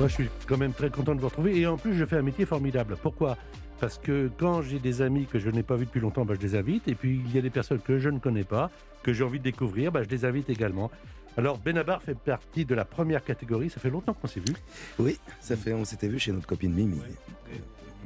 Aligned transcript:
Moi, 0.00 0.08
je 0.08 0.14
suis 0.14 0.28
quand 0.46 0.56
même 0.56 0.72
très 0.72 0.88
content 0.88 1.14
de 1.14 1.20
vous 1.20 1.28
retrouver. 1.28 1.60
Et 1.60 1.66
en 1.66 1.76
plus, 1.76 1.92
je 1.92 2.06
fais 2.06 2.16
un 2.16 2.22
métier 2.22 2.46
formidable. 2.46 2.96
Pourquoi? 3.02 3.36
Parce 3.80 3.98
que 3.98 4.30
quand 4.38 4.62
j'ai 4.62 4.78
des 4.78 5.02
amis 5.02 5.26
que 5.26 5.38
je 5.38 5.50
n'ai 5.50 5.62
pas 5.62 5.76
vus 5.76 5.84
depuis 5.84 6.00
longtemps, 6.00 6.24
bah, 6.24 6.32
je 6.40 6.40
les 6.40 6.56
invite. 6.56 6.88
Et 6.88 6.94
puis, 6.94 7.20
il 7.22 7.34
y 7.34 7.38
a 7.38 7.42
des 7.42 7.50
personnes 7.50 7.80
que 7.80 7.98
je 7.98 8.08
ne 8.08 8.18
connais 8.18 8.44
pas, 8.44 8.70
que 9.02 9.12
j'ai 9.12 9.24
envie 9.24 9.40
de 9.40 9.44
découvrir, 9.44 9.92
bah, 9.92 10.02
je 10.02 10.08
les 10.08 10.24
invite 10.24 10.48
également. 10.48 10.90
Alors, 11.36 11.58
Benabar 11.58 12.00
fait 12.00 12.16
partie 12.16 12.64
de 12.64 12.74
la 12.74 12.86
première 12.86 13.22
catégorie. 13.22 13.68
Ça 13.68 13.78
fait 13.78 13.90
longtemps 13.90 14.14
qu'on 14.14 14.26
s'est 14.26 14.40
vu. 14.40 14.54
Oui, 14.98 15.18
ça 15.38 15.54
fait, 15.54 15.74
on 15.74 15.84
s'était 15.84 16.08
vu 16.08 16.18
chez 16.18 16.32
notre 16.32 16.46
copine 16.46 16.72
Mimi. 16.72 16.98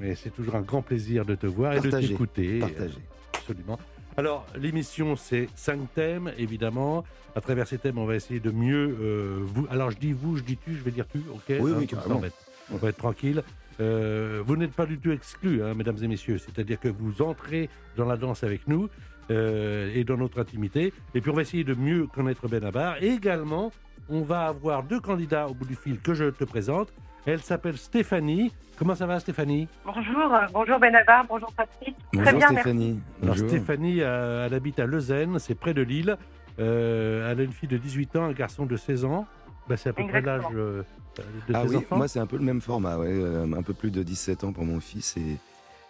Mais 0.00 0.16
c'est 0.16 0.30
toujours 0.30 0.56
un 0.56 0.62
grand 0.62 0.82
plaisir 0.82 1.24
de 1.24 1.36
te 1.36 1.46
voir 1.46 1.74
et 1.74 1.80
de 1.80 1.90
t'écouter. 1.90 2.58
Partagé. 2.58 2.98
Absolument. 3.34 3.78
Alors, 4.16 4.46
l'émission, 4.56 5.16
c'est 5.16 5.48
cinq 5.56 5.92
thèmes, 5.94 6.32
évidemment. 6.38 7.04
À 7.34 7.40
travers 7.40 7.66
ces 7.66 7.78
thèmes, 7.78 7.98
on 7.98 8.04
va 8.06 8.14
essayer 8.14 8.38
de 8.38 8.50
mieux 8.52 8.96
euh, 9.00 9.38
vous. 9.42 9.66
Alors, 9.70 9.90
je 9.90 9.98
dis 9.98 10.12
vous, 10.12 10.36
je 10.36 10.42
dis 10.44 10.56
tu, 10.56 10.74
je 10.76 10.82
vais 10.82 10.92
dire 10.92 11.06
tu, 11.08 11.18
ok? 11.32 11.42
Oui, 11.48 11.56
oui, 11.60 11.72
Hein, 11.72 11.74
comme 11.78 11.88
ça, 11.88 11.96
carrément. 11.96 12.16
on, 12.16 12.20
va 12.20 12.26
être, 12.28 12.36
on 12.72 12.76
va 12.76 12.88
être 12.90 12.96
tranquille. 12.96 13.42
Euh, 13.80 14.40
vous 14.46 14.56
n'êtes 14.56 14.72
pas 14.72 14.86
du 14.86 14.98
tout 14.98 15.10
exclus, 15.10 15.64
hein, 15.64 15.74
mesdames 15.74 15.96
et 16.00 16.06
messieurs. 16.06 16.38
C'est-à-dire 16.38 16.78
que 16.78 16.88
vous 16.88 17.22
entrez 17.22 17.68
dans 17.96 18.04
la 18.04 18.16
danse 18.16 18.44
avec 18.44 18.68
nous 18.68 18.88
euh, 19.32 19.90
et 19.92 20.04
dans 20.04 20.16
notre 20.16 20.38
intimité. 20.40 20.92
Et 21.14 21.20
puis, 21.20 21.30
on 21.30 21.34
va 21.34 21.42
essayer 21.42 21.64
de 21.64 21.74
mieux 21.74 22.06
connaître 22.06 22.46
Benabar. 22.46 23.02
Et 23.02 23.08
également, 23.08 23.72
on 24.08 24.20
va 24.22 24.46
avoir 24.46 24.84
deux 24.84 25.00
candidats 25.00 25.48
au 25.48 25.54
bout 25.54 25.66
du 25.66 25.74
fil 25.74 25.98
que 25.98 26.14
je 26.14 26.26
te 26.26 26.44
présente. 26.44 26.92
Elle 27.26 27.40
s'appelle 27.42 27.76
Stéphanie. 27.78 28.52
Comment 28.78 28.94
ça 28.94 29.06
va, 29.06 29.18
Stéphanie? 29.20 29.68
Bonjour, 29.84 30.34
euh, 30.34 30.46
bonjour 30.52 30.78
Benabar, 30.78 31.24
bonjour 31.28 31.50
Patrick. 31.52 31.94
Bonjour 32.12 32.28
Très 32.28 32.36
bien, 32.36 32.48
Stéphanie. 32.48 33.00
Alors 33.22 33.34
Bonjour. 33.34 33.48
Stéphanie, 33.48 33.98
euh, 34.02 34.46
elle 34.46 34.54
habite 34.54 34.78
à 34.80 34.86
Leuzen, 34.86 35.38
c'est 35.38 35.54
près 35.54 35.72
de 35.74 35.82
Lille. 35.82 36.16
Euh, 36.58 37.30
elle 37.30 37.40
a 37.40 37.42
une 37.44 37.52
fille 37.52 37.68
de 37.68 37.78
18 37.78 38.16
ans, 38.16 38.24
un 38.24 38.32
garçon 38.32 38.66
de 38.66 38.76
16 38.76 39.04
ans. 39.04 39.26
Bah, 39.68 39.76
c'est 39.76 39.88
à 39.88 39.92
peu 39.94 40.06
près 40.06 40.20
l'âge 40.20 40.42
euh, 40.54 40.82
de 41.48 41.54
Ah 41.54 41.62
tes 41.62 41.68
oui, 41.68 41.76
enfants. 41.76 41.96
moi 41.96 42.08
c'est 42.08 42.18
un 42.18 42.26
peu 42.26 42.36
le 42.36 42.44
même 42.44 42.60
format, 42.60 42.98
ouais, 42.98 43.22
un 43.56 43.62
peu 43.62 43.72
plus 43.72 43.90
de 43.90 44.02
17 44.02 44.44
ans 44.44 44.52
pour 44.52 44.64
mon 44.66 44.78
fils 44.78 45.16
et, 45.16 45.38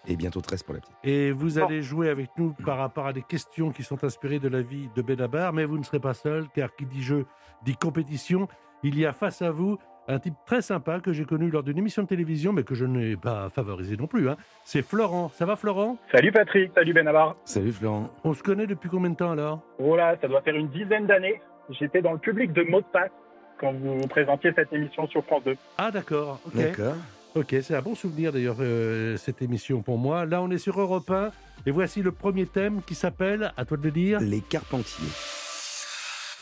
et 0.07 0.15
bientôt 0.15 0.41
13 0.41 0.63
pour 0.63 0.75
la 0.75 0.81
petite. 0.81 0.95
Et 1.03 1.33
vous 1.33 1.55
Bon. 1.59 1.65
allez 1.67 1.83
jouer 1.83 2.09
avec 2.11 2.31
nous 2.39 2.53
par 2.65 2.79
rapport 2.79 3.07
à 3.07 3.13
des 3.13 3.23
questions 3.23 3.73
qui 3.73 3.83
sont 3.83 4.05
inspirées 4.05 4.39
de 4.39 4.49
la 4.49 4.61
vie 4.63 4.89
de 4.95 5.03
Benabar, 5.03 5.53
mais 5.53 5.65
vous 5.65 5.79
ne 5.79 5.83
serez 5.83 5.99
pas 5.99 6.15
seul, 6.15 6.47
car 6.55 6.73
qui 6.77 6.87
dit 6.87 7.03
jeu 7.03 7.27
dit 7.65 7.77
compétition. 7.77 8.47
Il 8.85 8.99
y 8.99 9.07
a 9.07 9.13
face 9.15 9.41
à 9.43 9.51
vous 9.51 9.79
un 10.07 10.19
type 10.19 10.35
très 10.47 10.61
sympa 10.63 11.01
que 11.01 11.13
j'ai 11.13 11.25
connu 11.25 11.51
lors 11.51 11.63
d'une 11.63 11.79
émission 11.79 12.03
de 12.03 12.09
télévision, 12.09 12.53
mais 12.53 12.63
que 12.63 12.75
je 12.75 12.85
n'ai 12.85 13.17
pas 13.17 13.49
favorisé 13.49 13.97
non 13.97 14.07
plus. 14.07 14.29
hein. 14.29 14.37
C'est 14.65 14.83
Florent. 14.83 15.31
Ça 15.35 15.47
va 15.47 15.57
Florent? 15.57 15.97
Salut 16.13 16.31
Patrick, 16.33 16.73
salut 16.75 16.93
Benabar. 16.93 17.37
Salut 17.45 17.73
Florent. 17.73 18.11
On 18.25 18.35
se 18.35 18.43
connaît 18.43 18.67
depuis 18.67 18.89
combien 18.91 19.11
de 19.11 19.17
temps 19.17 19.31
alors? 19.31 19.61
Oh 19.79 19.97
là, 19.97 20.17
ça 20.21 20.29
doit 20.29 20.43
faire 20.43 20.57
une 20.57 20.69
dizaine 20.69 21.07
d'années. 21.07 21.41
J'étais 21.71 22.03
dans 22.03 22.13
le 22.13 22.19
public 22.19 22.53
de 22.53 22.63
Mot 22.65 22.81
de 22.81 22.87
Passe 22.93 23.11
quand 23.59 23.73
vous 23.73 24.07
présentiez 24.09 24.53
cette 24.55 24.73
émission 24.73 25.07
sur 25.09 25.25
France 25.25 25.45
2. 25.45 25.57
Ah 25.79 25.91
d'accord, 25.91 26.41
ok. 26.47 26.57
D'accord. 26.57 26.95
Ok, 27.35 27.57
c'est 27.63 27.75
un 27.75 27.83
bon 27.83 27.95
souvenir 27.97 28.33
d'ailleurs, 28.33 28.57
euh, 28.61 29.17
cette 29.17 29.43
émission 29.43 29.83
pour 29.83 29.99
moi. 29.99 30.25
Là, 30.25 30.41
on 30.41 30.51
est 30.51 30.59
sur 30.59 30.79
Europe 30.79 31.11
1 31.11 31.31
et 31.67 31.71
voici 31.73 32.01
le 32.03 32.13
premier 32.13 32.47
thème 32.47 32.81
qui 32.87 32.95
s'appelle, 32.95 33.53
à 33.57 33.65
toi 33.65 33.77
de 33.77 33.83
le 33.83 33.91
dire. 33.91 34.21
Les 34.21 34.41
Carpentiers. 34.41 35.09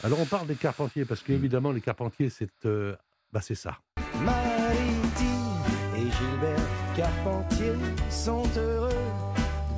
Alors, 0.05 0.21
on 0.21 0.27
parle 0.27 0.49
des 0.49 0.57
carpentiers 0.57 1.05
parce 1.05 1.23
qu'évidemment, 1.23 1.71
les 1.71 1.81
carpentiers, 1.81 2.29
c'est 2.29 2.51
euh, 2.67 2.95
bah, 3.33 3.41
c'est 3.43 3.55
ça. 3.55 3.79
Mariti 4.21 5.25
et 5.97 6.11
Gilbert 6.11 6.69
Carpentier 6.97 7.75
sont 8.11 8.45
heureux 8.57 8.91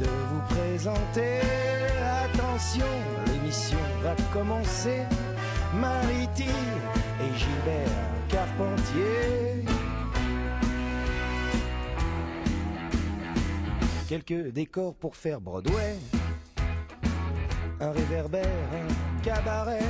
de 0.00 0.06
vous 0.06 0.41
présenter. 0.54 1.41
Attention, 2.25 2.87
l'émission 3.26 3.78
va 4.03 4.15
commencer. 4.32 5.03
Mariti 5.75 6.48
et 7.20 7.38
Gilbert 7.38 7.91
Carpentier. 8.28 9.65
Quelques 14.09 14.53
décors 14.53 14.94
pour 14.94 15.16
faire 15.16 15.41
Broadway. 15.41 15.97
Un 17.81 17.91
réverbère, 17.91 18.47
un 18.72 19.22
cabaret. 19.22 19.81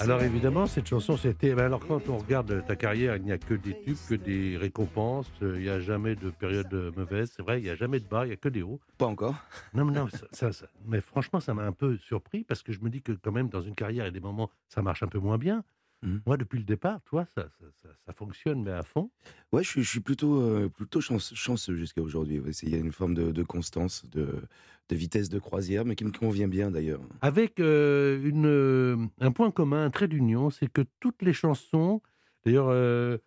Alors, 0.00 0.22
évidemment, 0.22 0.66
cette 0.66 0.88
chanson, 0.88 1.16
c'était. 1.16 1.54
ben, 1.54 1.66
alors, 1.66 1.86
quand 1.86 2.08
on 2.08 2.16
regarde 2.18 2.64
ta 2.66 2.74
carrière, 2.76 3.16
il 3.16 3.22
n'y 3.22 3.32
a 3.32 3.38
que 3.38 3.54
des 3.54 3.80
tubes, 3.82 3.96
que 4.08 4.14
des 4.14 4.56
récompenses. 4.56 5.30
euh, 5.42 5.54
Il 5.56 5.62
n'y 5.62 5.68
a 5.68 5.78
jamais 5.80 6.16
de 6.16 6.30
période 6.30 6.72
mauvaise. 6.96 7.32
C'est 7.36 7.42
vrai, 7.42 7.60
il 7.60 7.64
n'y 7.64 7.70
a 7.70 7.76
jamais 7.76 8.00
de 8.00 8.06
bas, 8.08 8.24
il 8.24 8.28
n'y 8.28 8.34
a 8.34 8.36
que 8.36 8.48
des 8.48 8.62
hauts. 8.62 8.80
Pas 8.98 9.06
encore. 9.06 9.36
Non, 9.74 9.84
mais 9.84 9.92
non, 9.92 10.08
ça, 10.08 10.26
ça- 10.32 10.52
ça- 10.52 10.66
mais 10.86 11.00
franchement, 11.00 11.38
ça 11.40 11.54
m'a 11.54 11.62
un 11.64 11.72
peu 11.72 11.96
surpris 11.98 12.42
parce 12.44 12.62
que 12.62 12.72
je 12.72 12.80
me 12.80 12.90
dis 12.90 13.02
que, 13.02 13.12
quand 13.12 13.32
même, 13.32 13.48
dans 13.48 13.62
une 13.62 13.74
carrière, 13.74 14.04
il 14.04 14.08
y 14.08 14.10
a 14.10 14.12
des 14.12 14.20
moments, 14.20 14.50
ça 14.68 14.82
marche 14.82 15.02
un 15.02 15.08
peu 15.08 15.18
moins 15.18 15.38
bien. 15.38 15.62
Mhm. 16.02 16.20
Moi, 16.26 16.36
depuis 16.36 16.58
le 16.58 16.64
départ, 16.64 17.00
toi, 17.04 17.24
ça, 17.34 17.42
ça, 17.58 17.64
ça- 17.82 17.88
ça 18.06 18.12
fonctionne, 18.12 18.62
mais 18.62 18.70
à 18.72 18.82
fond. 18.82 19.10
Ouais, 19.52 19.62
je 19.62 19.68
suis, 19.70 19.82
je 19.82 19.88
suis 19.88 20.00
plutôt, 20.00 20.40
euh, 20.42 20.68
plutôt 20.68 21.00
chance- 21.00 21.32
chanceux 21.34 21.76
jusqu'à 21.76 22.02
aujourd'hui. 22.02 22.42
Il 22.62 22.68
y 22.68 22.74
a 22.74 22.78
une 22.78 22.92
forme 22.92 23.14
de, 23.14 23.30
de 23.32 23.42
constance, 23.42 24.04
de, 24.10 24.42
de 24.88 24.96
vitesse 24.96 25.28
de 25.28 25.38
croisière, 25.38 25.84
mais 25.84 25.96
qui 25.96 26.04
me 26.04 26.12
convient 26.12 26.48
bien 26.48 26.70
d'ailleurs. 26.70 27.00
avec 27.20 27.58
euh, 27.60 28.22
une, 28.22 28.46
euh, 28.46 28.96
un 29.20 29.32
point 29.32 29.50
commun, 29.50 29.84
un 29.84 29.90
trait 29.90 30.08
d'union, 30.08 30.50
c'est 30.50 30.70
que 30.70 30.82
toutes 31.00 31.22
les 31.22 31.32
chansons, 31.32 32.02
d'ailleurs, 32.44 32.68
euh, 32.68 33.18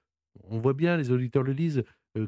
on 0.46 0.60
voit 0.60 0.74
bien, 0.74 0.96
les 0.98 1.12
auditeurs 1.12 1.44
le 1.44 1.54
disent, 1.54 1.84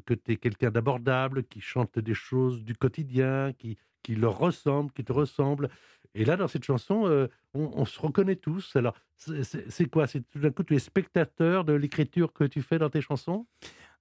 que 0.05 0.13
tu 0.13 0.33
es 0.33 0.35
quelqu'un 0.37 0.69
d'abordable, 0.69 1.43
qui 1.43 1.59
chante 1.59 1.97
des 1.97 2.13
choses 2.13 2.63
du 2.63 2.75
quotidien, 2.75 3.51
qui, 3.57 3.77
qui 4.03 4.15
leur 4.15 4.37
ressemble, 4.37 4.91
qui 4.91 5.03
te 5.03 5.11
ressemble. 5.11 5.69
Et 6.13 6.23
là, 6.23 6.37
dans 6.37 6.47
cette 6.47 6.63
chanson, 6.63 7.27
on, 7.53 7.71
on 7.73 7.85
se 7.85 7.99
reconnaît 7.99 8.35
tous. 8.35 8.75
Alors, 8.75 8.95
c'est 9.15 9.89
quoi? 9.89 10.05
C'est 10.07 10.21
tout 10.29 10.39
d'un 10.39 10.51
coup, 10.51 10.63
tu 10.63 10.75
es 10.75 10.79
spectateur 10.79 11.65
de 11.65 11.73
l'écriture 11.73 12.31
que 12.31 12.43
tu 12.43 12.61
fais 12.61 12.77
dans 12.77 12.89
tes 12.89 13.01
chansons? 13.01 13.47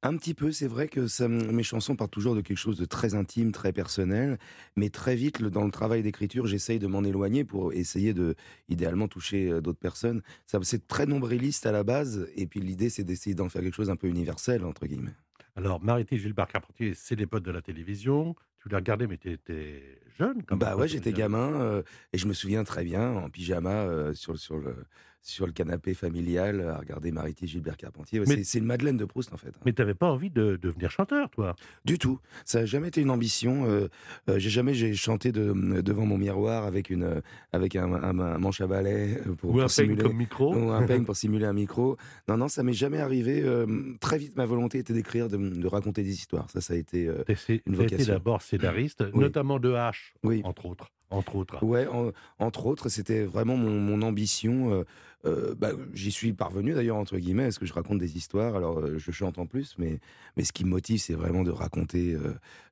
Un 0.03 0.17
petit 0.17 0.33
peu, 0.33 0.51
c'est 0.51 0.67
vrai 0.67 0.89
que 0.89 1.07
ça, 1.09 1.29
me- 1.29 1.53
mes 1.53 1.63
chansons 1.63 1.95
partent 1.95 2.11
toujours 2.11 2.35
de 2.35 2.41
quelque 2.41 2.57
chose 2.57 2.79
de 2.79 2.87
très 2.87 3.15
intime, 3.15 3.53
très 3.53 3.73
personnel, 3.73 4.39
mais 4.75 4.89
très 4.89 5.15
vite, 5.15 5.43
dans 5.43 5.65
le 5.65 5.71
travail 5.71 6.03
d'écriture, 6.03 6.47
j'essaye 6.47 6.79
de 6.79 6.87
m'en 6.87 7.05
éloigner 7.05 7.45
pour 7.45 7.75
essayer 7.75 8.15
de, 8.15 8.35
idéalement, 8.71 9.09
toucher 9.09 9.51
euh, 9.51 9.61
d'autres 9.61 9.79
personnes. 9.79 10.23
Ça, 10.47 10.59
c'est 10.63 10.87
très 10.89 11.05
nombriliste 11.05 11.67
à 11.67 11.73
la 11.73 11.85
base, 11.85 12.31
et 12.35 12.47
puis 12.47 12.61
l'idée, 12.61 12.89
c'est 12.89 13.05
d'essayer 13.05 13.35
d'en 13.35 13.51
faire 13.51 13.61
quelque 13.63 13.75
chose 13.75 13.91
un 13.91 13.97
peu 13.97 14.07
universel, 14.09 14.65
entre 14.65 14.87
guillemets. 14.87 15.17
Alors, 15.57 15.81
Marité 15.83 16.19
Gilbert 16.19 16.49
Carpentier, 16.49 16.95
c'est 16.95 17.17
des 17.17 17.27
potes 17.27 17.45
de 17.45 17.51
la 17.53 17.63
télévision. 17.63 18.35
Tu 18.59 18.69
l'as 18.69 18.79
regardé, 18.79 19.07
mais 19.07 19.19
tu 19.19 19.31
étais 19.33 20.01
jeune 20.19 20.43
quand 20.45 20.57
même. 20.57 20.59
Bah 20.59 20.77
ouais, 20.77 20.89
tu 20.89 20.95
j'étais 20.95 21.13
gamin, 21.13 21.61
euh, 21.61 21.83
et 22.13 22.19
je 22.19 22.27
me 22.27 22.33
souviens 22.33 22.65
très 22.65 22.83
bien, 22.85 23.13
en 23.17 23.31
pyjama, 23.31 23.71
euh, 23.85 24.15
sur, 24.15 24.37
sur, 24.37 24.59
le, 24.59 24.85
sur 25.23 25.47
le 25.47 25.53
canapé 25.53 25.95
familial, 25.95 26.61
à 26.63 26.79
regarder 26.79 27.13
Mariti 27.13 27.47
Gilbert 27.47 27.77
Carpentier. 27.77 28.21
Ouais, 28.21 28.27
Mais- 28.29 28.45
c'est- 28.45 28.59
une 28.59 28.65
Madeleine 28.65 28.97
de 28.97 29.05
Proust, 29.05 29.33
en 29.33 29.37
fait. 29.37 29.53
Mais 29.67 29.73
tu 29.73 29.83
n'avais 29.83 29.95
pas 29.95 30.11
envie 30.11 30.31
de 30.31 30.59
devenir 30.61 30.91
chanteur, 30.91 31.29
toi? 31.31 31.55
Du 31.85 31.99
tout. 31.99 32.19
Ça 32.45 32.61
n'a 32.61 32.67
jamais 32.67 32.89
été 32.89 33.01
une 33.01 33.11
ambition. 33.11 33.65
Euh, 33.67 33.89
euh, 34.29 34.39
j'ai 34.39 34.51
jamais 34.51 34.75
j'ai 34.75 34.95
chanté 34.95 35.33
de- 35.33 35.81
devant 35.83 36.07
mon 36.07 36.19
miroir 36.19 36.65
avec 36.65 36.91
une 36.91 37.03
euh, 37.05 37.21
avec 37.53 37.77
un, 37.77 37.93
un- 37.93 38.19
un 38.19 38.39
manche 38.39 38.61
à 38.61 38.67
balai 38.67 39.19
euh, 39.27 39.35
pour, 39.35 39.51
Ou 39.51 39.53
pour 39.55 39.63
un 39.63 39.67
peigne 39.67 39.97
comme 39.97 40.17
micro 40.17 40.55
ou 40.55 40.71
un 40.71 40.87
peigne 40.87 41.05
pour 41.05 41.17
simuler 41.17 41.47
un 41.47 41.53
micro. 41.53 41.97
Non 42.29 42.37
non, 42.37 42.49
ça 42.49 42.63
m'est 42.63 42.73
jamais 42.73 42.99
arrivé. 42.99 43.43
Euh, 43.43 43.67
très 44.01 44.19
vite, 44.19 44.37
ma 44.37 44.47
volonté 44.47 44.79
était 44.79 44.93
d'écrire, 44.95 45.29
de, 45.29 45.37
de 45.37 45.67
raconter 45.67 46.03
des 46.03 46.13
histoires. 46.15 46.49
Ça, 46.51 46.61
ça 46.61 46.75
a 46.75 46.77
été. 46.77 47.07
euh, 47.09 47.25
Une 47.67 47.77
vocation. 47.77 48.13
d'abord 48.13 48.43
scénariste, 48.43 49.05
Oui. 49.13 49.21
notamment 49.21 49.59
de 49.59 49.71
H, 49.73 50.13
oui. 50.25 50.41
entre 50.45 50.67
autres. 50.67 50.89
Entre 51.11 51.37
autres. 51.37 51.65
Ouais, 51.65 51.87
en- 51.89 52.13
entre 52.39 52.67
autres, 52.67 52.89
c'était 52.89 53.25
vraiment 53.25 53.57
mon, 53.57 53.81
mon 53.81 54.03
ambition. 54.03 54.73
euh, 54.73 54.85
euh, 55.27 55.55
bah, 55.57 55.71
J'y 55.93 56.11
suis 56.13 56.33
parvenu 56.33 56.73
d'ailleurs, 56.73 56.97
entre 56.97 57.19
guillemets, 57.19 57.45
parce 57.45 57.59
que 57.59 57.67
je 57.67 57.73
raconte 57.73 57.99
des 57.99 58.17
histoires. 58.17 58.55
Alors, 58.57 58.79
euh, 58.79 58.97
je 58.99 59.11
chante 59.11 59.39
en 59.39 59.47
plus, 59.47 59.75
mais, 59.79 59.99
mais 60.37 60.45
ce 60.45 60.53
qui 60.53 60.65
me 60.65 60.71
motive, 60.71 61.01
c'est 61.01 61.15
vraiment 61.15 61.43
de 61.43 61.51
raconter 61.51 62.17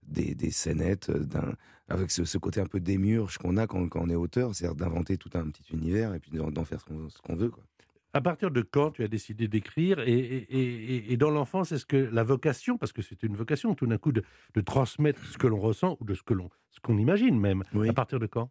des, 0.07 0.35
des 0.35 0.51
scénettes 0.51 1.11
avec 1.89 2.11
ce, 2.11 2.25
ce 2.25 2.39
côté 2.39 2.61
un 2.61 2.67
peu 2.67 2.81
démurge 2.81 3.39
qu'on 3.39 3.57
a 3.57 3.67
quand, 3.67 3.89
quand 3.89 4.01
on 4.03 4.09
est 4.11 4.15
auteur, 4.15 4.55
c'est-à-dire 4.55 4.77
d'inventer 4.77 5.17
tout 5.17 5.31
un 5.35 5.45
petit 5.51 5.65
univers 5.73 6.15
et 6.15 6.21
puis 6.21 6.31
d'en 6.31 6.65
faire 6.65 6.81
ce 6.81 7.19
qu'on 7.23 7.35
veut. 7.37 7.53
À 8.15 8.21
partir 8.23 8.51
de 8.51 8.63
quand 8.63 8.93
tu 8.93 9.03
as 9.05 9.09
décidé 9.09 9.49
d'écrire 9.49 10.01
et, 10.01 10.13
et- 10.13 11.13
et- 11.13 11.17
dans 11.19 11.31
l'enfance, 11.31 11.73
est-ce 11.73 11.85
que 11.85 11.97
la 11.97 12.25
vocation, 12.25 12.79
parce 12.79 12.93
que 12.93 13.03
c'est 13.03 13.23
une 13.23 13.37
vocation 13.37 13.75
tout 13.75 13.87
d'un 13.87 13.99
coup 13.99 14.13
de, 14.13 14.23
de 14.55 14.61
transmettre 14.63 15.23
ce 15.27 15.37
que 15.37 15.47
l'on 15.47 15.61
ressent 15.61 15.97
ou 16.01 16.05
de 16.05 16.15
ce 16.15 16.23
que 16.23 16.33
l'on 16.35 16.49
ce 16.71 16.81
qu'on 16.81 16.97
imagine 16.97 17.39
même, 17.39 17.65
Oui. 17.75 17.89
à 17.89 17.93
partir 17.93 18.19
de 18.19 18.27
quand? 18.27 18.51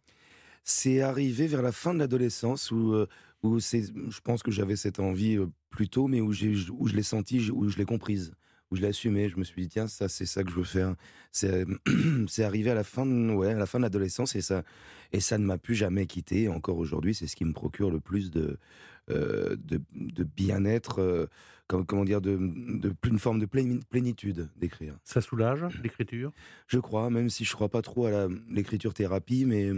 C'est 0.62 1.00
arrivé 1.00 1.46
vers 1.46 1.62
la 1.62 1.72
fin 1.72 1.94
de 1.94 1.98
l'adolescence 1.98 2.70
où, 2.70 2.92
euh, 2.92 3.06
où 3.42 3.58
c'est, 3.58 3.82
je 3.86 4.20
pense 4.20 4.42
que 4.42 4.50
j'avais 4.50 4.76
cette 4.76 5.00
envie 5.00 5.36
euh, 5.38 5.46
plus 5.70 5.88
tôt, 5.88 6.08
mais 6.08 6.20
où, 6.20 6.32
j'ai, 6.32 6.54
où 6.70 6.86
je 6.86 6.94
l'ai 6.94 7.02
senti, 7.02 7.40
j'ai- 7.40 7.52
où 7.52 7.68
je 7.68 7.78
l'ai 7.78 7.84
comprise, 7.86 8.32
où 8.70 8.76
je 8.76 8.82
l'ai 8.82 8.88
assumé. 8.88 9.28
Je 9.28 9.38
me 9.38 9.44
suis 9.44 9.62
dit, 9.62 9.68
tiens, 9.68 9.86
ça, 9.88 10.08
c'est 10.08 10.26
ça 10.26 10.44
que 10.44 10.50
je 10.50 10.56
veux 10.56 10.64
faire. 10.64 10.94
C'est, 11.32 11.64
c'est 12.28 12.44
arrivé 12.44 12.70
à 12.70 12.74
la 12.74 12.84
fin 12.84 13.06
de, 13.06 13.32
ouais, 13.32 13.52
à 13.54 13.58
la 13.58 13.66
fin 13.66 13.78
de 13.78 13.84
l'adolescence 13.84 14.36
et 14.36 14.42
ça, 14.42 14.62
et 15.12 15.20
ça 15.20 15.38
ne 15.38 15.44
m'a 15.44 15.56
plus 15.58 15.74
jamais 15.74 16.06
quitté. 16.06 16.48
Encore 16.48 16.76
aujourd'hui, 16.76 17.14
c'est 17.14 17.26
ce 17.26 17.34
qui 17.36 17.44
me 17.46 17.52
procure 17.54 17.90
le 17.90 18.00
plus 18.00 18.30
de, 18.30 18.58
euh, 19.10 19.56
de, 19.56 19.80
de 19.94 20.24
bien-être, 20.24 21.00
euh, 21.00 21.26
comme- 21.66 21.84
comment 21.86 22.04
dire, 22.04 22.20
de, 22.20 22.36
de, 22.38 22.94
une 23.06 23.18
forme 23.18 23.38
de 23.38 23.46
pléni- 23.46 23.82
plénitude 23.90 24.48
d'écrire. 24.56 24.96
Ça 25.04 25.20
soulage 25.20 25.62
l'écriture? 25.82 26.32
Je 26.66 26.78
crois, 26.78 27.10
même 27.10 27.28
si 27.30 27.44
je 27.44 27.52
crois 27.54 27.68
pas 27.68 27.82
trop 27.82 28.06
à 28.06 28.28
l'écriture 28.48 28.94
thérapie, 28.94 29.44
mais, 29.44 29.70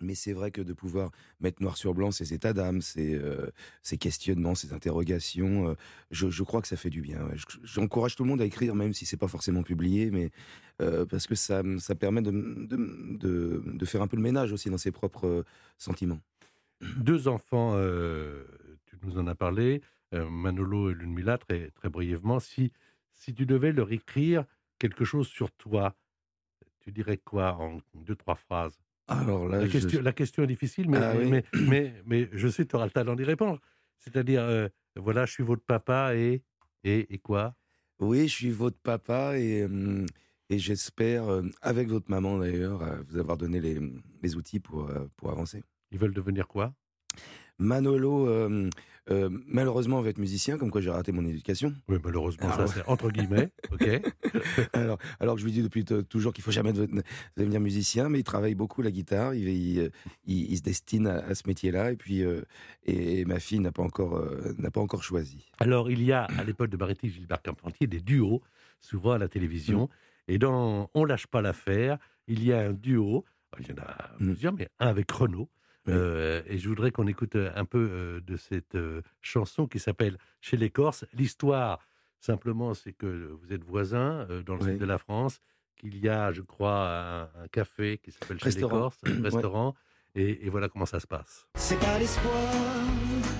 mais 0.00 0.14
c'est 0.14 0.32
vrai 0.34 0.50
que 0.50 0.60
de 0.60 0.72
pouvoir 0.74 1.10
mettre 1.40 1.62
noir 1.62 1.76
sur 1.76 1.94
blanc 1.94 2.10
ces 2.10 2.34
états 2.34 2.52
d'âme, 2.52 2.82
ces, 2.82 3.14
euh, 3.14 3.50
ces 3.82 3.96
questionnements, 3.96 4.54
ces 4.54 4.72
interrogations, 4.74 5.70
euh, 5.70 5.74
je, 6.10 6.28
je 6.28 6.42
crois 6.42 6.60
que 6.60 6.68
ça 6.68 6.76
fait 6.76 6.90
du 6.90 7.00
bien. 7.00 7.24
ouais. 7.26 7.36
J'encourage 7.62 8.14
tout 8.16 8.24
le 8.24 8.28
monde 8.28 8.42
à 8.42 8.44
écrire, 8.44 8.74
même 8.74 8.92
si 8.92 9.06
c'est 9.06 9.16
pas 9.16 9.28
forcément 9.28 9.62
publié, 9.62 10.10
mais 10.10 10.30
euh, 10.82 11.06
parce 11.06 11.26
que 11.26 11.34
ça, 11.34 11.62
ça 11.78 11.94
permet 11.94 12.20
de, 12.20 12.30
de, 12.30 13.16
de, 13.18 13.62
de 13.64 13.84
faire 13.86 14.02
un 14.02 14.06
peu 14.06 14.16
le 14.16 14.22
ménage 14.22 14.52
aussi 14.52 14.68
dans 14.70 14.76
ses 14.78 14.90
propres 14.90 15.44
sentiments. 15.78 16.20
Deux 16.80 17.28
enfants, 17.28 17.72
euh, 17.74 18.44
tu 18.86 18.96
nous 19.02 19.18
en 19.18 19.26
as 19.26 19.34
parlé, 19.34 19.80
euh, 20.14 20.28
Manolo 20.28 20.90
et 20.90 20.94
Lunmila, 20.94 21.38
très, 21.38 21.70
très 21.70 21.88
brièvement. 21.88 22.38
Si, 22.38 22.72
si 23.12 23.32
tu 23.34 23.46
devais 23.46 23.72
leur 23.72 23.90
écrire 23.92 24.44
quelque 24.78 25.04
chose 25.04 25.26
sur 25.28 25.50
toi, 25.52 25.96
tu 26.80 26.92
dirais 26.92 27.16
quoi 27.18 27.54
en 27.54 27.80
deux, 27.94 28.16
trois 28.16 28.34
phrases? 28.34 28.78
Alors 29.08 29.48
là, 29.48 29.60
la, 29.60 29.66
je- 29.66 29.72
question, 29.72 30.02
la 30.02 30.12
question 30.12 30.42
est 30.44 30.46
difficile, 30.48 30.90
mais, 30.90 31.00
Ah 31.00 31.16
oui. 31.16 31.24
mais, 31.30 31.44
mais, 31.66 32.02
mais 32.04 32.28
je 32.32 32.48
sais 32.48 32.64
que 32.64 32.70
tu 32.70 32.76
auras 32.76 32.86
le 32.86 32.90
talent 32.90 33.16
d'y 33.16 33.24
répondre. 33.24 33.60
C'est-à-dire, 33.98 34.42
euh, 34.42 34.68
voilà, 34.96 35.26
je 35.26 35.32
suis 35.32 35.44
votre 35.44 35.64
papa 35.64 36.14
et, 36.16 36.42
et, 36.84 37.14
et 37.14 37.18
quoi? 37.18 37.56
Oui, 37.98 38.28
je 38.28 38.34
suis 38.34 38.50
votre 38.50 38.78
papa 38.78 39.38
et, 39.38 39.66
et 40.50 40.58
j'espère, 40.58 41.28
euh, 41.28 41.42
avec 41.62 41.88
votre 41.88 42.10
maman 42.10 42.38
d'ailleurs, 42.38 42.82
euh, 42.82 43.02
vous 43.08 43.18
avoir 43.18 43.36
donné 43.38 43.60
les, 43.60 43.80
les 44.22 44.36
outils 44.36 44.60
pour, 44.60 44.88
euh, 44.90 45.06
pour 45.16 45.30
avancer. 45.30 45.62
Ils 45.92 45.98
veulent 45.98 46.14
devenir 46.14 46.48
quoi? 46.48 46.72
Manolo, 47.58 48.28
euh, 48.28 48.68
euh, 49.10 49.30
malheureusement, 49.46 50.02
va 50.02 50.10
être 50.10 50.18
musicien, 50.18 50.58
comme 50.58 50.70
quoi 50.70 50.82
j'ai 50.82 50.90
raté 50.90 51.10
mon 51.12 51.24
éducation. 51.24 51.72
Oui, 51.88 51.96
malheureusement, 52.04 52.48
Ah 52.50 52.56
ça 52.56 52.62
ouais. 52.64 52.70
c'est 52.74 52.86
entre 52.88 53.10
guillemets, 53.10 53.50
ok 53.72 54.02
alors, 54.74 54.98
alors 55.20 55.34
que 55.36 55.40
je 55.40 55.46
lui 55.46 55.52
dis 55.52 55.62
depuis 55.62 55.84
toujours 55.84 56.34
qu'il 56.34 56.44
faut 56.44 56.50
jamais 56.50 56.72
deven- 56.72 57.02
devenir 57.36 57.60
musicien, 57.60 58.10
mais 58.10 58.18
il 58.20 58.24
travaille 58.24 58.54
beaucoup 58.54 58.82
la 58.82 58.90
guitare, 58.90 59.34
il, 59.34 59.48
il, 59.48 59.90
il- 60.26 60.50
il 60.52 60.56
se 60.58 60.62
destine 60.62 61.06
à, 61.06 61.18
à 61.18 61.34
ce 61.34 61.44
métier-là, 61.46 61.92
et 61.92 61.96
puis 61.96 62.22
euh, 62.22 62.42
et, 62.84 63.24
ma 63.24 63.38
fille 63.40 63.60
n'a 63.60 63.72
pas 63.72 63.82
encore 63.82 64.16
euh, 64.16 64.52
n'a 64.58 64.70
pas 64.70 64.80
encore 64.82 65.02
choisi. 65.02 65.50
Alors, 65.58 65.90
il 65.90 66.02
y 66.02 66.12
a, 66.12 66.24
à 66.24 66.44
l'époque 66.44 66.68
de 66.68 66.76
Marie 66.76 66.96
Gilbert 67.02 67.40
Carpentier, 67.40 67.86
des 67.86 68.00
duos, 68.00 68.42
souvent 68.82 69.12
à 69.12 69.18
la 69.18 69.28
télévision. 69.28 69.84
Mm. 69.84 69.88
Et 70.32 70.38
dans 70.38 70.90
On 70.92 71.04
lâche 71.04 71.26
pas 71.28 71.40
l'affaire, 71.40 71.96
il 72.26 72.44
y 72.44 72.52
a 72.52 72.58
un 72.60 72.72
duo, 72.74 73.24
il 73.60 73.68
y 73.68 73.72
en 73.72 73.76
a 73.82 74.10
Mm. 74.20 74.26
plusieurs, 74.32 74.52
mais 74.52 74.68
un 74.78 74.88
avec 74.88 75.10
Renaud. 75.10 75.48
Euh, 75.88 76.42
et 76.46 76.58
je 76.58 76.68
voudrais 76.68 76.90
qu'on 76.90 77.06
écoute 77.06 77.36
un 77.36 77.64
peu 77.64 77.88
euh, 77.90 78.20
de 78.20 78.36
cette 78.36 78.74
euh, 78.74 79.02
chanson 79.20 79.66
qui 79.66 79.78
s'appelle 79.78 80.18
Chez 80.40 80.56
les 80.56 80.70
Corses. 80.70 81.04
L'histoire, 81.12 81.78
simplement, 82.20 82.74
c'est 82.74 82.92
que 82.92 83.06
vous 83.40 83.52
êtes 83.52 83.62
voisins 83.64 84.26
euh, 84.30 84.42
dans 84.42 84.54
le 84.56 84.62
Oui. 84.64 84.70
sud 84.72 84.78
de 84.80 84.84
la 84.86 84.98
France, 84.98 85.40
qu'il 85.76 85.96
y 85.98 86.08
a, 86.08 86.32
je 86.32 86.42
crois, 86.42 86.88
un, 86.88 87.22
un 87.44 87.48
café 87.52 87.98
qui 88.02 88.10
s'appelle 88.10 88.38
Chez 88.40 88.50
les. 88.50 88.60
Corses, 88.62 88.98
un 89.04 89.10
Ouais. 89.16 89.22
restaurant. 89.22 89.74
Et, 90.14 90.46
et 90.46 90.48
voilà 90.48 90.68
comment 90.70 90.86
ça 90.86 90.98
se 90.98 91.06
passe. 91.06 91.46
C'est 91.56 91.78
pas 91.78 91.98
l'espoir 91.98 92.32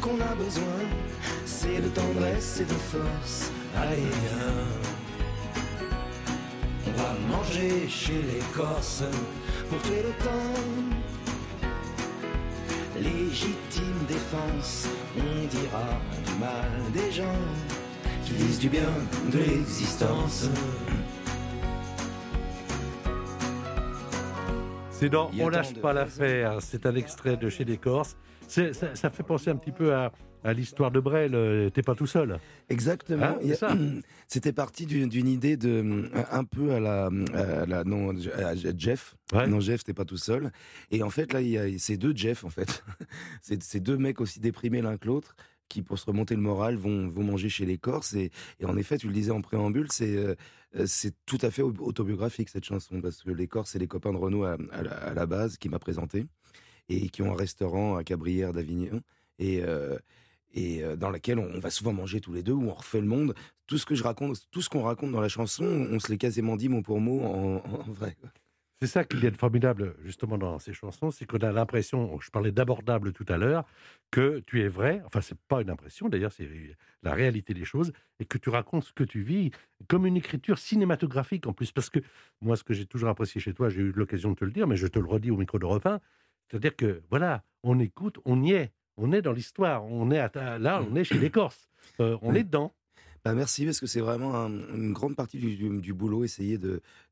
qu'on 0.02 0.20
a 0.20 0.34
besoin, 0.34 0.76
c'est 1.46 1.80
de 1.80 1.88
tendresse 1.88 2.60
et 2.60 2.64
de 2.66 2.74
force. 2.74 3.50
Allez, 3.74 3.96
viens. 3.96 4.66
On 6.86 6.90
va 6.92 7.14
manger 7.36 7.88
chez 7.88 8.20
les 8.22 8.40
Corses 8.54 9.04
pour 9.70 9.80
tuer 9.82 10.02
le 10.02 10.10
temps. 10.22 11.15
Légitime 13.00 14.04
défense, 14.08 14.88
on 15.16 15.46
dira 15.46 16.00
du 16.26 16.40
mal 16.40 16.92
des 16.92 17.12
gens 17.12 17.24
qui 18.24 18.32
disent 18.32 18.58
du 18.58 18.68
bien 18.68 18.88
de 19.30 19.38
l'existence. 19.38 20.48
C'est 24.90 25.10
dans 25.10 25.30
On 25.38 25.48
lâche 25.50 25.74
pas 25.74 25.92
l'affaire. 25.92 26.56
C'est 26.60 26.86
un 26.86 26.94
extrait 26.94 27.36
de 27.36 27.50
chez 27.50 27.64
les 27.64 27.76
Corses. 27.76 28.16
Ça, 28.48 28.72
ça 28.94 29.10
fait 29.10 29.22
penser 29.22 29.50
un 29.50 29.56
petit 29.56 29.72
peu 29.72 29.94
à, 29.94 30.10
à 30.46 30.52
l'histoire 30.52 30.90
de 30.90 31.00
Brel. 31.00 31.34
euh, 31.34 31.68
T'es 31.70 31.82
pas 31.82 31.94
tout 31.94 32.06
seul. 32.06 32.38
Exactement. 32.68 33.36
Hein. 33.62 34.00
C'était 34.28 34.52
parti 34.52 34.86
d'une 34.86 35.28
idée 35.28 35.56
de 35.56 36.10
un 36.30 36.44
peu 36.44 36.72
à 36.72 36.80
la, 36.80 37.10
à 37.34 37.66
la 37.66 37.84
non 37.84 38.10
à 38.10 38.54
Jeff. 38.76 39.16
Ouais. 39.32 39.46
Non, 39.46 39.60
Jeff, 39.60 39.84
t'es 39.84 39.94
pas 39.94 40.04
tout 40.04 40.16
seul. 40.16 40.50
Et 40.90 41.02
en 41.02 41.10
fait, 41.10 41.32
là, 41.32 41.40
il 41.40 41.48
y 41.48 41.58
a 41.58 41.66
ces 41.78 41.96
deux 41.96 42.14
Jeff, 42.14 42.44
en 42.44 42.50
fait. 42.50 42.84
c'est 43.42 43.62
ces 43.62 43.80
deux 43.80 43.96
mecs 43.98 44.20
aussi 44.20 44.40
déprimés 44.40 44.82
l'un 44.82 44.96
que 44.96 45.06
l'autre 45.06 45.34
qui, 45.68 45.82
pour 45.82 45.98
se 45.98 46.06
remonter 46.06 46.36
le 46.36 46.40
moral, 46.40 46.76
vont, 46.76 47.08
vont 47.08 47.24
manger 47.24 47.48
chez 47.48 47.66
les 47.66 47.76
Corses. 47.76 48.14
Et, 48.14 48.30
et 48.60 48.64
en 48.66 48.76
effet, 48.76 48.98
tu 48.98 49.08
le 49.08 49.12
disais 49.12 49.32
en 49.32 49.40
préambule, 49.42 49.88
c'est 49.90 50.16
euh, 50.16 50.34
c'est 50.84 51.12
tout 51.26 51.38
à 51.42 51.50
fait 51.50 51.62
autobiographique, 51.62 52.50
cette 52.50 52.64
chanson, 52.64 53.00
parce 53.00 53.22
que 53.22 53.30
les 53.32 53.48
Corses, 53.48 53.70
c'est 53.70 53.78
les 53.80 53.88
copains 53.88 54.12
de 54.12 54.16
Renaud 54.18 54.44
à, 54.44 54.56
à 54.72 54.82
la, 54.82 54.92
à 54.92 55.14
la 55.14 55.26
base, 55.26 55.56
qui 55.56 55.68
m'a 55.68 55.78
présenté, 55.80 56.26
et 56.88 57.08
qui 57.08 57.22
ont 57.22 57.32
un 57.32 57.36
restaurant 57.36 57.96
à 57.96 58.04
Cabrières 58.04 58.52
d'Avignon. 58.52 59.00
Et, 59.40 59.60
euh, 59.64 59.96
et 60.56 60.82
euh, 60.82 60.96
dans 60.96 61.10
laquelle 61.10 61.38
on, 61.38 61.60
va 61.60 61.70
souvent 61.70 61.92
manger 61.92 62.20
tous 62.20 62.32
les 62.32 62.42
deux, 62.42 62.52
où 62.52 62.68
on 62.68 62.74
refait 62.74 63.00
le 63.00 63.06
monde. 63.06 63.34
Tout 63.66 63.78
ce 63.78 63.86
que 63.86 63.94
je 63.94 64.02
raconte, 64.02 64.48
tout 64.50 64.62
ce 64.62 64.68
qu'on 64.68 64.82
raconte 64.82 65.12
dans 65.12 65.20
la 65.20 65.28
chanson, 65.28 65.64
on 65.64 66.00
se 66.00 66.10
l'est 66.10 66.18
quasiment 66.18 66.56
dit 66.56 66.68
mot 66.68 66.82
pour 66.82 67.00
mot 67.00 67.20
en, 67.20 67.62
vrai. 67.86 68.16
C'est 68.80 68.86
ça 68.86 69.04
qu'il 69.04 69.22
y 69.24 69.26
a 69.26 69.30
de 69.30 69.36
formidable, 69.36 69.96
justement, 70.04 70.36
dans 70.36 70.58
ces 70.58 70.74
chansons. 70.74 71.10
C'est 71.10 71.24
qu'on 71.24 71.38
a 71.38 71.52
l'impression, 71.52 72.18
je 72.20 72.30
parlais 72.30 72.52
d'abordable 72.52 73.12
tout 73.12 73.24
à 73.28 73.38
l'heure, 73.38 73.64
que 74.10 74.40
tu 74.46 74.62
es 74.62 74.68
vrai. 74.68 75.02
Enfin, 75.06 75.20
c'est 75.20 75.38
pas 75.48 75.62
une 75.62 75.70
impression, 75.70 76.08
d'ailleurs, 76.08 76.32
c'est 76.32 76.48
la 77.02 77.14
réalité 77.14 77.54
des 77.54 77.64
choses. 77.64 77.92
Et 78.18 78.24
que 78.24 78.38
tu 78.38 78.50
racontes 78.50 78.84
ce 78.84 78.92
que 78.92 79.04
tu 79.04 79.22
vis 79.22 79.50
comme 79.88 80.06
une 80.06 80.16
écriture 80.16 80.58
cinématographique 80.58 81.46
en 81.46 81.52
plus. 81.52 81.72
Parce 81.72 81.90
que 81.90 82.00
moi, 82.40 82.56
ce 82.56 82.64
que 82.64 82.74
j'ai 82.74 82.86
toujours 82.86 83.08
apprécié 83.08 83.40
chez 83.40 83.54
toi, 83.54 83.68
j'ai 83.68 83.80
eu 83.80 83.92
l'occasion 83.92 84.30
de 84.30 84.36
te 84.36 84.44
le 84.44 84.52
dire, 84.52 84.66
mais 84.66 84.76
je 84.76 84.86
te 84.86 84.98
le 84.98 85.06
redis 85.06 85.30
au 85.30 85.36
micro 85.36 85.58
d'Europe 85.58 85.86
1, 85.86 86.00
c'est-à-dire 86.48 86.76
que, 86.76 87.02
voilà, 87.10 87.42
on 87.62 87.78
écoute, 87.78 88.18
on 88.24 88.42
y 88.42 88.52
est. 88.52 88.72
On 88.96 89.12
est 89.12 89.22
dans 89.22 89.32
l'histoire. 89.32 89.84
On 89.84 90.10
est 90.10 90.18
à 90.18 90.58
là, 90.58 90.82
on 90.90 90.94
est 90.96 91.04
chez 91.04 91.18
les 91.18 91.30
Corses. 91.30 91.68
Euh, 92.00 92.16
on 92.22 92.34
est 92.34 92.44
dedans. 92.44 92.72
Bah 93.24 93.34
merci 93.34 93.64
parce 93.64 93.80
que 93.80 93.86
c'est 93.86 94.00
vraiment 94.00 94.34
un- 94.36 94.50
une 94.74 94.92
grande 94.92 95.16
partie 95.16 95.38
du, 95.38 95.56
du- 95.56 95.80
du 95.80 95.92
boulot, 95.92 96.22
essayer 96.24 96.58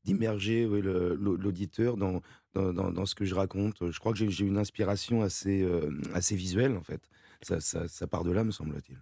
d'immerger 0.05 0.65
oui, 0.65 0.81
l'auditeur 0.83 1.97
dans, 1.97 2.23
dans, 2.55 2.73
dans- 2.73 2.91
dans 2.93 3.07
ce 3.07 3.15
que 3.17 3.25
je 3.25 3.35
raconte. 3.35 3.91
Je 3.91 3.99
crois 3.99 4.13
que 4.13 4.19
j'ai- 4.19 4.45
une 4.45 4.59
inspiration 4.59 5.23
assez, 5.23 5.63
euh, 5.63 5.91
assez 6.15 6.37
visuelle 6.37 6.77
en 6.77 6.83
fait. 6.83 7.01
Ça, 7.43 7.61
ça, 7.61 7.89
ça 7.89 8.07
part 8.07 8.23
de 8.25 8.31
là, 8.31 8.45
me 8.45 8.53
semble-t-il. 8.53 8.97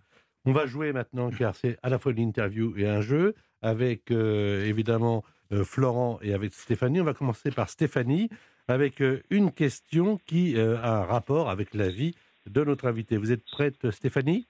On 0.46 0.52
va 0.52 0.66
jouer 0.66 0.92
maintenant, 0.92 1.30
car 1.30 1.54
c'est 1.54 1.78
à 1.82 1.88
la 1.90 1.98
fois 1.98 2.12
une 2.12 2.18
interview 2.18 2.74
et 2.76 2.88
un 2.88 3.00
jeu, 3.02 3.34
avec 3.60 4.10
euh, 4.10 4.64
évidemment 4.64 5.22
Florent 5.64 6.18
et 6.22 6.32
avec 6.32 6.54
Stéphanie. 6.54 7.00
On 7.02 7.04
va 7.04 7.12
commencer 7.14 7.50
par 7.50 7.68
Stéphanie, 7.68 8.30
avec 8.68 9.02
une 9.28 9.52
question 9.52 10.18
qui 10.24 10.58
a 10.58 11.00
un 11.00 11.04
rapport 11.04 11.50
avec 11.50 11.74
la 11.74 11.90
vie 11.90 12.14
de 12.46 12.64
notre 12.64 12.86
invité. 12.86 13.16
Vous 13.16 13.32
êtes 13.32 13.44
prête, 13.44 13.90
Stéphanie? 13.90 14.46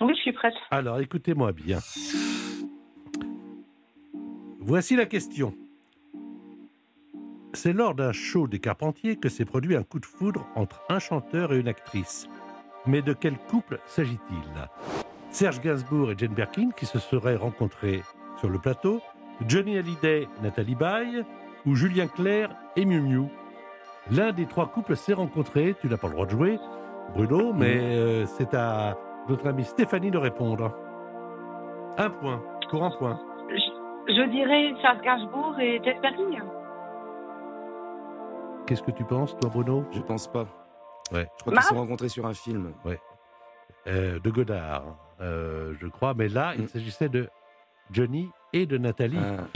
Oui, 0.00 0.14
je 0.14 0.20
suis 0.20 0.32
prête. 0.32 0.54
Alors, 0.70 1.00
écoutez-moi 1.00 1.52
bien. 1.52 1.78
Voici 4.60 4.96
la 4.96 5.06
question. 5.06 5.54
C'est 7.54 7.72
lors 7.72 7.94
d'un 7.94 8.12
show 8.12 8.46
des 8.46 8.58
Carpentiers 8.58 9.16
que 9.16 9.28
s'est 9.28 9.46
produit 9.46 9.74
un 9.74 9.82
coup 9.82 9.98
de 9.98 10.06
foudre 10.06 10.46
entre 10.54 10.82
un 10.88 10.98
chanteur 10.98 11.52
et 11.52 11.58
une 11.58 11.68
actrice. 11.68 12.28
Mais 12.86 13.02
de 13.02 13.12
quel 13.12 13.36
couple 13.36 13.80
s'agit-il? 13.86 14.68
Serge 15.30 15.60
Gainsbourg 15.60 16.12
et 16.12 16.14
Jane 16.16 16.34
Birkin 16.34 16.70
qui 16.70 16.86
se 16.86 16.98
seraient 16.98 17.36
rencontrés 17.36 18.02
sur 18.38 18.48
le 18.48 18.58
plateau, 18.58 19.00
Johnny 19.46 19.78
Hallyday, 19.78 20.28
Nathalie 20.42 20.74
Baye 20.74 21.24
ou 21.66 21.74
Julien 21.74 22.06
Clerc 22.06 22.54
et 22.76 22.84
Miu 22.84 23.00
Miu? 23.00 23.28
L'un 24.10 24.32
des 24.32 24.46
trois 24.46 24.68
couples 24.68 24.96
s'est 24.96 25.14
rencontré, 25.14 25.74
tu 25.80 25.88
n'as 25.88 25.96
pas 25.96 26.08
le 26.08 26.14
droit 26.14 26.26
de 26.26 26.30
jouer, 26.30 26.58
Bruno, 27.14 27.52
mais 27.52 27.76
euh, 27.80 28.26
c'est 28.26 28.54
à 28.54 28.96
notre 29.28 29.46
amie 29.48 29.64
Stéphanie 29.64 30.10
de 30.10 30.18
répondre. 30.18 30.72
Un 31.96 32.10
point, 32.10 32.40
pour 32.70 32.84
un 32.84 32.90
point. 32.92 33.18
Je, 33.50 34.12
je 34.14 34.30
dirais 34.30 34.74
Charles 34.82 35.00
Gainsbourg 35.02 35.58
et 35.58 35.80
Jess 35.84 36.00
Berling. 36.00 36.40
Qu'est-ce 38.66 38.82
que 38.82 38.90
tu 38.90 39.04
penses, 39.04 39.36
toi, 39.38 39.50
Bruno? 39.52 39.84
Je 39.92 40.00
pense 40.00 40.28
pas. 40.28 40.46
Ouais. 41.12 41.26
Je 41.38 41.40
crois 41.42 41.52
qu'ils 41.54 41.62
se 41.62 41.68
sont 41.70 41.76
rencontrés 41.76 42.08
sur 42.10 42.26
un 42.26 42.34
film. 42.34 42.72
euh, 43.86 44.18
de 44.20 44.30
Godard, 44.30 44.82
euh, 45.22 45.72
je 45.80 45.86
crois. 45.86 46.12
Mais 46.14 46.28
là, 46.28 46.52
il 46.56 46.64
Mm. 46.64 46.68
s'agissait 46.68 47.08
de 47.08 47.28
Johnny 47.90 48.28
et 48.52 48.66
de 48.66 48.76
Nathalie. 48.76 49.16
Ah, 49.18 49.46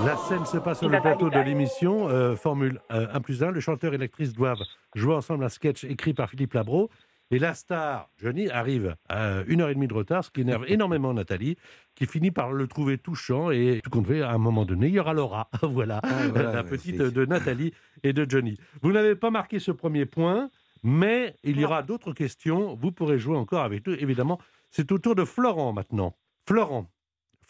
La 0.00 0.16
scène 0.16 0.44
se 0.46 0.56
passe 0.56 0.80
sur 0.80 0.88
le 0.88 1.00
plateau 1.00 1.30
de 1.30 1.38
l'émission 1.38 2.08
euh, 2.08 2.34
Formule 2.34 2.80
1 2.90 3.20
plus 3.20 3.44
1. 3.44 3.50
Le 3.52 3.60
chanteur 3.60 3.94
et 3.94 3.98
l'actrice 3.98 4.32
doivent 4.32 4.62
jouer 4.96 5.14
ensemble 5.14 5.44
un 5.44 5.48
sketch 5.48 5.84
écrit 5.84 6.12
par 6.12 6.28
Philippe 6.28 6.54
Labro. 6.54 6.90
Et 7.30 7.38
la 7.38 7.54
star, 7.54 8.10
Johnny, 8.18 8.50
arrive 8.50 8.96
à 9.08 9.42
une 9.46 9.60
heure 9.60 9.68
et 9.68 9.74
demie 9.74 9.86
de 9.86 9.94
retard, 9.94 10.24
ce 10.24 10.30
qui 10.30 10.40
énerve 10.40 10.64
énormément 10.68 11.14
Nathalie, 11.14 11.56
qui 11.94 12.06
finit 12.06 12.32
par 12.32 12.52
le 12.52 12.66
trouver 12.66 12.98
touchant. 12.98 13.50
Et 13.52 13.80
tout 13.84 13.90
compte 13.90 14.06
fait, 14.08 14.22
à 14.22 14.32
un 14.32 14.38
moment 14.38 14.64
donné, 14.64 14.88
il 14.88 14.94
y 14.94 14.98
aura 14.98 15.14
Laura. 15.14 15.48
voilà, 15.62 16.00
Ah, 16.02 16.26
voilà, 16.32 16.52
la 16.52 16.64
petite 16.64 16.96
de 16.96 17.24
Nathalie 17.24 17.72
et 18.02 18.12
de 18.12 18.28
Johnny. 18.28 18.56
Vous 18.82 18.90
n'avez 18.90 19.14
pas 19.14 19.30
marqué 19.30 19.60
ce 19.60 19.70
premier 19.70 20.04
point, 20.04 20.50
mais 20.82 21.36
il 21.44 21.60
y 21.60 21.64
aura 21.64 21.82
d'autres 21.82 22.12
questions. 22.12 22.74
Vous 22.74 22.90
pourrez 22.90 23.18
jouer 23.18 23.36
encore 23.36 23.62
avec 23.62 23.86
nous. 23.86 23.94
Évidemment, 23.94 24.38
c'est 24.70 24.90
au 24.90 24.98
tour 24.98 25.14
de 25.14 25.24
Florent 25.24 25.72
maintenant. 25.72 26.16
Florent. 26.48 26.90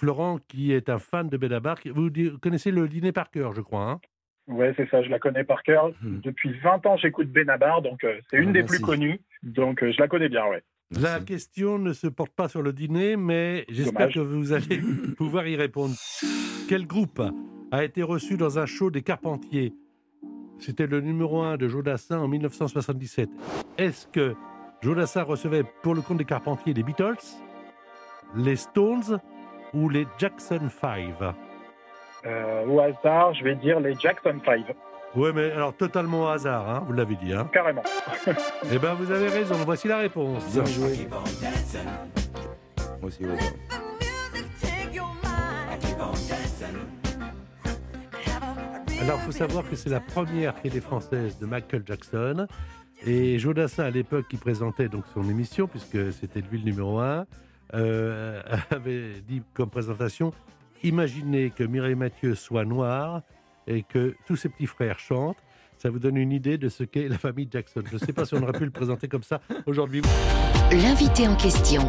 Florent, 0.03 0.39
qui 0.49 0.73
est 0.73 0.89
un 0.89 0.99
fan 0.99 1.29
de 1.29 1.37
Benabar. 1.37 1.77
Vous 1.95 2.11
connaissez 2.41 2.73
le 2.73 2.89
dîner 2.89 3.13
par 3.13 3.31
cœur, 3.31 3.53
je 3.55 3.61
crois. 3.61 3.89
hein? 3.89 4.01
Ouais, 4.49 4.75
c'est 4.77 4.91
ça, 4.91 5.01
je 5.01 5.09
la 5.09 5.21
connais 5.21 5.45
par 5.45 5.63
cœur. 5.63 5.91
Hmm. 6.03 6.19
Depuis 6.25 6.59
20 6.59 6.85
ans, 6.87 6.97
j'écoute 6.97 7.29
Benabar, 7.31 7.83
donc 7.83 8.03
euh, 8.03 8.19
c'est 8.29 8.39
une 8.39 8.49
Ah, 8.49 8.53
des 8.53 8.59
merci. 8.63 8.75
plus 8.79 8.85
connues. 8.85 9.21
Donc 9.45 9.81
euh, 9.85 9.93
je 9.93 10.01
la 10.01 10.09
connais 10.09 10.29
bien, 10.29 10.45
ouais. 10.49 10.65
La 10.91 11.11
merci. 11.13 11.25
question 11.27 11.79
ne 11.79 11.93
se 11.93 12.09
porte 12.09 12.33
pas 12.33 12.49
sur 12.49 12.63
le 12.63 12.73
dîner, 12.73 13.15
mais 13.17 13.65
j'espère 13.69 14.09
que 14.13 14.19
vous 14.19 14.53
allez 14.53 14.81
pouvoir 15.17 15.47
y 15.47 15.55
répondre. 15.55 15.95
Quel 16.69 16.85
groupe 16.89 17.23
a 17.71 17.85
été 17.85 18.03
reçu 18.03 18.37
dans 18.37 18.59
un 18.59 18.67
show 18.67 18.91
des 18.91 19.03
Carpentiers? 19.03 19.73
C'était 20.59 20.89
le 20.89 21.01
numéro 21.01 21.43
1 21.43 21.59
de 21.59 21.69
Jodassin 21.69 22.19
en 22.19 22.27
1977. 22.27 23.31
Est-ce 23.79 24.09
que 24.09 24.35
Jodassin 24.83 25.23
recevait 25.23 25.63
pour 25.85 25.95
le 25.95 26.01
compte 26.03 26.19
des 26.19 26.25
Carpentiers 26.25 26.75
les 26.75 26.83
Beatles, 26.83 27.15
les 28.35 28.57
Stones 28.57 29.21
ou 29.75 29.89
les 29.89 30.07
Jackson 30.19 30.69
5 30.81 31.15
Euh, 32.25 32.67
au 32.67 32.81
hasard, 32.81 33.35
je 33.35 33.45
vais 33.45 33.55
dire 33.57 33.81
les 33.81 33.95
Jackson 33.95 34.39
5, 34.45 34.75
Oui, 35.17 35.31
mais 35.35 35.51
alors 35.53 35.75
totalement 35.75 36.25
au 36.25 36.27
hasard, 36.29 36.69
hein, 36.69 36.85
vous 36.87 36.93
l'avez 36.93 37.17
dit. 37.17 37.33
Hein. 37.33 37.49
carrément. 37.53 37.83
Eh 38.71 38.79
bien, 38.79 38.95
vous 38.95 39.11
avez 39.11 39.29
raison, 39.29 39.57
voici 39.65 39.89
la 39.89 39.99
réponse. 39.99 40.45
Bien 40.53 40.65
joué. 40.65 41.09
Moi 43.01 43.09
aussi. 43.09 43.25
Alors, 49.01 49.19
il 49.21 49.25
faut 49.27 49.33
savoir 49.33 49.69
que 49.69 49.75
c'est 49.75 49.91
la 49.91 49.99
première 49.99 50.55
télé 50.55 50.81
française 50.81 51.37
de 51.41 51.47
Michael 51.47 51.83
Jackson. 51.85 52.47
Et 53.05 53.37
Jodassin, 53.41 53.83
à 53.83 53.91
l'époque, 53.91 54.27
qui 54.29 54.37
présentait 54.37 54.89
donc 54.89 55.05
son 55.13 55.29
émission, 55.29 55.67
puisque 55.67 56.13
c'était 56.13 56.41
lui 56.41 56.59
le 56.59 56.65
numéro 56.67 57.01
un, 57.01 57.27
euh, 57.75 58.43
avait 58.71 59.21
dit 59.21 59.43
comme 59.55 59.71
présentation 59.71 60.33
Imaginez 60.85 61.51
que 61.51 61.63
Mireille 61.63 61.95
Mathieu 61.95 62.35
soit 62.35 62.65
noire 62.65 63.23
et 63.67 63.83
que 63.83 64.17
tous 64.27 64.37
ses 64.37 64.49
petits 64.49 64.67
frères 64.67 64.99
chantent. 64.99 65.43
Ça 65.79 65.91
vous 65.91 65.99
donne 65.99 66.17
une 66.17 66.33
idée 66.33 66.59
de 66.59 66.69
ce 66.69 66.85
qu'est 66.85 67.09
la 67.09 67.19
famille 67.19 67.49
Jackson. 67.51 67.83
Je 67.89 67.95
ne 67.95 67.99
sais 67.99 68.13
pas 68.13 68.25
si 68.25 68.35
on 68.35 68.43
aurait 68.43 68.59
pu 68.59 68.65
le 68.65 68.71
présenter 68.71 69.09
comme 69.09 69.23
ça 69.23 69.41
aujourd'hui. 69.67 70.03
L'invité 70.71 71.29
en 71.29 71.37
question, 71.37 71.83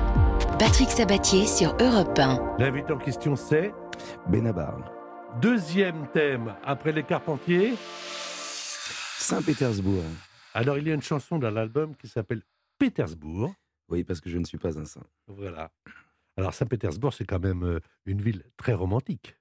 Patrick 0.60 0.90
Sabatier 0.90 1.46
sur 1.48 1.75
Europe 1.80 2.18
1. 2.18 2.58
L'invité 2.60 2.94
en 2.94 2.98
question, 2.98 3.36
c'est 3.36 3.72
Benabar. 4.30 4.80
deuxième 5.42 6.08
thème 6.12 6.54
après 6.63 6.92
les 6.92 7.04
Carpentiers. 7.04 7.74
Saint-Pétersbourg. 9.18 10.04
Alors, 10.54 10.78
il 10.78 10.88
y 10.88 10.92
a 10.92 10.94
une 10.94 11.02
chanson 11.02 11.40
dans 11.40 11.50
l'album 11.50 11.96
qui 11.96 12.08
s'appelle 12.08 12.42
Pétersbourg. 12.78 13.54
Oui, 13.94 14.04
parce 14.04 14.20
que 14.22 14.30
je 14.30 14.40
ne 14.40 14.44
suis 14.46 14.58
pas 14.58 14.80
un 14.80 14.86
saint. 14.86 15.06
Voilà. 15.28 15.72
Alors, 16.36 16.54
Saint-Pétersbourg, 16.56 17.14
c'est 17.14 17.26
quand 17.26 17.40
même 17.40 17.62
euh, 17.64 17.80
une 18.08 18.22
ville 18.22 18.44
très 18.58 18.74
romantique. 18.74 19.36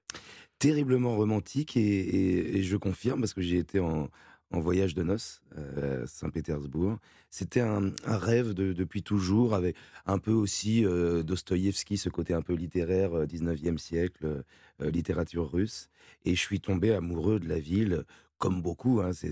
Terriblement 0.59 1.15
romantique 1.15 1.75
et, 1.75 1.81
et- 1.81 2.57
et 2.57 2.63
je 2.63 2.77
confirme 2.77 3.21
parce 3.21 3.33
que 3.33 3.41
j'ai 3.41 3.57
été 3.57 3.79
en, 3.79 4.09
en 4.51 4.59
voyage 4.59 4.93
de 4.93 5.01
noces 5.01 5.41
euh, 5.57 6.03
à 6.03 6.07
Saint-Pétersbourg. 6.07 6.99
C'était 7.31 7.61
un, 7.61 7.87
un 8.05 8.17
rêve 8.17 8.53
de- 8.53 8.73
depuis 8.73 9.01
toujours, 9.01 9.55
avec 9.55 9.75
un 10.05 10.19
peu 10.19 10.31
aussi 10.31 10.85
euh, 10.85 11.23
Dostoïevski, 11.23 11.97
ce 11.97 12.09
côté 12.09 12.35
un 12.35 12.43
peu 12.43 12.53
littéraire, 12.53 13.17
euh, 13.17 13.25
19e 13.25 13.79
siècle, 13.79 14.43
euh, 14.81 14.91
littérature 14.91 15.51
russe. 15.51 15.89
Et 16.25 16.35
je 16.35 16.39
suis 16.39 16.61
tombé 16.61 16.93
amoureux 16.93 17.39
de 17.39 17.49
la 17.49 17.59
ville, 17.59 18.03
comme 18.43 18.61
beaucoup. 18.61 18.99
Hein, 19.01 19.11
c'est, 19.13 19.31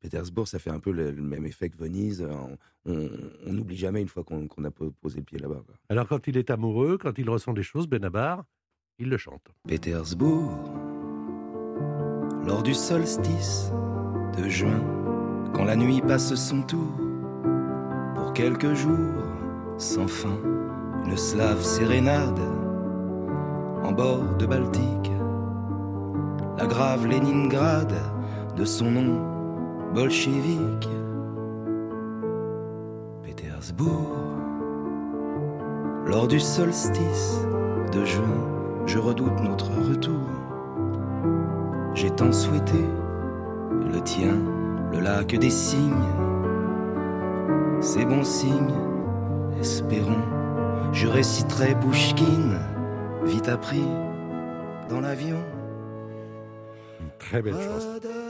Pétersbourg, 0.00 0.46
ça 0.46 0.58
fait 0.58 0.70
un 0.70 0.80
peu 0.80 0.90
le, 0.92 1.10
le 1.10 1.22
même 1.22 1.46
effet 1.46 1.70
que 1.70 1.76
Venise. 1.78 2.22
On- 2.22 2.56
On 2.86 3.52
n'oublie 3.52 3.76
jamais 3.76 4.02
une 4.02 4.08
fois 4.08 4.24
qu'on, 4.24 4.46
qu'on 4.46 4.62
a 4.64 4.70
po- 4.70 4.92
posé 5.00 5.16
le 5.18 5.24
pied 5.24 5.38
là-bas. 5.38 5.62
quoi. 5.66 5.74
Alors, 5.88 6.06
quand 6.06 6.26
il 6.28 6.36
est 6.36 6.50
amoureux, 6.50 6.98
quand 6.98 7.18
il 7.18 7.28
ressent 7.30 7.54
des 7.54 7.62
choses, 7.62 7.86
Benabar, 7.88 8.44
il 8.98 9.08
le 9.08 9.16
chante. 9.16 9.46
Pétersbourg, 9.66 10.52
lors 12.46 12.62
du 12.62 12.74
solstice 12.74 13.72
de 14.36 14.48
juin, 14.48 14.82
quand 15.54 15.64
la 15.64 15.76
nuit 15.76 16.02
passe 16.02 16.34
son 16.34 16.62
tour, 16.62 16.92
pour 18.16 18.32
quelques 18.34 18.74
jours 18.74 19.22
sans 19.78 20.06
fin, 20.08 20.38
une 21.06 21.16
slave 21.16 21.62
sérénade 21.62 22.38
en 23.82 23.92
bord 23.92 24.36
de 24.36 24.44
Baltique, 24.46 25.10
la 26.58 26.66
grave 26.66 27.06
Léningrad 27.06 27.92
de 28.56 28.64
son 28.64 28.90
nom 28.90 29.20
bolchevique. 29.92 30.88
Pétersbourg, 33.22 34.16
lors 36.06 36.28
du 36.28 36.38
solstice 36.38 37.40
de 37.92 38.04
juin, 38.04 38.84
je 38.86 38.98
redoute 38.98 39.40
notre 39.42 39.70
retour. 39.88 40.28
J'ai 41.94 42.10
tant 42.10 42.32
souhaité 42.32 42.84
le 43.92 44.00
tien, 44.00 44.36
le 44.92 45.00
lac 45.00 45.34
des 45.36 45.50
cygnes. 45.50 45.92
C'est 47.80 48.04
bon 48.04 48.24
signe, 48.24 48.74
espérons. 49.60 50.22
Je 50.92 51.08
réciterai 51.08 51.74
Pouchkine, 51.80 52.58
vite 53.24 53.48
appris 53.48 53.84
dans 54.88 55.00
l'avion. 55.00 55.40
Une 57.00 57.10
très 57.18 57.42
belle 57.42 57.54
Ah. 57.58 58.23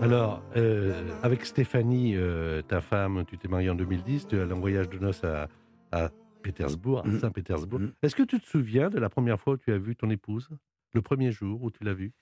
Alors, 0.00 0.42
euh, 0.56 1.08
avec 1.22 1.44
Stéphanie, 1.44 2.14
euh, 2.16 2.62
ta 2.62 2.80
femme, 2.80 3.24
tu 3.26 3.36
t'es 3.36 3.48
mariée 3.48 3.70
en 3.70 3.74
2010, 3.74 4.28
tu 4.28 4.38
allé 4.40 4.52
en 4.52 4.60
voyage 4.60 4.88
de 4.88 4.98
noces 4.98 5.22
à, 5.24 5.48
à 5.92 6.10
Pétersbourg, 6.42 7.00
à 7.04 7.08
Mhm. 7.08 7.20
Saint-Pétersbourg. 7.20 7.80
Mhm. 7.80 7.92
Est-ce 8.02 8.16
que 8.16 8.22
tu 8.22 8.40
te 8.40 8.46
souviens 8.46 8.88
de 8.88 8.98
la 8.98 9.08
première 9.10 9.38
fois 9.38 9.54
où 9.54 9.56
tu 9.58 9.72
as 9.72 9.78
vu 9.78 9.96
ton 9.96 10.08
épouse? 10.10 10.48
Le 10.94 11.02
premier 11.02 11.30
jour 11.32 11.62
où 11.62 11.70
tu 11.70 11.84
l'as 11.84 11.92
vue? 11.94 12.12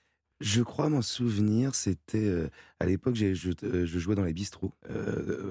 Je 0.41 0.63
crois 0.63 0.89
m'en 0.89 1.03
souvenir, 1.03 1.75
c'était 1.75 2.29
euh, 2.29 2.49
à 2.81 2.87
l'époque, 2.87 3.15
je, 3.17 3.33
je 3.35 3.99
jouais 3.99 4.15
dans 4.15 4.25
les 4.25 4.33
bistrots. 4.33 4.73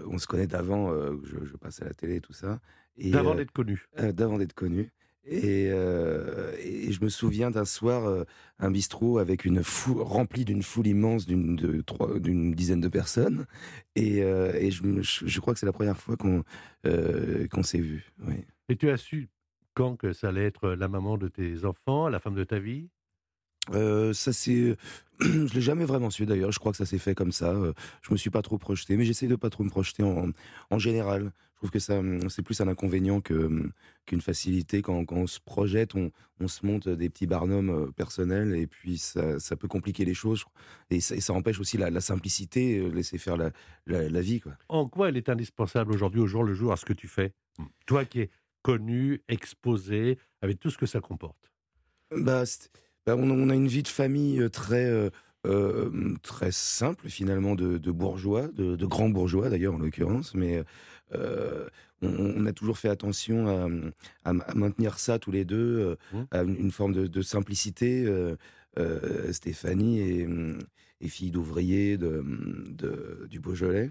On 0.10 0.18
se 0.18 0.28
connaît 0.28 0.48
d'avant, 0.48 0.92
je, 1.24 1.44
je 1.46 1.56
passe 1.58 1.82
à 1.82 1.86
la 1.86 1.94
télé 1.94 2.16
et 2.18 2.22
tout 2.22 2.34
ça. 2.34 2.60
D'avant 2.98 3.36
d'être 3.36 3.52
connu. 3.52 3.86
d'avant 3.98 4.38
d'être 4.38 4.54
connu. 4.54 4.92
Et, 5.30 5.70
euh, 5.72 6.54
et 6.60 6.92
je 6.92 7.04
me 7.04 7.10
souviens 7.10 7.52
d'un 7.52 7.66
soir, 7.66 8.06
euh, 8.06 8.24
un 8.60 8.72
bistrot 8.72 9.18
avec 9.18 9.44
une 9.44 9.62
d'une 10.46 10.64
foule 10.64 10.88
immense 10.88 11.26
d'une 11.26 12.54
dizaine 12.54 12.80
de 12.80 12.88
personnes. 12.88 13.46
Et, 13.96 14.24
euh, 14.24 14.52
je, 14.70 15.40
crois 15.40 15.54
que 15.54 15.60
c'est 15.60 15.66
la 15.66 15.74
première 15.74 15.98
fois 15.98 16.16
qu'on 16.16 17.64
s'est 17.64 17.80
vu. 17.80 18.14
Et 18.70 18.76
tu 18.78 18.90
as 18.90 18.98
su 18.98 19.30
quand 19.74 19.96
que 19.96 20.14
ça 20.14 20.30
allait 20.30 20.46
être 20.46 20.70
la 20.70 20.88
maman 20.88 21.18
de 21.18 21.28
tes 21.28 21.66
enfants, 21.66 22.08
la 22.08 22.20
femme 22.20 22.36
de 22.36 22.44
ta 22.44 22.58
vie? 22.58 22.90
Euh, 23.74 24.14
ça 24.14 24.34
c'est, 24.34 24.76
je 25.20 25.54
l'ai 25.54 25.62
jamais 25.62 25.86
vraiment 25.86 26.10
su 26.10 26.26
d'ailleurs. 26.26 26.52
Je 26.52 26.60
crois 26.60 26.72
que 26.72 26.78
ça 26.78 26.86
s'est 26.86 26.98
fait 27.00 27.16
comme 27.16 27.32
ça. 27.32 27.52
Euh, 27.52 27.74
Je 28.02 28.12
me 28.12 28.18
suis 28.18 28.30
pas 28.30 28.42
trop 28.42 28.58
projeté, 28.58 28.98
mais 28.98 29.06
j'essaie 29.06 29.28
de 29.28 29.36
pas 29.36 29.50
trop 29.50 29.64
me 29.64 29.70
projeter 29.70 30.04
en, 30.04 30.30
en 30.70 30.80
général. 30.80 31.32
Je 31.54 31.60
trouve 31.62 31.72
que 31.72 31.80
ça, 31.80 31.98
hum, 32.00 32.30
c'est 32.30 32.44
plus 32.44 32.62
un 32.62 32.68
inconvénient 32.68 33.20
que 33.20 33.34
hum, 33.34 33.72
qu'une 34.06 34.22
facilité. 34.22 34.82
Quand, 34.84 35.04
quand 35.06 35.16
on 35.16 35.28
se 35.28 35.40
projette, 35.40 35.96
on, 35.96 36.12
on 36.40 36.48
se 36.48 36.64
monte 36.66 36.88
des 36.88 37.10
petits 37.10 37.26
barnums 37.26 37.70
euh, 37.72 37.92
personnels 37.92 38.56
et 38.56 38.68
puis 38.68 39.00
ça, 39.00 39.40
ça 39.40 39.56
peut 39.56 39.68
compliquer 39.68 40.06
les 40.06 40.14
choses. 40.14 40.46
Et 40.92 41.00
ça, 41.02 41.16
et 41.16 41.20
ça 41.22 41.34
empêche 41.34 41.60
aussi 41.60 41.78
la, 41.78 41.90
la 41.90 42.02
simplicité, 42.02 42.78
euh, 42.78 42.90
laisser 42.90 43.18
faire 43.18 43.38
la, 43.38 43.50
la, 43.88 44.08
la 44.08 44.22
vie, 44.22 44.40
quoi. 44.40 44.54
En 44.70 44.88
quoi 44.88 45.10
elle 45.10 45.18
est 45.18 45.30
indispensable 45.30 45.92
aujourd'hui, 45.94 46.22
au 46.22 46.28
jour 46.28 46.44
le 46.44 46.54
jour, 46.54 46.72
à 46.72 46.78
ce 46.78 46.86
que 46.86 46.94
tu 46.94 47.08
fais? 47.08 47.34
Toi 47.88 48.06
qui 48.06 48.20
es 48.22 48.30
connu, 48.62 49.24
exposé, 49.28 50.20
avec 50.42 50.60
tout 50.60 50.70
ce 50.70 50.78
que 50.78 50.86
ça 50.86 51.00
comporte? 51.02 51.52
Bah, 52.16 52.46
c'est- 52.46 52.70
bah, 52.72 52.80
on, 53.16 53.30
a- 53.30 53.34
on 53.34 53.50
a 53.50 53.56
une 53.56 53.68
vie 53.68 53.84
de 53.84 53.88
famille 53.88 54.40
euh, 54.42 54.50
très, 54.50 54.86
euh, 54.86 55.10
euh, 55.46 56.16
très 56.24 56.52
simple 56.52 57.10
finalement, 57.10 57.56
de, 57.56 57.78
de 57.78 57.92
bourgeois, 57.92 58.48
de, 58.50 58.76
de 58.76 58.86
grands 58.86 59.10
bourgeois 59.10 59.50
d'ailleurs 59.50 59.76
en 59.76 59.78
l'occurrence, 59.80 60.34
mais 60.34 60.64
euh, 61.16 61.68
on, 62.02 62.10
on 62.10 62.46
a 62.46 62.54
toujours 62.54 62.78
fait 62.78 62.90
attention 62.90 63.48
à, 63.48 64.30
à- 64.30 64.34
à 64.52 64.54
maintenir 64.56 65.00
ça 65.00 65.20
tous 65.20 65.32
les 65.32 65.46
deux, 65.46 65.96
Mmh. 66.12 66.18
à 66.32 66.44
une, 66.44 66.56
une 66.58 66.72
forme 66.72 66.94
de, 66.94 67.08
de 67.08 67.22
simplicité. 67.22 68.04
euh, 68.06 68.36
Stéphanie 69.32 70.00
est, 70.02 70.28
est 71.02 71.08
fille 71.08 71.32
d'ouvrier 71.32 71.98
de- 71.98 73.26
du 73.30 73.40
Beaujolais 73.40 73.90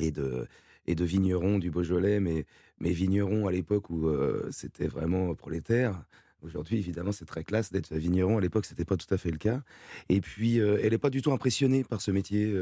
et 0.00 0.10
de 0.12 0.46
et 0.86 0.94
de 0.94 1.04
vignerons 1.04 1.58
du 1.58 1.70
Beaujolais, 1.70 2.20
mais, 2.20 2.44
mais 2.78 2.90
vignerons 2.90 3.46
à 3.46 3.52
l'époque 3.52 3.88
où 3.88 4.06
c'était 4.50 4.86
vraiment 4.86 5.34
prolétaire. 5.34 6.04
Aujourd'hui, 6.44 6.78
évidemment, 6.78 7.10
c'est 7.10 7.24
très 7.24 7.42
classe 7.42 7.72
d'être 7.72 7.94
vigneron. 7.94 8.38
À 8.38 8.40
l'époque, 8.40 8.66
c'était 8.66 8.84
pas 8.84 8.96
tout 8.96 9.12
à 9.12 9.16
fait 9.16 9.30
le 9.30 9.38
cas. 9.38 9.62
Et 10.08 10.20
puis, 10.20 10.58
elle 10.58 10.90
n'est 10.90 10.98
pas 10.98 11.10
du 11.10 11.22
tout 11.22 11.32
impressionnée 11.32 11.84
par 11.84 12.00
ce 12.00 12.10
métier. 12.10 12.54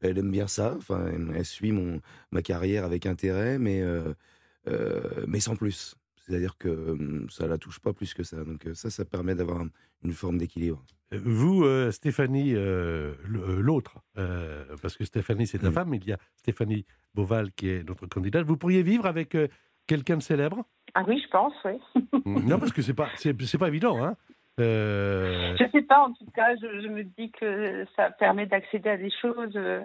elle 0.00 0.18
aime 0.18 0.30
bien 0.30 0.46
ça. 0.46 0.74
Enfin, 0.76 1.06
elle, 1.34 1.44
suit 1.44 1.72
mon, 1.72 2.00
ma 2.32 2.42
carrière 2.42 2.84
avec 2.84 3.06
intérêt, 3.06 3.58
mais, 3.58 3.82
mais 5.26 5.40
sans 5.40 5.56
plus. 5.56 5.96
C'est-à-dire 6.18 6.58
que 6.58 6.68
hum, 6.68 7.26
ça 7.30 7.46
la 7.46 7.56
touche 7.56 7.80
pas 7.80 7.94
plus 7.94 8.12
que 8.12 8.22
ça. 8.22 8.44
Donc 8.44 8.66
ça, 8.74 8.90
ça 8.90 9.06
permet 9.06 9.34
d'avoir 9.34 9.64
une 10.04 10.12
forme 10.12 10.36
d'équilibre. 10.36 10.84
Vous, 11.10 11.64
Stéphanie, 11.90 12.52
l'autre, 13.24 14.02
parce 14.82 14.96
que 14.98 15.04
Stéphanie, 15.04 15.46
c'est 15.46 15.60
ta 15.60 15.70
mmh. 15.70 15.72
femme, 15.72 15.94
il 15.94 16.04
y 16.04 16.12
a 16.12 16.18
Stéphanie 16.36 16.84
Beauval 17.14 17.50
qui 17.52 17.70
est 17.70 17.82
notre 17.82 18.06
candidate. 18.06 18.46
Vous 18.46 18.58
pourriez 18.58 18.82
vivre 18.82 19.06
avec 19.06 19.34
quelqu'un 19.86 20.18
de 20.18 20.22
célèbre? 20.22 20.64
Ah 20.94 21.04
oui, 21.06 21.20
je 21.22 21.28
pense, 21.28 21.52
oui. 21.64 21.72
non, 22.24 22.58
parce 22.58 22.72
que 22.72 22.82
c'est 22.82 22.94
pas, 22.94 23.08
c'est, 23.16 23.58
pas 23.58 23.68
évident, 23.68 24.02
hein. 24.02 24.16
Euh... 24.60 25.56
Je 25.58 25.64
sais 25.70 25.82
pas, 25.82 26.00
en 26.00 26.12
tout 26.12 26.26
cas, 26.34 26.56
je, 26.56 26.88
me 26.88 27.04
dis 27.04 27.30
que 27.30 27.86
ça 27.94 28.10
permet 28.10 28.46
d'accéder 28.46 28.90
à 28.90 28.96
des 28.96 29.10
choses 29.10 29.52
euh, 29.54 29.82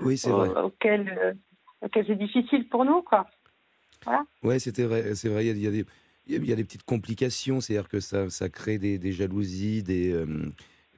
oui, 0.00 0.18
c'est 0.18 0.30
vrai. 0.30 0.48
Auxquelles, 0.60 1.18
euh, 1.22 1.34
auxquelles, 1.82 2.06
c'est 2.06 2.18
difficile 2.18 2.68
pour 2.68 2.84
nous, 2.84 3.02
quoi. 3.02 3.26
Voilà. 4.04 4.24
Ouais, 4.42 4.58
c'était 4.58 4.84
vrai, 4.84 5.14
c'est 5.14 5.28
vrai. 5.28 5.46
Il 5.46 5.58
y, 5.58 5.66
a, 5.66 5.70
des, 5.70 5.84
il 6.26 6.44
y 6.44 6.52
a 6.52 6.56
des 6.56 6.64
petites 6.64 6.84
complications, 6.84 7.60
c'est-à-dire 7.60 7.88
que 7.88 8.00
ça, 8.00 8.28
ça 8.28 8.48
crée 8.48 8.78
des, 8.78 8.98
des 8.98 9.12
jalousies, 9.12 9.82
des, 9.82 10.12
euh, 10.12 10.26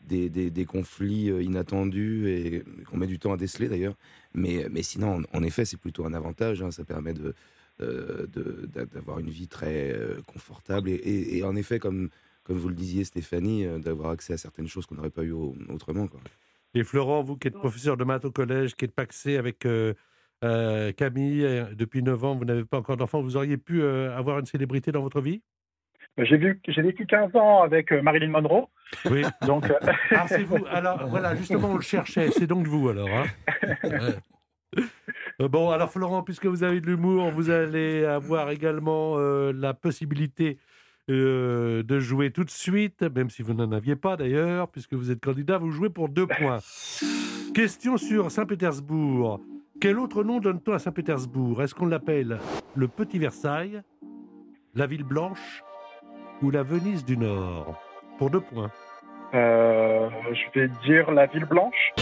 des, 0.03 0.31
des, 0.31 0.51
des, 0.51 0.65
conflits 0.65 1.27
inattendus 1.27 2.29
et 2.29 2.65
qu'on 2.87 2.97
met 2.97 3.07
du 3.07 3.19
temps 3.19 3.33
à 3.33 3.37
déceler 3.37 3.69
d'ailleurs. 3.69 3.95
Mais, 4.35 4.67
mais 4.71 4.83
sinon, 4.83 5.23
en, 5.33 5.43
effet, 5.43 5.65
c'est 5.65 5.79
plutôt 5.79 6.05
un 6.07 6.15
avantage. 6.15 6.63
Hein, 6.63 6.71
ça 6.71 6.85
permet 6.85 7.15
de, 7.15 7.29
euh, 7.29 7.35
d'avoir 8.93 9.19
une 9.19 9.31
vie 9.31 9.49
très 9.49 9.93
euh, 9.93 10.21
confortable 10.27 10.91
et, 10.91 11.39
et, 11.39 11.45
en 11.45 11.57
effet, 11.57 11.79
comme, 11.79 12.11
comme 12.45 12.59
vous 12.59 12.69
le 12.69 12.75
disiez 12.75 13.05
Stéphanie, 13.05 13.65
euh, 13.65 13.79
d'avoir 13.79 14.11
accès 14.11 14.33
à 14.35 14.37
certaines 14.37 14.69
choses 14.69 14.87
qu'on 14.87 14.97
n'aurait 14.97 15.11
pas 15.11 15.25
eu 15.25 15.33
autrement. 15.69 16.07
Quoi. 16.07 16.21
Et 16.75 16.85
Florent, 16.85 17.23
vous 17.23 17.37
qui 17.37 17.49
êtes 17.49 17.55
professeur 17.55 17.97
de 17.97 18.05
maths 18.05 18.25
au 18.25 18.31
collège, 18.31 18.75
qui 18.77 18.85
êtes 18.85 18.95
paxé 18.95 19.37
avec 19.37 19.67
Camille 20.41 21.67
depuis 21.75 22.03
9 22.03 22.25
ans, 22.25 22.37
vous 22.37 22.45
n'avez 22.45 22.65
pas 22.65 22.79
encore 22.79 22.97
d'enfant, 22.97 23.23
vous 23.23 23.37
auriez 23.37 23.57
pu 23.57 23.83
avoir 23.83 24.39
une 24.39 24.47
célébrité 24.47 24.93
dans 24.93 25.03
votre 25.03 25.21
vie? 25.21 25.43
J'ai, 26.17 26.37
vu, 26.37 26.61
j'ai 26.69 26.83
vécu 26.83 27.07
15 27.07 27.35
ans 27.35 27.63
avec 27.63 27.93
Marilyn 27.93 28.29
Monroe. 28.29 28.69
Oui. 29.11 29.23
Donc, 29.47 29.65
ah, 30.11 30.27
c'est 30.29 30.43
vous. 30.43 30.65
Alors, 30.71 31.07
voilà, 31.09 31.35
justement, 31.35 31.71
on 31.71 31.77
le 31.77 31.83
cherchait. 31.83 32.31
C'est 32.31 32.47
donc 32.47 32.67
vous, 32.67 32.89
alors. 32.89 33.09
Hein 33.09 33.25
Euh, 33.85 34.13
bon, 35.39 35.71
alors 35.71 35.91
Florent, 35.91 36.23
puisque 36.23 36.47
vous 36.47 36.63
avez 36.63 36.81
de 36.81 36.87
l'humour, 36.87 37.31
vous 37.31 37.51
allez 37.51 38.05
avoir 38.05 38.51
également 38.51 39.15
euh, 39.17 39.53
la 39.53 39.75
possibilité 39.75 40.59
euh, 41.11 41.83
de 41.83 41.99
jouer 41.99 42.31
tout 42.31 42.45
de 42.45 42.51
suite, 42.51 43.03
même 43.03 43.31
si 43.31 43.43
vous 43.43 43.55
n'en 43.55 43.73
aviez 43.73 43.97
pas 43.97 44.17
d'ailleurs, 44.17 44.69
puisque 44.69 44.95
vous 44.95 45.11
êtes 45.11 45.21
candidat, 45.21 45.59
vous 45.59 45.71
jouez 45.71 45.91
pour 45.91 46.09
deux 46.09 46.27
points. 46.27 46.59
Question 47.55 47.97
sur 47.97 48.31
Saint-Pétersbourg. 48.31 49.41
Quel 49.81 49.99
autre 49.99 50.23
nom 50.23 50.41
donne-t-on 50.41 50.73
à 50.73 50.79
Saint-Pétersbourg? 50.79 51.63
Est-ce 51.63 51.75
qu'on 51.75 51.87
l'appelle 51.87 52.39
le 52.77 52.87
Petit 52.87 53.19
Versailles, 53.19 53.81
la 54.75 54.87
Ville 54.87 55.05
Blanche 55.05 55.65
ou 56.43 56.51
la 56.51 56.63
Venise 56.63 57.05
du 57.05 57.17
Nord? 57.17 57.81
Pour 58.19 58.31
deux 58.31 58.41
points. 58.41 58.71
je 59.33 60.61
vais 60.61 60.69
dire 60.85 61.11
la 61.11 61.27
Ville 61.27 61.47
Blanche 61.47 61.95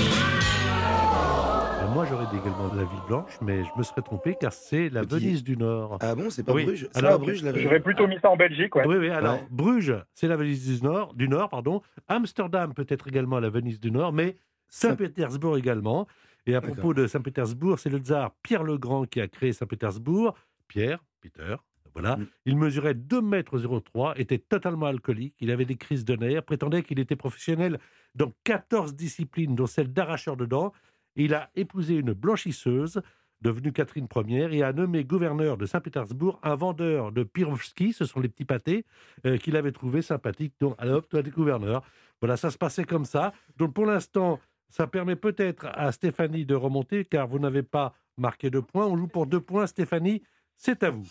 moi, 1.86 2.06
j'aurais 2.06 2.26
dit 2.26 2.36
également 2.36 2.72
la 2.74 2.84
Ville 2.84 3.00
Blanche, 3.06 3.38
mais 3.40 3.64
je 3.64 3.70
me 3.76 3.82
serais 3.82 4.02
trompé 4.02 4.36
car 4.40 4.52
c'est 4.52 4.88
la 4.88 5.02
Venise 5.02 5.42
du 5.42 5.56
Nord. 5.56 5.98
Ah 6.00 6.14
bon, 6.14 6.30
c'est 6.30 6.42
pas 6.42 6.52
Bruges 6.52 6.88
Alors, 6.94 7.18
Bruges, 7.18 7.42
J'aurais 7.56 7.80
plutôt 7.80 8.06
mis 8.06 8.18
ça 8.20 8.30
en 8.30 8.36
Belgique, 8.36 8.74
ouais. 8.76 8.86
Oui, 8.86 8.96
oui. 8.96 9.10
Alors, 9.10 9.38
Bruges, 9.50 9.96
c'est 10.14 10.28
la 10.28 10.36
Venise 10.36 10.78
du 10.78 10.84
Nord, 10.84 11.14
du 11.14 11.28
Nord, 11.28 11.48
pardon. 11.48 11.82
Amsterdam 12.08 12.74
peut 12.74 12.86
être 12.88 13.08
également 13.08 13.40
la 13.40 13.50
Venise 13.50 13.80
du 13.80 13.90
Nord, 13.90 14.12
mais 14.12 14.36
Saint-Pétersbourg 14.68 15.56
également. 15.56 16.06
Et 16.46 16.54
à 16.54 16.60
propos 16.60 16.94
de 16.94 17.06
Saint-Pétersbourg, 17.06 17.78
c'est 17.78 17.90
le 17.90 17.98
tsar 17.98 18.32
Pierre 18.42 18.64
le 18.64 18.78
Grand 18.78 19.04
qui 19.04 19.20
a 19.20 19.28
créé 19.28 19.52
Saint-Pétersbourg. 19.52 20.34
Pierre, 20.66 21.02
Peter, 21.20 21.56
voilà. 21.92 22.16
Mm. 22.16 22.26
Il 22.46 22.56
mesurait 22.56 22.94
2 22.94 23.20
mètres 23.20 23.58
03, 23.58 24.18
était 24.18 24.38
totalement 24.38 24.86
alcoolique, 24.86 25.34
il 25.40 25.50
avait 25.50 25.64
des 25.64 25.76
crises 25.76 26.04
de 26.04 26.16
nerfs, 26.16 26.42
prétendait 26.42 26.82
qu'il 26.82 27.00
était 27.00 27.16
professionnel 27.16 27.78
dans 28.14 28.32
14 28.44 28.94
disciplines, 28.94 29.54
dont 29.54 29.66
celle 29.66 29.92
d'arracheur 29.92 30.36
de 30.36 30.46
dents. 30.46 30.72
Il 31.18 31.34
a 31.34 31.50
épousé 31.56 31.96
une 31.96 32.12
blanchisseuse, 32.12 33.02
devenue 33.40 33.72
Catherine 33.72 34.06
Ier, 34.28 34.48
et 34.52 34.62
a 34.62 34.72
nommé 34.72 35.04
gouverneur 35.04 35.56
de 35.56 35.66
Saint-Pétersbourg 35.66 36.38
un 36.44 36.54
vendeur 36.54 37.10
de 37.10 37.24
Pirovski, 37.24 37.92
ce 37.92 38.04
sont 38.04 38.20
les 38.20 38.28
petits 38.28 38.44
pâtés, 38.44 38.84
euh, 39.26 39.36
qu'il 39.36 39.56
avait 39.56 39.72
trouvé 39.72 40.00
sympathiques. 40.00 40.54
Donc, 40.60 40.76
alors, 40.78 41.06
toi, 41.06 41.20
es 41.20 41.30
gouverneur. 41.30 41.82
Voilà, 42.20 42.36
ça 42.36 42.50
se 42.50 42.56
passait 42.56 42.84
comme 42.84 43.04
ça. 43.04 43.32
Donc, 43.56 43.74
pour 43.74 43.84
l'instant, 43.84 44.38
ça 44.68 44.86
permet 44.86 45.16
peut-être 45.16 45.66
à 45.72 45.90
Stéphanie 45.90 46.46
de 46.46 46.54
remonter, 46.54 47.04
car 47.04 47.26
vous 47.26 47.40
n'avez 47.40 47.64
pas 47.64 47.94
marqué 48.16 48.48
de 48.48 48.60
points. 48.60 48.86
On 48.86 48.96
joue 48.96 49.08
pour 49.08 49.26
deux 49.26 49.40
points. 49.40 49.66
Stéphanie, 49.66 50.22
c'est 50.56 50.84
à 50.84 50.90
vous. 50.90 51.08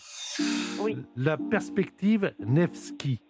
Oui. 0.80 0.96
La 1.16 1.36
perspective 1.36 2.32
Nevski 2.40 3.20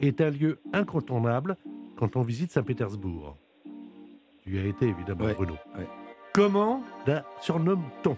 est 0.00 0.20
un 0.20 0.30
lieu 0.30 0.58
incontournable 0.72 1.56
quand 1.96 2.16
on 2.16 2.22
visite 2.22 2.50
Saint-Pétersbourg. 2.50 3.36
Tu 4.42 4.56
y 4.56 4.58
as 4.58 4.66
été, 4.66 4.88
évidemment, 4.88 5.32
Bruno. 5.32 5.54
Comment 6.34 6.82
la 7.06 7.24
surnomme-t-on 7.40 8.16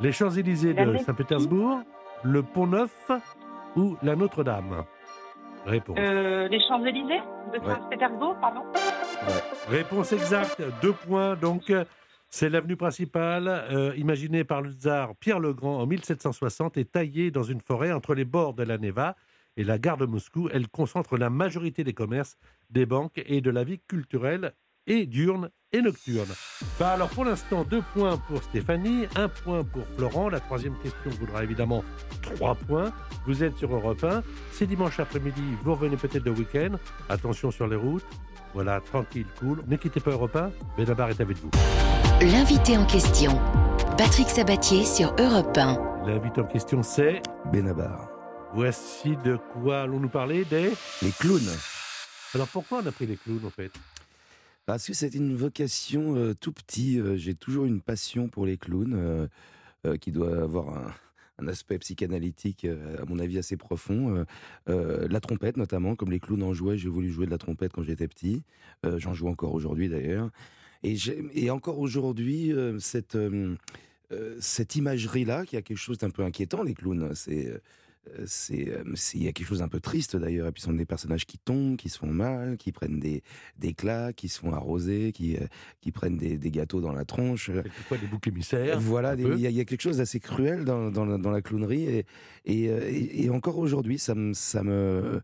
Les 0.00 0.10
Champs-Élysées 0.10 0.72
de 0.72 0.96
Saint-Pétersbourg, 0.96 1.82
le 2.22 2.42
Pont 2.42 2.66
Neuf 2.66 3.10
ou 3.76 3.98
la 4.02 4.16
Notre-Dame? 4.16 4.86
Réponse. 5.66 5.98
Euh, 6.00 6.48
les 6.48 6.60
Champs-Élysées 6.66 7.20
de 7.52 7.58
Saint-Pétersbourg, 7.62 8.36
pardon 8.40 8.62
Réponse 9.68 10.12
exacte, 10.14 10.62
deux 10.80 10.94
points. 10.94 11.36
Donc, 11.36 11.70
c'est 12.30 12.48
l'avenue 12.48 12.76
principale, 12.76 13.48
euh, 13.48 13.92
imaginée 13.98 14.44
par 14.44 14.62
le 14.62 14.70
tsar 14.70 15.14
Pierre 15.16 15.40
le 15.40 15.52
Grand 15.52 15.80
en 15.82 15.86
1760 15.86 16.78
et 16.78 16.86
taillée 16.86 17.30
dans 17.30 17.42
une 17.42 17.60
forêt 17.60 17.92
entre 17.92 18.14
les 18.14 18.24
bords 18.24 18.54
de 18.54 18.62
la 18.62 18.78
Neva 18.78 19.14
et 19.58 19.64
la 19.64 19.76
gare 19.76 19.98
de 19.98 20.06
Moscou. 20.06 20.48
Elle 20.54 20.68
concentre 20.68 21.18
la 21.18 21.28
majorité 21.28 21.84
des 21.84 21.92
commerces, 21.92 22.38
des 22.70 22.86
banques 22.86 23.22
et 23.26 23.42
de 23.42 23.50
la 23.50 23.62
vie 23.62 23.80
culturelle 23.80 24.54
et 24.86 25.06
diurne 25.06 25.50
et 25.72 25.82
nocturne. 25.82 26.28
Bah 26.78 26.90
alors 26.90 27.08
pour 27.08 27.24
l'instant, 27.24 27.64
deux 27.64 27.82
points 27.94 28.16
pour 28.16 28.42
Stéphanie, 28.42 29.06
un 29.16 29.28
point 29.28 29.64
pour 29.64 29.84
Florent. 29.96 30.28
La 30.28 30.40
troisième 30.40 30.76
question 30.78 31.10
voudra 31.18 31.42
évidemment 31.42 31.84
trois 32.22 32.54
points. 32.54 32.92
Vous 33.26 33.42
êtes 33.42 33.56
sur 33.56 33.74
Europe 33.74 34.04
1. 34.04 34.22
C'est 34.52 34.66
dimanche 34.66 35.00
après-midi, 35.00 35.42
vous 35.62 35.74
revenez 35.74 35.96
peut-être 35.96 36.24
de 36.24 36.30
week-end. 36.30 36.76
Attention 37.08 37.50
sur 37.50 37.66
les 37.66 37.76
routes. 37.76 38.04
Voilà, 38.52 38.80
tranquille, 38.80 39.26
cool. 39.40 39.64
Ne 39.66 39.76
quittez 39.76 39.98
pas 39.98 40.12
Europe 40.12 40.36
1. 40.36 40.52
Benabar 40.76 41.10
est 41.10 41.20
avec 41.20 41.36
vous. 41.38 41.50
L'invité 42.20 42.78
en 42.78 42.86
question, 42.86 43.40
Patrick 43.98 44.28
Sabatier 44.28 44.84
sur 44.84 45.12
Europe 45.18 45.58
1. 45.58 46.06
L'invité 46.06 46.40
en 46.40 46.46
question, 46.46 46.82
c'est 46.84 47.20
Benabar. 47.52 48.08
Voici 48.54 49.16
de 49.24 49.36
quoi 49.52 49.80
allons-nous 49.80 50.08
parler 50.08 50.44
des... 50.44 50.70
Les 51.02 51.10
clowns. 51.18 51.40
Alors 52.34 52.46
pourquoi 52.46 52.78
on 52.84 52.86
a 52.86 52.92
pris 52.92 53.06
les 53.06 53.16
clowns 53.16 53.44
en 53.44 53.50
fait? 53.50 53.72
Parce 54.66 54.86
que 54.86 54.94
c'est 54.94 55.14
une 55.14 55.34
vocation 55.34 56.34
tout 56.40 56.52
petit. 56.52 57.00
J'ai 57.16 57.34
toujours 57.34 57.64
une 57.64 57.80
passion 57.80 58.28
pour 58.28 58.46
les 58.46 58.56
clowns, 58.56 59.28
qui 60.00 60.12
doit 60.12 60.42
avoir 60.42 60.94
un, 61.38 61.48
aspect 61.48 61.78
psychanalytique, 61.78 62.64
à 62.64 63.04
mon 63.06 63.18
avis, 63.18 63.38
assez 63.38 63.56
profond. 63.56 64.24
la 64.66 65.20
trompette, 65.20 65.56
notamment, 65.56 65.96
comme 65.96 66.10
les 66.10 66.20
clowns 66.20 66.42
en 66.42 66.54
jouaient, 66.54 66.78
j'ai 66.78 66.88
voulu 66.88 67.10
jouer 67.10 67.26
de 67.26 67.30
la 67.30 67.38
trompette 67.38 67.72
quand 67.72 67.82
j'étais 67.82 68.08
petit. 68.08 68.42
J'en 68.84 69.14
joue 69.14 69.28
encore 69.28 69.52
aujourd'hui, 69.52 69.88
d'ailleurs. 69.88 70.30
Et, 70.82 71.50
encore 71.50 71.78
aujourd'hui, 71.78 72.52
cette, 72.78 73.18
cette 74.40 74.76
imagerie-là, 74.76 75.44
qui 75.44 75.56
a 75.56 75.62
quelque 75.62 75.78
chose 75.78 75.98
d'un 75.98 76.10
peu 76.10 76.22
inquiétant, 76.22 76.62
les 76.62 76.74
clowns, 76.74 77.14
c'est 77.14 77.52
c'est 78.26 78.84
il 79.14 79.22
y 79.22 79.28
a 79.28 79.32
quelque 79.32 79.46
chose 79.46 79.58
d'un 79.58 79.68
peu 79.68 79.80
triste 79.80 80.16
d'ailleurs. 80.16 80.48
Et 80.48 80.52
puis 80.52 80.60
ce 80.60 80.66
sont 80.66 80.74
des 80.74 80.84
personnages 80.84 81.26
qui 81.26 81.38
tombent 81.38 81.76
qui 81.76 81.88
se 81.88 81.98
font 81.98 82.12
mal 82.12 82.56
qui 82.56 82.72
prennent 82.72 83.00
des 83.00 83.22
des 83.58 83.74
claques 83.74 84.16
qui 84.16 84.28
se 84.28 84.40
font 84.40 84.52
arroser 84.52 85.12
qui 85.12 85.36
euh, 85.36 85.46
qui 85.80 85.92
prennent 85.92 86.16
des, 86.16 86.36
des, 86.36 86.50
gâteaux 86.50 86.80
dans 86.80 86.92
la 86.92 87.04
tronche. 87.04 87.46
Quelquefois 87.46 87.98
des 87.98 88.06
boucs 88.06 88.26
émissaires 88.26 88.80
voilà 88.80 89.14
il 89.14 89.38
y, 89.38 89.60
a 89.60 89.64
quelque 89.64 89.80
chose 89.80 89.98
d'assez 89.98 90.20
cruel 90.20 90.64
dans, 90.64 90.90
dans, 90.90 91.04
la, 91.04 91.18
dans 91.18 91.30
la 91.30 91.42
clownerie. 91.42 91.84
Et 91.84 92.06
et, 92.46 92.68
euh, 92.68 92.90
et, 92.92 93.30
encore 93.30 93.58
aujourd'hui 93.58 93.98
ça 93.98 94.14
me 94.14 94.34
ça 94.34 94.62
me 94.62 95.22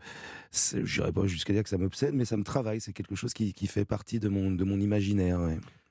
j'irais 0.84 1.12
pas 1.12 1.26
jusqu'à 1.26 1.52
dire 1.52 1.62
que 1.62 1.68
ça 1.68 1.78
m'obsède 1.78 2.14
mais 2.14 2.24
ça 2.24 2.36
me 2.36 2.44
travaille. 2.44 2.80
C'est 2.80 2.92
quelque 2.92 3.14
chose 3.14 3.34
qui, 3.34 3.52
qui 3.52 3.66
fait 3.66 3.84
partie 3.84 4.20
de 4.20 4.28
mon 4.28 4.50
de 4.50 4.64
mon 4.64 4.80
imaginaire 4.80 5.40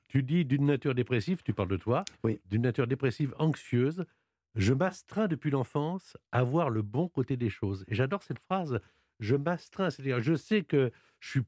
Tu 0.07 0.23
dis 0.23 0.43
d'une 0.45 0.65
nature 0.65 0.95
dépressive, 0.95 1.41
tu 1.43 1.53
parles 1.53 1.69
de 1.69 1.77
toi, 1.77 2.03
oui. 2.23 2.39
d'une 2.49 2.63
nature 2.63 2.87
dépressive 2.87 3.33
anxieuse, 3.37 4.05
je 4.55 4.73
m'astreins 4.73 5.27
depuis 5.27 5.51
l'enfance 5.51 6.17
à 6.31 6.43
voir 6.43 6.69
le 6.69 6.81
bon 6.81 7.07
côté 7.07 7.37
des 7.37 7.49
choses. 7.49 7.85
Et 7.87 7.95
j'adore 7.95 8.23
cette 8.23 8.39
phrase. 8.39 8.79
Je 9.19 9.35
m'astreins, 9.35 9.89
c'est-à-dire 9.89 10.21
je 10.21 10.35
sais 10.35 10.63
que 10.63 10.91
je 11.19 11.29
suis 11.29 11.41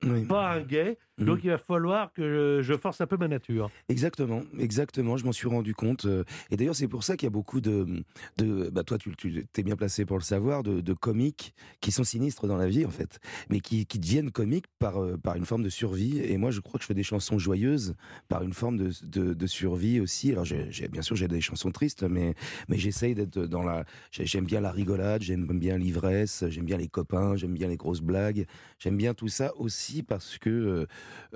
pas 0.00 0.52
un 0.52 0.60
gay. 0.60 0.98
Mmh. 1.18 1.24
Donc 1.24 1.40
il 1.42 1.50
va 1.50 1.58
falloir 1.58 2.12
que 2.12 2.60
je 2.62 2.76
force 2.76 3.00
un 3.00 3.06
peu 3.06 3.16
ma 3.16 3.26
nature. 3.26 3.70
Exactement, 3.88 4.42
exactement. 4.58 5.16
Je 5.16 5.24
m'en 5.24 5.32
suis 5.32 5.48
rendu 5.48 5.74
compte. 5.74 6.04
Euh, 6.04 6.22
et 6.50 6.56
d'ailleurs, 6.56 6.76
c'est 6.76 6.86
pour 6.86 7.02
ça 7.02 7.16
qu'il 7.16 7.26
y 7.26 7.28
a 7.28 7.30
beaucoup 7.30 7.60
de, 7.60 8.04
de 8.36 8.70
bah 8.70 8.84
toi, 8.84 8.98
tu, 8.98 9.16
tu 9.16 9.44
es 9.56 9.62
bien 9.62 9.74
placé 9.74 10.04
pour 10.04 10.16
le 10.16 10.22
savoir, 10.22 10.62
de, 10.62 10.80
de, 10.80 10.92
comiques 10.92 11.54
qui 11.80 11.90
sont 11.90 12.04
sinistres 12.04 12.46
dans 12.46 12.56
la 12.56 12.68
vie 12.68 12.84
en 12.86 12.90
fait, 12.90 13.18
mais 13.50 13.60
qui, 13.60 13.86
qui 13.86 13.98
deviennent 13.98 14.30
comiques 14.30 14.66
par 14.78 15.02
euh, 15.02 15.16
par 15.16 15.34
une 15.34 15.44
forme 15.44 15.64
de 15.64 15.68
survie. 15.68 16.20
Et 16.20 16.36
moi, 16.36 16.52
je 16.52 16.60
crois 16.60 16.78
que 16.78 16.82
je 16.82 16.86
fais 16.86 16.94
des 16.94 17.02
chansons 17.02 17.38
joyeuses 17.38 17.94
par 18.28 18.42
une 18.44 18.52
forme 18.52 18.76
de, 18.76 18.92
de, 19.02 19.34
de 19.34 19.46
survie 19.46 19.98
aussi. 20.00 20.30
Alors, 20.30 20.44
j'ai 20.44 20.88
bien 20.88 21.02
sûr, 21.02 21.16
j'ai 21.16 21.28
des 21.28 21.40
chansons 21.40 21.72
tristes, 21.72 22.04
mais 22.04 22.34
mais 22.68 22.78
j'essaye 22.78 23.16
d'être 23.16 23.40
dans 23.40 23.62
la. 23.64 23.84
J'aime 24.12 24.44
bien 24.44 24.60
la 24.60 24.70
rigolade, 24.70 25.22
j'aime 25.22 25.46
bien 25.46 25.78
l'ivresse, 25.78 26.44
j'aime 26.48 26.64
bien 26.64 26.76
les 26.76 26.88
copains, 26.88 27.34
j'aime 27.34 27.54
bien 27.54 27.66
les 27.66 27.76
grosses 27.76 28.02
blagues, 28.02 28.46
j'aime 28.78 28.96
bien 28.96 29.14
tout 29.14 29.28
ça 29.28 29.52
aussi 29.56 29.87
parce 30.06 30.38
que 30.38 30.50
euh, 30.50 30.86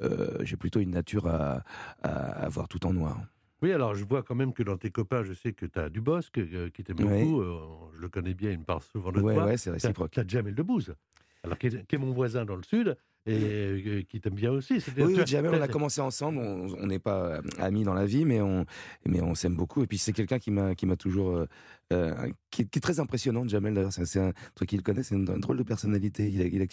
euh, 0.02 0.38
j'ai 0.44 0.56
plutôt 0.56 0.80
une 0.80 0.90
nature 0.90 1.26
à, 1.26 1.62
à, 2.02 2.48
voir 2.48 2.68
tout 2.68 2.84
en 2.86 2.92
noir. 2.92 3.20
Oui, 3.62 3.72
alors 3.72 3.94
je 3.94 4.04
vois 4.04 4.22
quand 4.22 4.34
même 4.34 4.52
que 4.52 4.62
dans 4.62 4.76
tes 4.76 4.90
copains, 4.90 5.22
je 5.22 5.32
sais 5.32 5.52
que 5.52 5.66
tu 5.66 5.78
as 5.78 5.88
Dubosc, 5.88 6.36
euh, 6.38 6.68
qui 6.70 6.82
t'aime 6.82 6.96
beaucoup. 6.96 7.42
je 7.94 8.00
le 8.00 8.08
connais 8.08 8.34
bien, 8.34 8.50
il 8.50 8.58
me 8.58 8.64
parle 8.64 8.82
souvent 8.82 9.12
de 9.12 9.20
ouais, 9.20 9.34
toi. 9.34 9.44
Ouais, 9.44 9.56
c'est 9.56 9.70
réciproque. 9.70 10.10
Tu 10.10 10.20
as, 10.20 10.26
Jamel 10.26 10.54
Debbouze, 10.54 10.94
alors 11.44 11.58
qui 11.58 11.66
est, 11.66 11.98
mon 11.98 12.12
voisin 12.12 12.44
dans 12.44 12.56
le 12.56 12.62
sud 12.62 12.96
et 13.24 13.34
euh, 13.34 14.02
qui 14.02 14.20
t'aime 14.20 14.34
bien 14.34 14.50
aussi. 14.50 14.82
Oui, 14.96 15.16
Jamel, 15.26 15.54
on 15.54 15.60
a 15.60 15.68
commencé 15.68 16.00
ensemble. 16.00 16.38
On 16.38 16.86
n'est 16.86 16.98
pas 16.98 17.36
euh, 17.36 17.42
amis 17.58 17.84
dans 17.84 17.94
la 17.94 18.04
vie, 18.04 18.24
mais 18.24 18.40
on, 18.40 18.66
mais 19.06 19.20
on 19.20 19.36
s'aime 19.36 19.54
beaucoup. 19.54 19.82
Et 19.84 19.86
puis 19.86 19.98
c'est 19.98 20.12
quelqu'un 20.12 20.40
qui 20.40 20.50
m'a, 20.50 20.74
qui 20.74 20.86
m'a 20.86 20.96
toujours, 20.96 21.46
euh, 21.92 22.30
qui, 22.50 22.62
est 22.62 22.80
très 22.80 22.98
impressionnant. 22.98 23.46
Jamel, 23.46 23.74
d'ailleurs, 23.74 23.92
c'est 23.92 24.18
un 24.18 24.32
truc 24.56 24.68
qu'il 24.68 24.82
connaît, 24.82 25.04
c'est 25.04 25.14
une, 25.14 25.24
drôle 25.24 25.56
de 25.56 25.62
personnalité. 25.62 26.28
Il 26.28 26.62
a, 26.62 26.66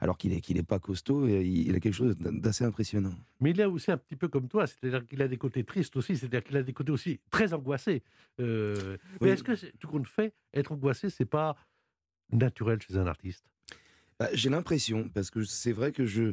alors 0.00 0.18
qu'il 0.18 0.34
est, 0.34 0.42
qu'il 0.42 0.58
est 0.58 0.62
pas 0.62 0.78
costaud, 0.78 1.26
il, 1.26 1.68
il 1.68 1.74
a 1.74 1.80
quelque 1.80 1.94
chose 1.94 2.16
d'assez 2.18 2.64
impressionnant. 2.64 3.14
Mais 3.40 3.50
il 3.50 3.60
est 3.60 3.64
aussi 3.64 3.90
un 3.90 3.96
petit 3.96 4.16
peu 4.16 4.28
comme 4.28 4.48
toi, 4.48 4.66
c'est-à-dire 4.66 5.06
qu'il 5.06 5.22
a 5.22 5.28
des 5.28 5.38
côtés 5.38 5.64
tristes 5.64 5.96
aussi, 5.96 6.18
c'est-à-dire 6.18 6.44
qu'il 6.44 6.56
a 6.58 6.62
des 6.62 6.74
côtés 6.74 6.92
aussi 6.92 7.20
très 7.30 7.54
angoissés. 7.54 8.02
Mais 8.38 9.30
est-ce 9.30 9.42
que 9.42 9.52
tout 9.78 9.88
compte 9.88 10.06
fait, 10.06 10.34
être 10.52 10.72
angoissé, 10.72 11.08
c'est 11.08 11.24
pas 11.24 11.56
naturel 12.30 12.78
chez 12.82 12.98
un 12.98 13.06
artiste? 13.06 13.46
Bah, 14.24 14.30
j'ai 14.32 14.48
l'impression, 14.48 15.10
parce 15.12 15.30
que 15.30 15.44
c'est 15.44 15.72
vrai 15.72 15.92
que 15.92 16.06
je, 16.06 16.32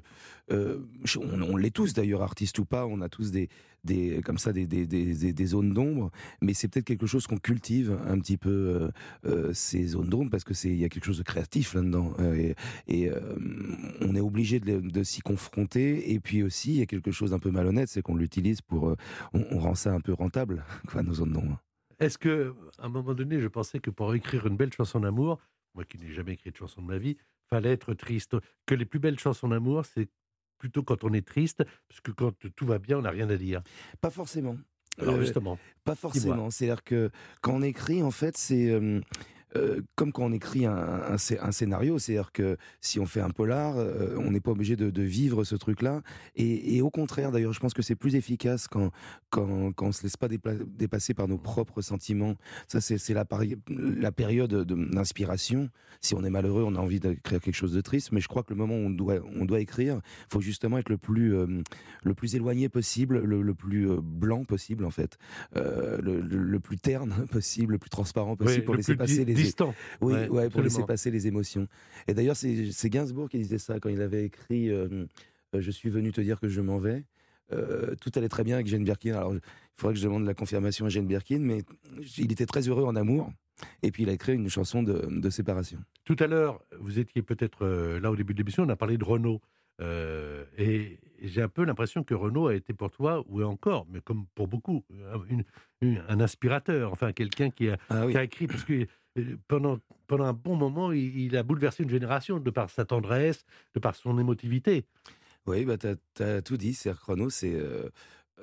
euh, 0.49 0.79
on, 1.19 1.57
l'est 1.57 1.71
tous 1.71 1.93
d'ailleurs, 1.93 2.21
artistes 2.21 2.57
ou 2.59 2.63
pas, 2.63 2.85
on 2.85 3.01
a 3.01 3.09
tous 3.09 3.31
des, 3.31 3.49
des 3.83 4.21
comme 4.23 4.37
ça 4.37 4.53
des, 4.53 4.65
des, 4.65 4.85
des, 4.85 5.33
des 5.33 5.45
zones 5.45 5.73
d'ombre, 5.73 6.09
mais 6.41 6.53
c'est 6.53 6.69
peut-être 6.69 6.85
quelque 6.85 7.05
chose 7.05 7.27
qu'on 7.27 7.37
cultive 7.37 7.99
un 8.07 8.17
petit 8.19 8.37
peu 8.37 8.49
euh, 8.49 8.91
euh 9.25 9.53
ces 9.53 9.87
zones 9.87 10.07
d'ombre 10.07 10.31
parce 10.31 10.45
que 10.45 10.53
c'est 10.53 10.69
il 10.69 10.77
y 10.77 10.85
a 10.85 10.89
quelque 10.89 11.03
chose 11.03 11.17
de 11.17 11.23
créatif 11.23 11.73
là-dedans 11.73 12.13
euh, 12.19 12.53
et, 12.87 13.11
on 13.99 14.15
est 14.15 14.21
obligé 14.21 14.61
de, 14.61 15.03
s'y 15.03 15.19
confronter 15.21 16.13
et 16.13 16.19
puis 16.21 16.43
aussi 16.43 16.71
il 16.71 16.77
y 16.77 16.81
a 16.81 16.85
quelque 16.85 17.11
chose 17.11 17.31
d'un 17.31 17.39
peu 17.39 17.51
malhonnête, 17.51 17.89
c'est 17.89 18.01
qu'on 18.01 18.15
l'utilise 18.15 18.61
pour, 18.61 18.95
on, 19.33 19.45
on, 19.51 19.59
rend 19.59 19.75
ça 19.75 19.91
un 19.93 19.99
peu 19.99 20.13
rentable, 20.13 20.63
nos 21.03 21.13
zones 21.13 21.33
d'ombre. 21.33 21.61
Est-ce 21.99 22.17
que, 22.17 22.55
à 22.79 22.85
un 22.85 22.89
moment 22.89 23.13
donné, 23.13 23.41
je 23.41 23.47
pensais 23.47 23.79
que 23.79 23.89
pour 23.89 24.15
écrire 24.15 24.47
une 24.47 24.55
belle 24.55 24.71
chanson 24.71 25.01
d'amour, 25.01 25.39
moi 25.75 25.83
qui 25.83 25.97
n'ai 25.97 26.11
jamais 26.13 26.33
écrit 26.33 26.51
de 26.51 26.55
chanson 26.55 26.81
de 26.81 26.87
ma 26.87 26.97
vie, 26.97 27.17
fallait 27.51 27.71
être 27.71 27.93
triste. 27.93 28.35
Que 28.65 28.75
les 28.75 28.85
plus 28.85 28.99
belles 28.99 29.19
chansons 29.19 29.49
d'amour, 29.49 29.85
c'est 29.85 30.09
plutôt 30.57 30.83
quand 30.83 31.03
on 31.03 31.13
est 31.13 31.25
triste, 31.25 31.63
parce 31.89 32.01
que 32.01 32.11
quand 32.11 32.33
tout 32.55 32.65
va 32.65 32.79
bien, 32.79 32.99
on 32.99 33.01
n'a 33.01 33.09
rien 33.09 33.29
à 33.29 33.37
dire. 33.37 33.61
Pas 33.99 34.09
forcément. 34.09 34.57
Alors 34.99 35.15
euh, 35.15 35.21
justement. 35.21 35.57
Pas 35.83 35.95
forcément. 35.95 36.49
C'est-à-dire 36.49 36.83
que 36.83 37.09
quand 37.41 37.53
on 37.53 37.61
écrit, 37.61 38.03
en 38.03 38.11
fait, 38.11 38.37
c'est 38.37 38.69
euh, 38.69 39.01
euh, 39.57 39.81
comme 39.95 40.11
quand 40.11 40.23
on 40.23 40.31
écrit 40.31 40.65
un, 40.65 40.75
un, 40.75 41.15
un 41.15 41.51
scénario, 41.51 41.99
c'est-à-dire 41.99 42.31
que 42.31 42.57
si 42.79 42.99
on 42.99 43.05
fait 43.05 43.19
un 43.19 43.29
polar, 43.29 43.77
euh, 43.77 44.15
on 44.17 44.31
n'est 44.31 44.39
pas 44.39 44.51
obligé 44.51 44.75
de, 44.75 44.89
de, 44.89 45.01
vivre 45.01 45.43
ce 45.43 45.55
truc-là. 45.55 46.01
Et, 46.35 46.77
et, 46.77 46.81
au 46.81 46.89
contraire, 46.89 47.31
d'ailleurs, 47.31 47.53
je 47.53 47.59
pense 47.59 47.73
que 47.73 47.81
c'est 47.81 47.95
plus 47.95 48.15
efficace 48.15 48.67
quand, 48.67 48.91
quand, 49.29 49.73
quand 49.73 49.87
on 49.87 49.91
se 49.91 50.03
laisse 50.03 50.15
pas 50.15 50.27
dépasser 50.29 51.13
par 51.13 51.27
nos 51.27 51.37
propres 51.37 51.81
sentiments. 51.81 52.35
Ça, 52.67 52.79
c'est 52.81 53.13
la, 53.13 53.25
la 53.67 54.11
période 54.11 54.53
d'inspiration. 54.65 55.69
Si 55.99 56.15
on 56.15 56.23
est 56.23 56.29
malheureux, 56.29 56.63
on 56.65 56.75
a 56.75 56.79
envie 56.79 56.99
d'écrire 56.99 57.41
quelque 57.41 57.55
chose 57.55 57.73
de 57.73 57.81
triste. 57.81 58.11
Mais 58.11 58.21
je 58.21 58.27
crois 58.27 58.43
que 58.43 58.53
le 58.53 58.57
moment 58.57 58.75
où 58.75 58.85
on 58.85 58.89
doit, 58.89 59.15
on 59.35 59.45
doit 59.45 59.59
écrire, 59.59 59.99
faut 60.29 60.41
justement 60.41 60.77
être 60.77 60.89
le 60.89 60.97
plus, 60.97 61.35
euh, 61.35 61.61
le 62.03 62.13
plus 62.13 62.35
éloigné 62.35 62.69
possible, 62.69 63.19
le, 63.19 63.41
le 63.41 63.53
plus 63.53 63.89
blanc 64.01 64.45
possible, 64.45 64.85
en 64.85 64.91
fait, 64.91 65.17
le, 65.55 66.21
le, 66.21 66.59
plus 66.59 66.77
terne 66.77 67.25
possible, 67.31 67.73
le 67.73 67.79
plus 67.79 67.89
transparent 67.89 68.35
possible 68.37 68.63
pour 68.63 68.75
laisser 68.75 68.95
passer 68.95 69.25
les 69.25 69.40
oui, 70.01 70.27
ouais, 70.29 70.49
pour 70.49 70.61
laisser 70.61 70.83
passer 70.83 71.11
les 71.11 71.27
émotions. 71.27 71.67
Et 72.07 72.13
d'ailleurs, 72.13 72.35
c'est 72.35 72.89
Gainsbourg 72.89 73.29
qui 73.29 73.37
disait 73.37 73.57
ça 73.57 73.79
quand 73.79 73.89
il 73.89 74.01
avait 74.01 74.25
écrit 74.25 74.69
euh, 74.69 75.05
euh, 75.55 75.61
Je 75.61 75.71
suis 75.71 75.89
venu 75.89 76.11
te 76.11 76.21
dire 76.21 76.39
que 76.39 76.49
je 76.49 76.61
m'en 76.61 76.77
vais. 76.77 77.03
Euh, 77.51 77.95
tout 77.99 78.11
allait 78.15 78.29
très 78.29 78.43
bien 78.43 78.55
avec 78.55 78.67
Jane 78.67 78.83
Birkin. 78.83 79.13
Alors, 79.15 79.33
il 79.33 79.41
faudrait 79.75 79.93
que 79.93 79.99
je 79.99 80.05
demande 80.05 80.25
la 80.25 80.33
confirmation 80.33 80.85
à 80.85 80.89
Jane 80.89 81.07
Birkin, 81.07 81.39
mais 81.39 81.63
il 82.17 82.31
était 82.31 82.45
très 82.45 82.67
heureux 82.67 82.83
en 82.83 82.95
amour. 82.95 83.31
Et 83.83 83.91
puis, 83.91 84.03
il 84.03 84.09
a 84.09 84.13
écrit 84.13 84.33
une 84.33 84.49
chanson 84.49 84.83
de, 84.83 85.07
de 85.09 85.29
séparation. 85.29 85.79
Tout 86.05 86.15
à 86.19 86.27
l'heure, 86.27 86.61
vous 86.79 86.97
étiez 86.97 87.21
peut-être 87.21 87.65
là 88.01 88.09
au 88.09 88.15
début 88.15 88.33
de 88.33 88.39
l'émission, 88.39 88.63
on 88.63 88.69
a 88.69 88.75
parlé 88.75 88.97
de 88.97 89.03
Renault. 89.03 89.41
et 90.57 90.97
j'ai 91.21 91.41
un 91.41 91.49
peu 91.49 91.63
l'impression 91.63 92.03
que 92.03 92.13
Renault 92.13 92.47
a 92.47 92.55
été 92.55 92.73
pour 92.73 92.89
toi, 92.89 93.23
ou 93.27 93.43
encore, 93.43 93.85
mais 93.89 94.01
comme 94.01 94.25
pour 94.33 94.47
beaucoup, 94.47 94.83
un 95.81 96.19
inspirateur, 96.19 96.91
enfin 96.91 97.13
quelqu'un 97.13 97.49
qui, 97.49 97.69
ah 97.69 98.07
qui, 98.09 98.17
a 98.17 98.23
écrit, 98.23 98.47
parce 98.47 98.63
que 98.63 98.87
pendant, 99.47 99.79
pendant 100.07 100.25
un 100.25 100.33
bon 100.33 100.55
moment, 100.55 100.91
il, 100.91 101.35
a 101.35 101.43
bouleversé 101.43 101.83
une 101.83 101.89
génération 101.89 102.39
de 102.39 102.49
par 102.49 102.69
sa 102.69 102.85
tendresse, 102.85 103.45
de 103.75 103.79
par 103.79 103.95
son 103.95 104.17
émotivité. 104.19 104.85
Oui, 105.47 105.65
bah, 105.65 105.77
tu 105.77 106.23
as, 106.23 106.41
tout 106.41 106.57
dit. 106.57 106.73
C'est 106.73 106.93
Chrono, 106.95 107.29
euh, 107.43 107.89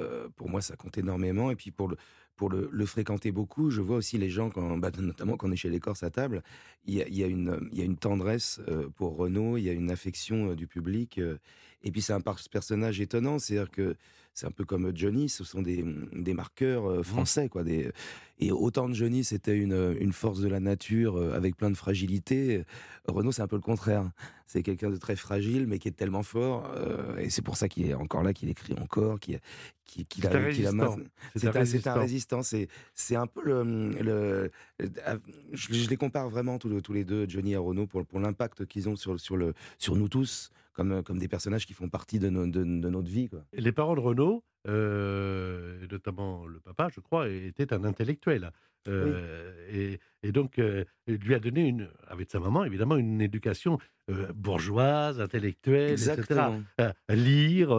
euh, 0.00 0.28
pour 0.36 0.48
moi, 0.48 0.60
ça 0.60 0.76
compte 0.76 0.98
énormément. 0.98 1.50
Et 1.50 1.56
puis 1.56 1.70
pour 1.70 1.88
le, 1.88 1.96
pour 2.36 2.50
le, 2.50 2.86
fréquenter 2.86 3.32
beaucoup, 3.32 3.70
je 3.70 3.80
vois 3.80 3.96
aussi 3.96 4.18
les 4.18 4.30
gens, 4.30 4.50
quand, 4.50 4.76
bah, 4.78 4.90
notamment 4.98 5.36
quand 5.36 5.48
on 5.48 5.52
est 5.52 5.56
chez 5.56 5.70
les 5.70 5.80
Corses 5.80 6.02
à 6.02 6.10
table, 6.10 6.42
il 6.84 6.94
y 6.94 7.02
a, 7.02 7.08
y 7.08 7.24
a, 7.24 7.28
y 7.28 7.80
a 7.80 7.84
une 7.84 7.96
tendresse 7.96 8.60
euh, 8.68 8.88
pour 8.90 9.16
Renault, 9.16 9.56
il 9.56 9.64
y 9.64 9.70
a 9.70 9.72
une 9.72 9.90
affection 9.90 10.54
du 10.54 10.66
public. 10.66 11.20
Et 11.82 11.90
puis 11.90 12.02
c'est 12.02 12.12
un 12.12 12.20
personnage 12.20 13.00
étonnant, 13.00 13.38
c'est-à-dire 13.38 13.70
que 13.70 13.96
c'est 14.34 14.46
un 14.46 14.50
peu 14.52 14.64
comme 14.64 14.96
Johnny, 14.96 15.28
ce 15.28 15.42
sont 15.42 15.62
des, 15.62 15.84
des 16.12 16.34
marqueurs 16.34 17.00
mmh. 17.00 17.04
français, 17.04 17.48
quoi. 17.48 17.64
Des, 17.64 17.90
et 18.40 18.52
autant 18.52 18.88
de 18.88 18.94
Johnny, 18.94 19.24
c'était 19.24 19.56
une, 19.56 19.96
une 19.98 20.12
force 20.12 20.40
de 20.40 20.48
la 20.48 20.60
nature 20.60 21.16
euh, 21.16 21.34
avec 21.34 21.56
plein 21.56 21.70
de 21.70 21.76
fragilité. 21.76 22.64
Renaud, 23.06 23.32
c'est 23.32 23.42
un 23.42 23.48
peu 23.48 23.56
le 23.56 23.62
contraire. 23.62 24.08
C'est 24.46 24.62
quelqu'un 24.62 24.90
de 24.90 24.96
très 24.96 25.16
fragile, 25.16 25.66
mais 25.66 25.78
qui 25.78 25.88
est 25.88 25.96
tellement 25.96 26.22
fort. 26.22 26.72
Euh, 26.76 27.16
et 27.18 27.30
c'est 27.30 27.42
pour 27.42 27.56
ça 27.56 27.68
qu'il 27.68 27.88
est 27.88 27.94
encore 27.94 28.22
là, 28.22 28.32
qu'il 28.32 28.48
écrit 28.48 28.74
encore, 28.80 29.18
qu'il 29.18 29.40
qui, 29.84 30.06
qui 30.06 30.20
C'est 30.20 30.28
un, 30.28 30.38
résistant. 31.92 32.42
C'est 32.94 33.16
un 33.16 33.26
peu 33.26 33.42
le. 33.42 33.90
le 34.00 34.50
je, 35.52 35.72
je, 35.72 35.88
les 35.90 35.96
compare 35.96 36.30
vraiment 36.30 36.58
tous, 36.58 36.80
tous 36.80 36.92
les 36.92 37.04
deux, 37.04 37.28
Johnny 37.28 37.52
et 37.52 37.56
Renaud, 37.56 37.86
pour, 37.86 38.06
pour 38.06 38.20
l'impact 38.20 38.66
qu'ils 38.66 38.88
ont 38.88 38.96
sur, 38.96 39.18
sur, 39.18 39.36
le, 39.36 39.52
sur 39.78 39.96
nous 39.96 40.08
tous, 40.08 40.50
comme, 40.78 41.02
comme 41.02 41.18
des 41.18 41.26
personnages 41.26 41.66
qui 41.66 41.74
font 41.74 41.88
partie 41.88 42.20
de, 42.20 42.30
de, 42.30 42.46
de 42.46 42.88
notre 42.88 43.08
vie. 43.08 43.28
Quoi. 43.28 43.44
Les 43.52 43.72
parents 43.72 43.96
de 43.96 44.00
Renaud, 44.00 44.44
euh, 44.68 45.84
notamment 45.90 46.46
le 46.46 46.60
papa, 46.60 46.88
je 46.94 47.00
crois, 47.00 47.28
était 47.28 47.72
un 47.72 47.82
intellectuel. 47.82 48.52
Euh, 48.86 49.50
et, 49.72 49.98
et, 50.22 50.30
donc, 50.30 50.60
euh, 50.60 50.84
lui 51.08 51.34
a 51.34 51.40
donné, 51.40 51.66
une, 51.66 51.88
avec 52.06 52.30
sa 52.30 52.38
maman, 52.38 52.64
évidemment, 52.64 52.96
une 52.96 53.20
éducation 53.20 53.78
euh, 54.08 54.32
bourgeoise, 54.32 55.20
intellectuelle, 55.20 55.90
Exactement. 55.90 56.62
etc. 56.78 56.92
lire, 57.08 57.70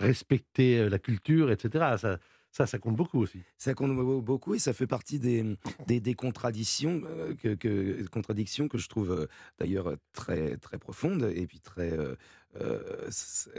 respecter 0.00 0.88
la 0.88 0.98
culture, 0.98 1.52
etc. 1.52 1.94
Ça, 1.96 2.18
ça, 2.52 2.66
ça 2.66 2.78
compte 2.78 2.96
beaucoup 2.96 3.20
aussi. 3.20 3.42
Ça 3.58 3.74
compte 3.74 3.96
beaucoup 3.96 4.54
et 4.54 4.58
ça 4.58 4.72
fait 4.72 4.86
partie 4.86 5.18
des, 5.18 5.56
des, 5.86 6.00
des 6.00 6.14
contradictions, 6.14 7.02
que, 7.42 7.54
que, 7.54 8.06
contradictions 8.08 8.68
que 8.68 8.78
je 8.78 8.88
trouve 8.88 9.28
d'ailleurs 9.58 9.96
très, 10.12 10.56
très 10.58 10.78
profondes 10.78 11.32
et 11.34 11.46
puis 11.46 11.60
très. 11.60 11.98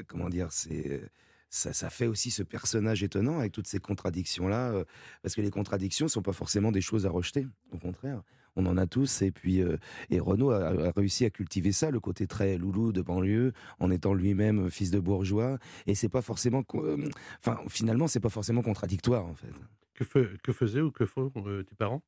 comment 0.07 0.29
dire 0.29 0.51
C'est 0.51 1.09
ça, 1.53 1.89
fait 1.89 2.07
aussi 2.07 2.31
ce 2.31 2.41
personnage 2.41 3.03
étonnant 3.03 3.39
avec 3.39 3.51
toutes 3.51 3.67
ces 3.67 3.79
contradictions-là, 3.79 4.71
euh, 4.71 4.85
parce 5.21 5.35
que 5.35 5.41
les 5.41 5.51
contradictions 5.51 6.07
ne 6.07 6.09
sont 6.09 6.23
pas 6.23 6.33
forcément 6.33 6.71
des 6.71 6.81
choses 6.81 7.05
à 7.05 7.09
rejeter, 7.09 7.47
au 7.71 7.77
contraire. 7.77 8.23
On 8.55 8.65
en 8.65 8.77
a 8.77 8.87
tous, 8.87 9.21
et 9.21 9.31
puis 9.31 9.61
euh, 9.61 9.77
et 10.09 10.19
Renaud 10.19 10.51
a, 10.51 10.91
réussi 10.95 11.25
à 11.25 11.29
cultiver 11.29 11.71
ça, 11.71 11.91
le 11.91 11.99
côté 11.99 12.27
très 12.27 12.57
loulou 12.57 12.91
de 12.91 13.01
banlieue, 13.01 13.53
en 13.79 13.91
étant 13.91 14.13
lui-même 14.13 14.69
fils 14.69 14.91
de 14.91 14.99
bourgeois, 14.99 15.57
et 15.87 15.95
c'est 15.95 16.09
pas 16.09 16.21
forcément, 16.21 16.63
euh, 16.75 17.09
enfin 17.39 17.59
finalement 17.67 18.07
c'est 18.07 18.19
pas 18.19 18.29
forcément 18.29 18.61
contradictoire 18.61 19.25
en 19.25 19.33
fait. 19.33 19.53
Que, 19.95 20.35
que 20.37 20.51
faisaient 20.51 20.81
ou 20.81 20.91
que 20.91 21.05
font 21.05 21.29
tes 21.29 21.75
parents? 21.77 22.01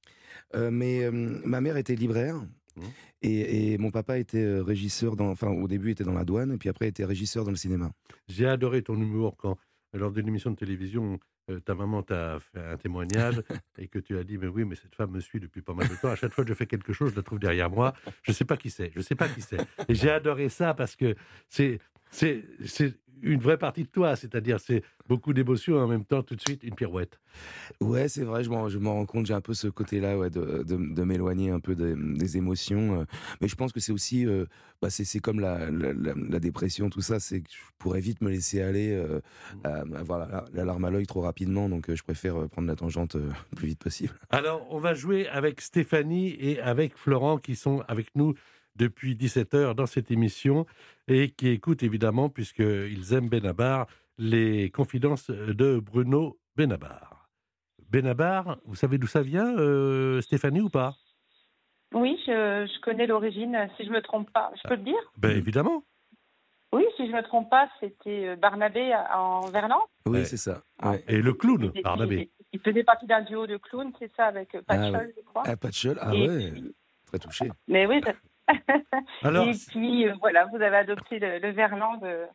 Mais 0.55 1.10
ma 1.12 1.62
mère 1.62 1.77
était 1.77 1.95
libraire, 1.95 2.41
Mmh. 2.75 2.81
Et, 3.21 3.77
mon 3.77 3.91
papa 3.91 4.17
était 4.19 4.43
euh, 4.43 4.62
régisseur, 4.62 5.15
dans, 5.15 5.29
enfin 5.29 5.47
au 5.47 5.67
début 5.67 5.91
était 5.91 6.03
dans 6.03 6.13
la 6.13 6.25
douane, 6.25 6.51
et 6.51 6.58
puis 6.58 6.69
après 6.69 6.88
était 6.88 7.05
régisseur 7.05 7.43
dans 7.43 7.51
le 7.51 7.58
cinéma. 7.58 7.91
J'ai 8.27 8.47
adoré 8.47 8.81
ton 8.81 8.95
humour 8.95 9.36
quand, 9.38 9.58
lors 9.97 10.12
d'une 10.12 10.27
émission 10.27 10.51
de 10.51 10.55
télévision, 10.55 11.19
euh, 11.49 11.60
ta 11.60 11.75
maman 11.75 12.03
t'a 12.03 12.39
fait 12.39 12.60
un 12.60 12.77
témoignage 12.77 13.41
et 13.77 13.88
que 13.88 13.99
tu 13.99 14.17
as 14.17 14.23
dit, 14.23 14.38
mais 14.38 14.47
oui, 14.47 14.65
mais 14.65 14.75
cette 14.75 14.95
femme 14.95 15.12
me 15.12 15.19
suit 15.19 15.39
depuis 15.39 15.62
pas 15.62 15.73
mal 15.73 15.88
de 15.88 15.95
temps. 15.95 16.10
À 16.10 16.15
chaque 16.15 16.34
fois 16.34 16.43
que 16.43 16.49
je 16.49 16.53
fais 16.53 16.67
quelque 16.67 16.93
chose, 16.93 17.12
je 17.12 17.15
la 17.15 17.23
trouve 17.23 17.39
derrière 17.39 17.69
moi. 17.69 17.93
Je 18.23 18.31
ne 18.31 18.34
sais 18.34 18.45
pas 18.45 18.58
qui 18.58 18.69
c'est. 18.69 18.91
Je 18.95 19.01
sais 19.01 19.15
pas 19.15 19.27
qui 19.29 19.41
c'est. 19.41 19.60
Et 19.88 19.95
j'ai 19.95 20.10
adoré 20.10 20.49
ça 20.49 20.73
parce 20.73 20.95
que 20.95 21.15
c'est 21.49 21.79
c'est 22.12 22.43
une 23.21 23.39
vraie 23.39 23.58
partie 23.58 23.84
de 23.84 23.89
toi, 23.89 24.15
c'est-à-dire 24.15 24.60
c'est 24.60 24.84
beaucoup 25.08 25.34
d'émotions 25.34 25.78
et 25.78 25.82
en 25.82 25.88
même 25.88 26.06
temps 26.06 26.23
tout 26.23 26.36
de 26.36 26.41
suite 26.41 26.63
une 26.63 26.75
pirouette. 26.75 27.19
Ouais, 27.82 28.08
c'est 28.08 28.23
vrai, 28.23 28.43
je 28.43 28.49
m'en, 28.49 28.93
rends 28.93 29.06
compte, 29.06 29.25
j'ai 29.25 29.34
un 29.34 29.41
peu 29.41 29.54
ce 29.54 29.67
côté-là 29.67 30.17
ouais, 30.17 30.30
de, 30.30 30.63
de, 30.63 31.04
m'éloigner 31.04 31.51
un 31.51 31.60
peu 31.60 31.75
des, 31.75 32.38
émotions. 32.38 33.01
Euh. 33.01 33.06
mais 33.41 33.47
je 33.47 33.56
pense 33.56 33.71
que 33.71 33.80
c'est 33.80 33.91
aussi, 33.91 34.25
euh, 34.25 34.45
bah, 34.82 34.89
c'est, 34.89 35.19
comme 35.19 35.39
la, 35.39 35.69
la, 35.69 36.39
dépression, 36.39 36.89
tout 36.89 37.01
ça, 37.01 37.19
c'est 37.19 37.41
que 37.41 37.49
je 37.51 37.58
pourrais 37.78 37.99
vite 37.99 38.21
me 38.21 38.30
laisser 38.30 38.62
aller, 38.62 38.91
euh, 38.91 39.19
avoir 39.63 40.45
la, 40.54 40.65
larme 40.65 40.86
à 40.86 40.89
l'œil 40.89 41.06
trop 41.06 41.21
rapidement, 41.21 41.69
donc 41.69 41.93
je 41.93 42.04
préfère 42.04 42.47
prendre 42.49 42.67
la 42.67 42.75
tangente 42.75 43.15
le 43.15 43.32
plus 43.56 43.67
vite 43.67 43.80
possible. 43.80 44.13
Alors, 44.30 44.65
on 44.69 44.80
va 44.80 44.93
jouer 44.93 45.28
avec 45.28 45.62
Stéphanie 45.62 46.36
et 46.39 46.60
avec 46.60 46.97
Florent 46.97 47.38
qui 47.38 47.56
sont 47.56 47.84
avec 47.88 48.08
nous 48.15 48.34
depuis 48.75 49.15
17 49.15 49.53
heures 49.53 49.75
dans 49.75 49.85
cette 49.85 50.11
émission 50.11 50.65
et 51.07 51.29
qui 51.29 51.49
écoutent 51.49 51.83
évidemment, 51.83 52.29
puisqu'ils 52.29 53.13
aiment 53.13 53.29
Benabar, 53.29 53.88
les 54.17 54.69
confidences 54.71 55.29
de 55.29 55.79
Bruno 55.79 56.38
Benabar. 56.55 57.29
Benabar, 57.89 58.57
vous 58.65 58.75
savez 58.75 58.97
d'où 58.97 59.07
ça 59.07 59.21
vient, 59.21 59.57
euh, 59.57 60.21
Stéphanie, 60.21 60.61
ou 60.61 60.69
pas? 60.69 60.95
Oui, 61.93 62.19
je, 62.25 62.81
connais 62.81 63.07
l'origine, 63.07 63.69
si 63.77 63.85
je 63.85 63.89
ne 63.89 63.95
me 63.95 64.01
trompe 64.01 64.29
pas. 64.31 64.51
Je 64.61 64.67
peux 64.67 64.75
le 64.75 64.83
dire? 64.83 65.11
Ben 65.17 65.38
évidemment. 65.38 65.83
Oui, 66.73 66.83
si 66.97 67.05
je 67.05 67.11
ne 67.11 67.17
me 67.17 67.23
trompe 67.23 67.49
pas, 67.49 67.69
c'était 67.79 68.27
euh, 68.27 68.35
Barnabé 68.35 68.93
en 69.13 69.41
Verlan. 69.47 69.79
Oui, 70.05 70.25
c'est 70.25 70.38
ça. 70.38 70.61
Et 71.07 71.21
le 71.21 71.33
clown, 71.33 71.71
Barnabé. 71.83 72.29
Il, 72.51 72.59
faisait 72.59 72.83
partie 72.83 73.05
d'un 73.05 73.21
duo 73.21 73.47
de 73.47 73.57
clowns, 73.57 73.93
c'est 73.99 74.11
ça, 74.15 74.25
avec 74.25 74.51
Patchol, 74.65 74.95
ah, 74.95 75.13
je 75.15 75.21
crois. 75.23 75.43
Ah, 75.45 75.55
Patchol, 75.55 75.97
ah 76.01 76.11
ouais, 76.11 76.53
très 77.05 77.19
touché. 77.19 77.49
Mais 77.67 77.85
oui, 77.85 78.01
Alors, 79.23 79.47
et 79.47 79.53
puis, 79.69 80.08
euh, 80.08 80.13
voilà, 80.19 80.45
vous 80.45 80.58
avez 80.58 80.77
adopté 80.77 81.19
le, 81.19 81.51
verlan 81.51 81.97
de. 81.97 82.25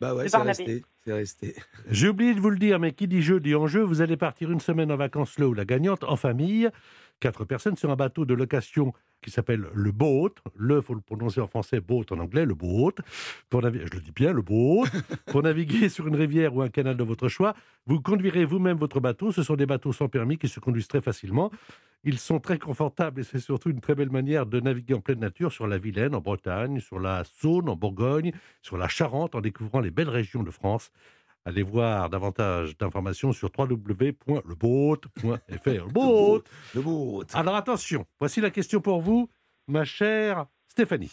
Bah 0.00 0.14
ouais, 0.14 0.28
c'est 0.28 0.36
resté, 0.38 0.82
c'est 1.04 1.12
resté. 1.12 1.54
J'ai 1.90 2.08
oublié 2.08 2.34
de 2.34 2.40
vous 2.40 2.50
le 2.50 2.58
dire, 2.58 2.78
mais 2.78 2.92
qui 2.92 3.06
dit 3.06 3.22
jeu 3.22 3.38
dit 3.38 3.54
en 3.54 3.66
jeu. 3.66 3.82
Vous 3.82 4.00
allez 4.00 4.16
partir 4.16 4.50
une 4.50 4.60
semaine 4.60 4.90
en 4.90 4.96
vacances 4.96 5.38
là 5.38 5.46
où 5.46 5.52
la 5.52 5.64
gagnante 5.64 6.04
en 6.04 6.16
famille. 6.16 6.70
Quatre 7.20 7.44
personnes 7.44 7.76
sur 7.76 7.90
un 7.90 7.96
bateau 7.96 8.24
de 8.24 8.32
location 8.32 8.94
qui 9.20 9.30
s'appelle 9.30 9.66
le 9.74 9.92
boat. 9.92 10.30
Le, 10.56 10.80
faut 10.80 10.94
le 10.94 11.02
prononcer 11.02 11.42
en 11.42 11.46
français, 11.46 11.80
boat 11.80 12.04
en 12.10 12.18
anglais, 12.18 12.46
le 12.46 12.54
boat. 12.54 12.94
Pour 13.50 13.60
je 13.60 13.68
le 13.68 14.00
dis 14.00 14.12
bien, 14.12 14.32
le 14.32 14.40
boat. 14.40 14.86
pour 15.26 15.42
naviguer 15.42 15.90
sur 15.90 16.08
une 16.08 16.16
rivière 16.16 16.54
ou 16.56 16.62
un 16.62 16.70
canal 16.70 16.96
de 16.96 17.04
votre 17.04 17.28
choix, 17.28 17.54
vous 17.86 18.00
conduirez 18.00 18.46
vous-même 18.46 18.78
votre 18.78 19.00
bateau. 19.00 19.32
Ce 19.32 19.42
sont 19.42 19.56
des 19.56 19.66
bateaux 19.66 19.92
sans 19.92 20.08
permis 20.08 20.38
qui 20.38 20.48
se 20.48 20.60
conduisent 20.60 20.88
très 20.88 21.02
facilement. 21.02 21.50
Ils 22.02 22.18
sont 22.18 22.40
très 22.40 22.58
confortables 22.58 23.20
et 23.20 23.24
c'est 23.24 23.40
surtout 23.40 23.68
une 23.68 23.80
très 23.80 23.94
belle 23.94 24.10
manière 24.10 24.46
de 24.46 24.58
naviguer 24.58 24.94
en 24.94 25.00
pleine 25.00 25.20
nature 25.20 25.52
sur 25.52 25.66
la 25.66 25.76
Vilaine, 25.76 26.14
en 26.14 26.20
Bretagne, 26.20 26.80
sur 26.80 26.98
la 26.98 27.24
Saône, 27.24 27.68
en 27.68 27.76
Bourgogne, 27.76 28.32
sur 28.62 28.78
la 28.78 28.88
Charente, 28.88 29.34
en 29.34 29.42
découvrant 29.42 29.80
les 29.80 29.90
belles 29.90 30.08
régions 30.08 30.42
de 30.42 30.50
France. 30.50 30.90
Allez 31.44 31.62
voir 31.62 32.08
davantage 32.08 32.76
d'informations 32.78 33.32
sur 33.32 33.50
www.leboat.fr. 33.56 35.10
Le 36.74 36.80
boat. 36.82 37.24
Alors 37.34 37.56
attention, 37.56 38.06
voici 38.18 38.40
la 38.40 38.50
question 38.50 38.80
pour 38.80 39.00
vous, 39.00 39.28
ma 39.66 39.84
chère 39.84 40.46
Stéphanie. 40.68 41.10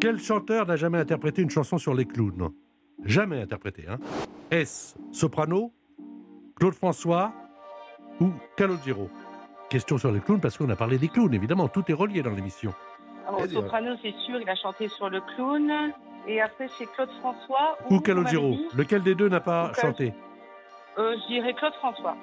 Quel 0.00 0.20
chanteur 0.20 0.66
n'a 0.66 0.76
jamais 0.76 0.98
interprété 0.98 1.42
une 1.42 1.50
chanson 1.50 1.76
sur 1.78 1.94
les 1.94 2.04
clowns? 2.04 2.50
Jamais 3.04 3.40
interprété, 3.40 3.86
hein 3.88 3.98
Est-ce 4.50 4.94
Soprano, 5.12 5.72
Claude 6.56 6.74
François 6.74 7.32
ou 8.20 8.32
Calogero? 8.56 9.10
Question 9.70 9.98
sur 9.98 10.10
les 10.10 10.18
clowns 10.18 10.40
parce 10.40 10.58
qu'on 10.58 10.68
a 10.68 10.74
parlé 10.74 10.98
des 10.98 11.08
clowns, 11.08 11.32
évidemment, 11.32 11.68
tout 11.68 11.84
est 11.88 11.94
relié 11.94 12.22
dans 12.22 12.30
l'émission. 12.30 12.74
Ah 13.26 13.46
soprano, 13.46 13.94
c'est 14.02 14.14
sûr, 14.26 14.40
il 14.40 14.50
a 14.50 14.56
chanté 14.56 14.88
sur 14.88 15.08
le 15.08 15.20
clown. 15.20 15.70
Et 16.26 16.40
après, 16.40 16.68
c'est 16.76 16.86
Claude 16.86 17.08
François. 17.20 17.78
Ou, 17.88 17.96
ou 17.96 18.00
Calogero. 18.00 18.56
Lequel 18.74 19.02
des 19.02 19.14
deux 19.14 19.28
n'a 19.28 19.38
pas 19.38 19.72
chanté 19.80 20.12
euh, 20.98 21.14
Je 21.22 21.34
dirais 21.34 21.54
Claude 21.54 21.74
François. 21.74 22.16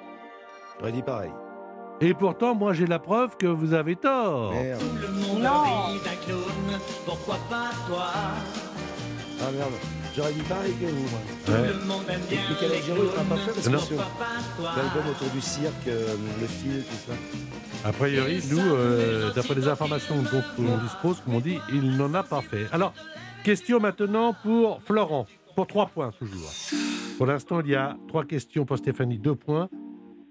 J'aurais 0.78 0.92
dit 0.92 1.02
pareil. 1.02 1.30
Et 2.02 2.12
pourtant, 2.12 2.54
moi, 2.54 2.74
j'ai 2.74 2.86
la 2.86 2.98
preuve 2.98 3.38
que 3.38 3.46
vous 3.46 3.72
avez 3.72 3.96
tort. 3.96 4.52
Merde. 4.52 4.80
Tout 4.80 5.00
le 5.00 5.08
monde 5.08 5.42
non. 5.42 5.94
d'un 6.04 6.16
clown, 6.26 6.80
pourquoi 7.06 7.36
pas 7.48 7.70
toi 7.88 8.12
Ah 9.40 9.50
merde, 9.50 9.72
j'aurais 10.18 10.32
dit 10.32 10.42
pareil 10.42 10.74
que 10.74 10.86
vous, 10.86 11.08
moi. 11.08 11.20
Tout 11.46 11.52
le 11.52 11.86
monde 11.86 12.02
aime 12.10 12.20
bien 12.28 12.38
Et 12.38 12.60
Calogero, 12.60 13.04
il 13.04 13.10
sera 13.10 13.24
pas 13.24 13.36
fait 13.36 13.70
parce 13.70 13.88
que 13.88 13.94
l'album 13.94 15.10
autour 15.10 15.30
du 15.32 15.40
cirque, 15.40 15.88
euh, 15.88 16.14
le 16.40 16.46
fil, 16.46 16.82
tout 16.82 17.10
ça. 17.12 17.88
A 17.88 17.92
priori, 17.92 18.42
nous, 18.50 18.58
euh, 18.58 19.32
d'après 19.32 19.54
les 19.54 19.68
informations 19.68 20.16
dont 20.22 20.42
on 20.58 20.78
dispose, 20.78 21.20
comme 21.24 21.36
on 21.36 21.40
dit, 21.40 21.58
il 21.72 21.96
n'en 21.96 22.12
a 22.14 22.22
pas 22.22 22.42
fait. 22.42 22.66
Alors, 22.72 22.92
Question 23.44 23.80
maintenant 23.80 24.34
pour 24.34 24.82
Florent, 24.82 25.26
pour 25.54 25.66
trois 25.66 25.86
points 25.86 26.10
toujours. 26.18 26.50
Pour 27.16 27.26
l'instant, 27.26 27.60
il 27.60 27.68
y 27.68 27.74
a 27.74 27.96
trois 28.08 28.24
questions 28.24 28.66
pour 28.66 28.76
Stéphanie, 28.76 29.18
deux 29.18 29.36
points. 29.36 29.70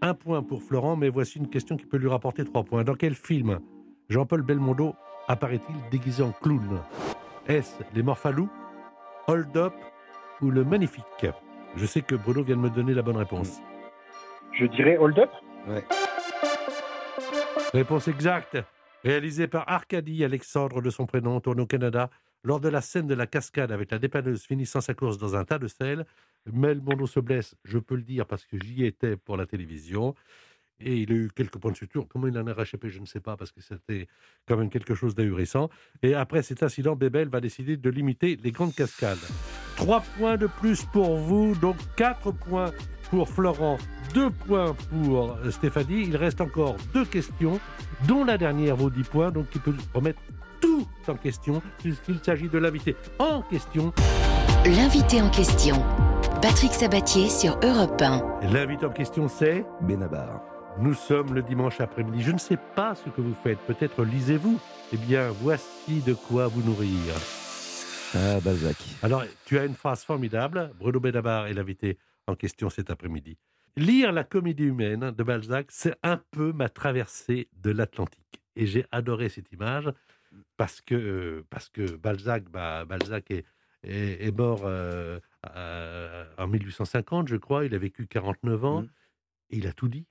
Un 0.02 0.13
point 0.13 0.43
pour 0.43 0.62
Florent, 0.62 0.95
mais 0.95 1.10
voici 1.10 1.39
une 1.39 1.47
question 1.47 1.78
qui 1.78 1.86
peut 1.86 1.97
lui 1.97 2.10
rapporter 2.10 2.43
trois 2.43 2.63
points. 2.63 2.84
Dans 2.84 2.93
quel 2.93 3.15
film 3.15 3.60
Jean-Paul 4.10 4.43
Belmondo 4.43 4.93
apparaît-il 5.28 5.76
déguisé 5.89 6.21
en 6.21 6.32
clown? 6.32 6.80
Est-ce 7.47 7.71
Les 7.95 8.04
Morphalous, 8.04 8.50
Hold 9.29 9.57
Up 9.57 9.73
ou 10.41 10.51
Le 10.51 10.63
Magnifique 10.63 11.25
Je 11.75 11.85
sais 11.85 12.01
que 12.01 12.15
Bruno 12.15 12.43
vient 12.43 12.55
de 12.55 12.61
me 12.61 12.69
donner 12.69 12.93
la 12.93 13.01
bonne 13.01 13.17
réponse. 13.17 13.59
Je 14.53 14.65
dirais 14.65 14.95
Hold 14.97 15.19
Up 15.19 15.29
Ouais. 15.67 15.83
Réponse 17.73 18.07
exacte. 18.07 18.57
Réalisé 19.03 19.47
par 19.47 19.67
Arcadie 19.67 20.23
Alexandre 20.23 20.81
de 20.81 20.89
son 20.89 21.05
prénom, 21.05 21.41
tourné 21.41 21.61
au 21.61 21.65
Canada 21.65 22.09
lors 22.43 22.61
de 22.61 22.69
la 22.69 22.79
scène 22.79 23.07
de 23.07 23.15
la 23.15 23.27
cascade 23.27 23.73
avec 23.73 23.91
la 23.91 23.99
dépanneuse 23.99 24.43
finissant 24.43 24.79
sa 24.79 24.93
course 24.93 25.17
dans 25.17 25.35
un 25.35 25.43
tas 25.43 25.59
de 25.59 25.67
sel, 25.67 26.05
Mel 26.45 26.81
Mondo 26.81 27.05
se 27.05 27.19
blesse, 27.19 27.55
je 27.65 27.79
peux 27.79 27.95
le 27.95 28.03
dire 28.03 28.25
parce 28.25 28.45
que 28.45 28.57
j'y 28.63 28.85
étais 28.85 29.17
pour 29.17 29.35
la 29.35 29.45
télévision. 29.45 30.15
Et 30.79 30.97
il 30.97 31.11
a 31.11 31.15
eu 31.15 31.29
quelques 31.35 31.57
points 31.57 31.71
de 31.71 31.77
suture. 31.77 32.07
Comment 32.07 32.27
il 32.27 32.37
en 32.37 32.45
a 32.47 32.53
réchappé, 32.53 32.89
je 32.89 32.99
ne 32.99 33.05
sais 33.05 33.19
pas, 33.19 33.35
parce 33.35 33.51
que 33.51 33.61
c'était 33.61 34.07
quand 34.47 34.57
même 34.57 34.69
quelque 34.69 34.93
chose 34.93 35.15
d'ahurissant. 35.15 35.69
Et 36.03 36.13
après 36.13 36.43
cet 36.43 36.61
incident, 36.63 36.95
Bébel 36.95 37.29
va 37.29 37.41
décider 37.41 37.77
de 37.77 37.89
limiter 37.89 38.37
les 38.43 38.51
grandes 38.51 38.75
cascades. 38.75 39.17
Trois 39.75 40.01
points 40.17 40.37
de 40.37 40.47
plus 40.47 40.85
pour 40.85 41.17
vous, 41.17 41.55
donc 41.55 41.77
quatre 41.95 42.31
points 42.31 42.71
pour 43.09 43.29
Florent, 43.29 43.77
deux 44.13 44.29
points 44.29 44.75
pour 44.89 45.37
Stéphanie. 45.49 46.05
Il 46.07 46.17
reste 46.17 46.41
encore 46.41 46.75
deux 46.93 47.05
questions, 47.05 47.59
dont 48.07 48.23
la 48.23 48.37
dernière 48.37 48.75
vaut 48.75 48.89
dix 48.89 49.03
points, 49.03 49.31
donc 49.31 49.49
qui 49.49 49.59
peut 49.59 49.75
remettre 49.93 50.21
tout 50.61 50.87
en 51.07 51.15
question, 51.15 51.61
puisqu'il 51.79 52.19
s'agit 52.19 52.49
de 52.49 52.57
l'invité 52.57 52.95
en 53.19 53.41
question. 53.43 53.93
L'invité 54.65 55.21
en 55.21 55.29
question. 55.29 55.75
Patrick 56.41 56.73
Sabatier 56.73 57.29
sur 57.29 57.59
Europe 57.63 58.01
1. 58.01 58.51
L'invité 58.51 58.85
en 58.85 58.91
question, 58.91 59.27
c'est 59.27 59.65
Benabar. 59.81 60.56
Nous 60.79 60.93
sommes 60.93 61.33
le 61.33 61.41
dimanche 61.41 61.81
après-midi. 61.81 62.21
Je 62.21 62.31
ne 62.31 62.37
sais 62.37 62.57
pas 62.75 62.93
ce 62.93 63.09
que 63.09 63.19
vous 63.19 63.33
faites. 63.43 63.57
Peut-être 63.61 64.03
lisez-vous. 64.03 64.59
Eh 64.93 64.97
bien, 64.97 65.31
voici 65.31 66.01
de 66.01 66.13
quoi 66.13 66.47
vous 66.47 66.61
nourrir. 66.61 67.15
Ah, 68.13 68.39
Balzac. 68.41 68.75
Alors, 69.01 69.23
tu 69.45 69.57
as 69.57 69.65
une 69.65 69.73
phrase 69.73 70.03
formidable. 70.03 70.71
Bruno 70.77 70.99
Benabar 70.99 71.47
est 71.47 71.55
l'invité 71.55 71.97
en 72.27 72.35
question 72.35 72.69
cet 72.69 72.91
après-midi. 72.91 73.39
Lire 73.75 74.11
la 74.11 74.23
comédie 74.23 74.65
humaine 74.65 75.09
de 75.09 75.23
Balzac, 75.23 75.67
c'est 75.71 75.95
un 76.03 76.21
peu 76.29 76.53
ma 76.53 76.69
traversée 76.69 77.49
de 77.53 77.71
l'Atlantique. 77.71 78.39
Et 78.55 78.67
j'ai 78.67 78.85
adoré 78.91 79.29
cette 79.29 79.51
image 79.51 79.91
parce 80.57 80.81
que, 80.81 81.43
parce 81.49 81.69
que 81.69 81.95
Balzac, 81.95 82.51
bah, 82.51 82.85
Balzac 82.85 83.31
est, 83.31 83.45
est, 83.83 84.37
mort 84.37 84.61
euh, 84.65 85.19
en 86.37 86.47
1850, 86.47 87.29
je 87.29 87.35
crois. 87.35 87.65
Il 87.65 87.73
a 87.73 87.79
vécu 87.79 88.05
49 88.05 88.65
ans. 88.65 88.81
Mmh. 88.83 88.89
Et 89.49 89.57
il 89.57 89.67
a 89.67 89.73
tout 89.73 89.87
dit. 89.87 90.05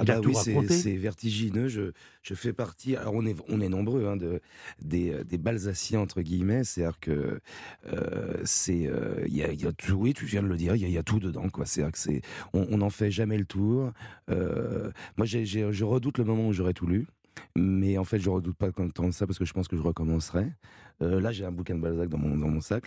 Ah 0.00 0.04
bah 0.04 0.20
oui, 0.24 0.34
c'est 0.34 0.96
vertigineux. 0.96 1.68
Je, 1.68 1.92
je, 2.22 2.34
fais 2.34 2.52
partie. 2.52 2.96
Alors 2.96 3.14
on 3.14 3.26
est 3.26 3.36
on 3.48 3.60
est 3.60 3.68
nombreux 3.68 4.06
hein, 4.06 4.16
de 4.16 4.40
des, 4.80 5.24
des 5.24 5.36
Balsaciens 5.36 6.00
entre 6.00 6.22
guillemets. 6.22 6.64
C'est-à-dire 6.64 6.98
que 7.00 7.40
euh, 7.92 8.40
c'est 8.44 8.86
euh, 8.86 9.24
il 9.26 9.36
y, 9.36 9.42
a, 9.42 9.52
y, 9.52 9.66
a, 9.66 9.72
tout. 9.72 9.94
Oui, 9.94 10.14
tu 10.14 10.24
viens 10.24 10.42
de 10.42 10.48
le 10.48 10.56
dire. 10.56 10.74
Il 10.74 10.88
y, 10.88 10.90
y, 10.90 10.98
a 10.98 11.02
tout 11.02 11.20
dedans 11.20 11.48
quoi. 11.50 11.66
C'est-à-dire 11.66 11.92
que 11.92 11.98
c'est 11.98 12.22
on 12.54 12.78
n'en 12.78 12.90
fait 12.90 13.10
jamais 13.10 13.36
le 13.36 13.44
tour. 13.44 13.92
moi, 14.28 15.26
j'ai 15.26 15.44
je 15.44 15.84
redoute 15.84 16.18
le 16.18 16.24
moment 16.24 16.48
où 16.48 16.52
j'aurai 16.52 16.72
tout 16.72 16.86
lu. 16.86 17.06
Mais 17.56 17.98
en 17.98 18.04
fait, 18.04 18.18
je 18.18 18.30
redoute 18.30 18.56
pas 18.56 18.70
tant 18.72 19.12
ça 19.12 19.26
parce 19.26 19.38
que 19.38 19.44
je 19.44 19.52
pense 19.52 19.68
que 19.68 19.76
je 19.76 19.82
recommencerai. 19.82 20.52
Euh, 21.02 21.20
là, 21.20 21.32
j'ai 21.32 21.44
un 21.44 21.52
bouquin 21.52 21.74
de 21.74 21.80
Balzac 21.80 22.08
dans 22.08 22.18
mon, 22.18 22.36
dans 22.36 22.48
mon 22.48 22.60
sac. 22.60 22.84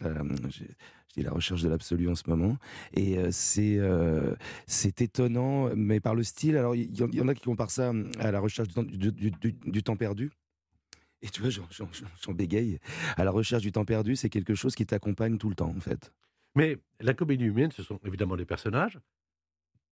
J'ai 1.16 1.22
la 1.22 1.32
recherche 1.32 1.62
de 1.62 1.70
l'absolu 1.70 2.10
en 2.10 2.16
ce 2.16 2.24
moment. 2.28 2.58
Et 2.94 3.18
euh, 3.18 3.30
c'est 3.32 3.78
euh, 3.78 4.36
étonnant, 5.00 5.70
mais 5.76 6.00
par 6.00 6.16
le 6.16 6.24
style. 6.24 6.58
Alors, 6.58 6.76
il 6.76 6.96
y, 6.96 7.22
en 7.22 7.28
a 7.28 7.34
qui 7.34 7.44
comparent 7.44 7.72
ça 7.72 7.92
à 8.20 8.32
la 8.32 8.40
recherche 8.40 8.70
du 8.70 8.74
temps, 8.74 8.84
du, 8.84 9.84
temps 9.84 9.96
perdu. 9.96 10.32
Et 11.22 11.30
tu 11.30 11.42
vois, 11.42 11.50
j'en 11.50 12.34
bégaye. 12.34 12.80
À 13.16 13.24
la 13.24 13.32
recherche 13.32 13.64
du 13.64 13.72
temps 13.72 13.86
perdu, 13.86 14.16
c'est 14.16 14.30
quelque 14.30 14.56
chose 14.56 14.76
qui 14.76 14.86
t'accompagne 14.86 15.38
tout 15.38 15.50
le 15.50 15.56
temps, 15.56 15.74
en 15.76 15.80
fait. 15.80 16.12
Mais 16.56 16.78
la 17.00 17.14
comédie 17.14 17.46
humaine, 17.46 17.72
ce 17.72 17.82
sont 17.82 18.00
évidemment 18.06 18.36
des 18.36 18.46
personnages 18.46 19.00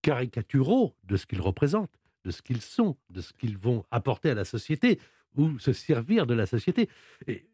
caricaturaux 0.02 0.96
de 1.04 1.16
ce 1.16 1.26
qu'ils 1.26 1.42
représentent 1.42 2.00
de 2.26 2.32
ce 2.32 2.42
qu'ils 2.42 2.62
sont, 2.62 2.98
de 3.10 3.22
ce 3.22 3.34
qu'ils 3.34 3.58
vont 3.58 3.86
apporter 3.92 4.30
à 4.30 4.34
la 4.34 4.46
société 4.46 5.00
ou 5.36 5.58
se 5.60 5.74
servir 5.74 6.26
de 6.26 6.34
la 6.34 6.46
société. 6.46 6.90
Et 7.28 7.46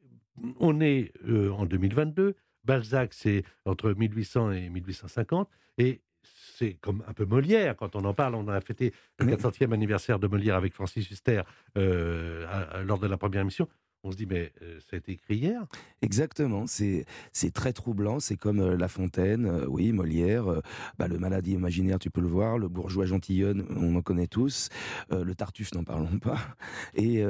on 0.59 0.81
est 0.81 1.11
euh, 1.27 1.51
en 1.51 1.65
2022. 1.65 2.35
Balzac, 2.63 3.13
c'est 3.13 3.43
entre 3.65 3.91
1800 3.91 4.51
et 4.51 4.69
1850. 4.69 5.49
Et 5.77 6.01
c'est 6.23 6.73
comme 6.73 7.03
un 7.07 7.13
peu 7.13 7.25
Molière, 7.25 7.75
quand 7.77 7.95
on 7.95 8.03
en 8.03 8.13
parle, 8.13 8.35
on 8.35 8.47
a 8.47 8.59
fêté 8.61 8.93
le 9.19 9.27
400e 9.27 9.73
anniversaire 9.73 10.19
de 10.19 10.27
Molière 10.27 10.55
avec 10.55 10.73
Francis 10.73 11.09
Huster 11.09 11.43
lors 11.75 12.99
de 12.99 13.07
la 13.07 13.17
première 13.17 13.41
émission 13.41 13.69
on 14.03 14.11
se 14.11 14.17
dit, 14.17 14.25
mais 14.25 14.51
euh, 14.61 14.79
été 14.91 15.13
écrit 15.13 15.35
hier 15.35 15.65
Exactement, 16.01 16.65
c'est 16.67 17.05
très 17.53 17.73
troublant, 17.73 18.19
c'est 18.19 18.37
comme 18.37 18.73
La 18.73 18.87
Fontaine, 18.87 19.65
oui, 19.67 19.91
Molière, 19.91 20.61
bah, 20.97 21.07
le 21.07 21.17
maladie 21.17 21.53
imaginaire, 21.53 21.99
tu 21.99 22.09
peux 22.09 22.21
le 22.21 22.27
voir, 22.27 22.57
le 22.57 22.67
bourgeois 22.67 23.05
gentilhomme, 23.05 23.65
on 23.75 23.95
en 23.95 24.01
connaît 24.01 24.27
tous, 24.27 24.69
le 25.09 25.33
Tartuffe, 25.33 25.73
n'en 25.73 25.83
parlons 25.83 26.19
pas, 26.19 26.39
et, 26.95 27.23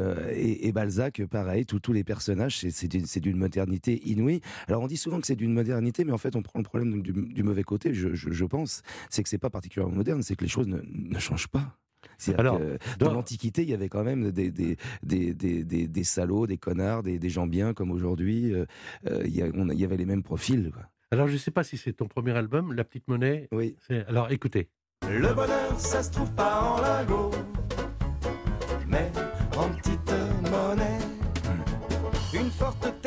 et, 0.67 0.71
Balzac, 0.71 1.25
pareil, 1.25 1.65
tous 1.65 1.93
les 1.93 2.03
personnages, 2.03 2.59
c'est 2.69 3.19
d'une 3.19 3.37
modernité 3.37 4.01
inouïe. 4.05 4.41
Alors 4.67 4.81
on 4.81 4.87
dit 4.87 4.97
souvent 4.97 5.19
que 5.19 5.27
c'est 5.27 5.35
d'une 5.35 5.53
modernité, 5.53 6.03
mais 6.03 6.11
en 6.11 6.17
fait 6.17 6.35
on 6.35 6.41
prend 6.41 6.59
le 6.59 6.65
problème 6.65 7.01
du, 7.01 7.43
mauvais 7.43 7.63
côté, 7.63 7.93
je, 7.93 8.13
je 8.13 8.45
pense, 8.45 8.81
c'est 9.09 9.23
que 9.23 9.29
c'est 9.29 9.37
pas 9.37 9.49
particulièrement 9.49 9.95
moderne, 9.95 10.21
c'est 10.21 10.35
que 10.35 10.43
les 10.43 10.49
choses 10.49 10.67
ne 10.67 11.19
changent 11.19 11.47
pas. 11.47 11.77
Alors, 12.37 12.59
dans, 12.99 13.13
l'Antiquité, 13.13 13.63
il 13.63 13.69
y 13.69 13.73
avait 13.73 13.89
quand 13.89 14.03
même 14.03 14.31
des, 14.31 14.51
des, 14.51 14.77
des, 15.03 15.33
des, 15.33 15.63
des 15.63 16.03
salauds, 16.03 16.47
des 16.47 16.57
connards, 16.57 17.03
des, 17.03 17.29
gens 17.29 17.47
bien 17.47 17.73
comme 17.73 17.91
aujourd'hui. 17.91 18.53
Euh, 18.53 18.65
euh, 19.07 19.23
il, 19.25 19.35
y 19.35 19.83
avait 19.85 19.97
les 19.97 20.05
mêmes 20.05 20.23
profils. 20.23 20.71
Alors, 21.11 21.27
je 21.27 21.33
ne 21.33 21.37
sais 21.37 21.51
pas 21.51 21.63
si 21.63 21.77
c'est 21.77 21.93
ton 21.93 22.07
premier 22.07 22.31
album, 22.31 22.73
La 22.73 22.83
Petite 22.83 23.07
Monnaie. 23.07 23.47
Oui. 23.51 23.75
Alors, 24.07 24.31
écoutez. 24.31 24.69
Le 25.09 25.33
bonheur, 25.33 25.79
ça 25.79 26.03
se 26.03 26.11
trouve 26.11 26.31
pas 26.33 26.61
en 26.61 26.81
lingots, 26.81 27.31
mais 28.87 29.11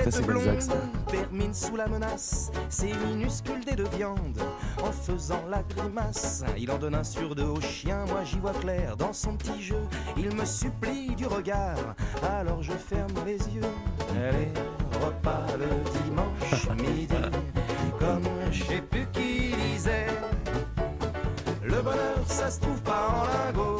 tête 0.05 0.27
blonde 0.27 0.59
termine 1.07 1.55
sous 1.55 1.77
la 1.77 1.87
menace 1.87 2.51
ses 2.69 2.93
minuscules 3.07 3.65
dés 3.65 3.77
de 3.77 3.85
viande 3.97 4.41
en 4.83 4.93
faisant 4.93 5.43
la 5.49 5.63
grimace. 5.63 6.45
Il 6.59 6.71
en 6.71 6.79
donne 6.79 6.95
un 6.95 7.05
sur 7.05 7.35
deux 7.35 7.45
au 7.45 7.61
chien, 7.61 8.05
moi 8.07 8.23
j'y 8.25 8.39
vois 8.39 8.53
clair 8.53 8.97
dans 8.97 9.13
son 9.13 9.37
petit 9.37 9.63
jeu. 9.63 9.81
Il 10.17 10.35
me 10.35 10.45
supplie 10.45 11.15
du 11.15 11.27
regard, 11.27 11.95
alors 12.23 12.63
je 12.63 12.73
ferme 12.73 13.13
les 13.27 13.39
yeux. 13.55 13.63
Allez, 14.11 14.53
repas 15.05 15.47
le 15.59 15.69
dimanche 16.05 16.69
midi, 16.83 17.09
comme 17.99 18.29
je 18.51 18.65
sais 18.65 18.83
plus 18.83 19.07
qui 19.13 19.55
disait. 19.73 20.07
Le 21.63 21.83
bonheur, 21.83 22.19
ça 22.27 22.51
se 22.51 22.61
trouve 22.61 22.81
pas 22.83 23.09
en 23.09 23.53
lingots, 23.53 23.80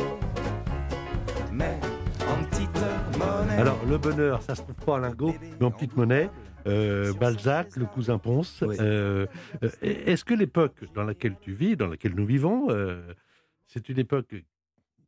Alors, 3.61 3.85
le 3.85 3.99
bonheur, 3.99 4.41
ça 4.41 4.55
se 4.55 4.63
trouve 4.63 4.75
pas 4.77 4.93
en 4.93 4.97
lingots, 4.97 5.35
mais 5.61 5.67
en 5.67 5.71
petite 5.71 5.95
monnaie. 5.95 6.31
Euh, 6.67 7.13
Balzac, 7.13 7.77
le 7.77 7.85
cousin 7.85 8.17
Ponce. 8.17 8.63
Euh, 8.63 9.27
euh, 9.63 9.71
est-ce 9.83 10.25
que 10.25 10.33
l'époque 10.33 10.83
dans 10.95 11.05
laquelle 11.05 11.37
tu 11.39 11.53
vis, 11.53 11.77
dans 11.77 11.87
laquelle 11.87 12.15
nous 12.15 12.25
vivons, 12.25 12.69
c'est 13.67 13.91
une 13.91 13.99
époque 13.99 14.35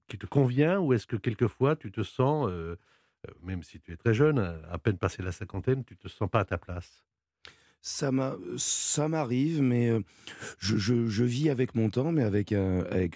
qui 0.06 0.18
te 0.18 0.26
convient 0.26 0.78
ou 0.80 0.92
est-ce 0.92 1.06
que 1.06 1.16
quelquefois 1.16 1.76
tu 1.76 1.90
te 1.90 2.02
sens, 2.02 2.52
même 3.42 3.62
si 3.62 3.80
tu 3.80 3.90
es 3.90 3.96
très 3.96 4.12
jeune, 4.12 4.38
à 4.70 4.76
peine 4.76 4.98
passé 4.98 5.22
la 5.22 5.32
cinquantaine, 5.32 5.82
tu 5.82 5.96
te 5.96 6.08
sens 6.08 6.28
pas 6.28 6.40
à 6.40 6.44
ta 6.44 6.58
place? 6.58 7.06
Ça 7.82 8.12
m'arrive, 9.08 9.60
mais 9.60 9.90
euh, 9.90 10.00
je, 10.60 11.24
vis 11.24 11.50
avec 11.50 11.74
mon 11.74 11.90
temps, 11.90 12.12
mais 12.12 12.22
avec, 12.22 12.54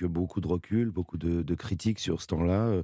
beaucoup 0.03 0.41
de 0.41 0.49
recul, 0.49 0.91
beaucoup 0.91 1.17
de, 1.17 1.55
critiques 1.55 2.01
sur 2.01 2.21
ce 2.21 2.27
temps-là. 2.27 2.67
Euh, 2.67 2.83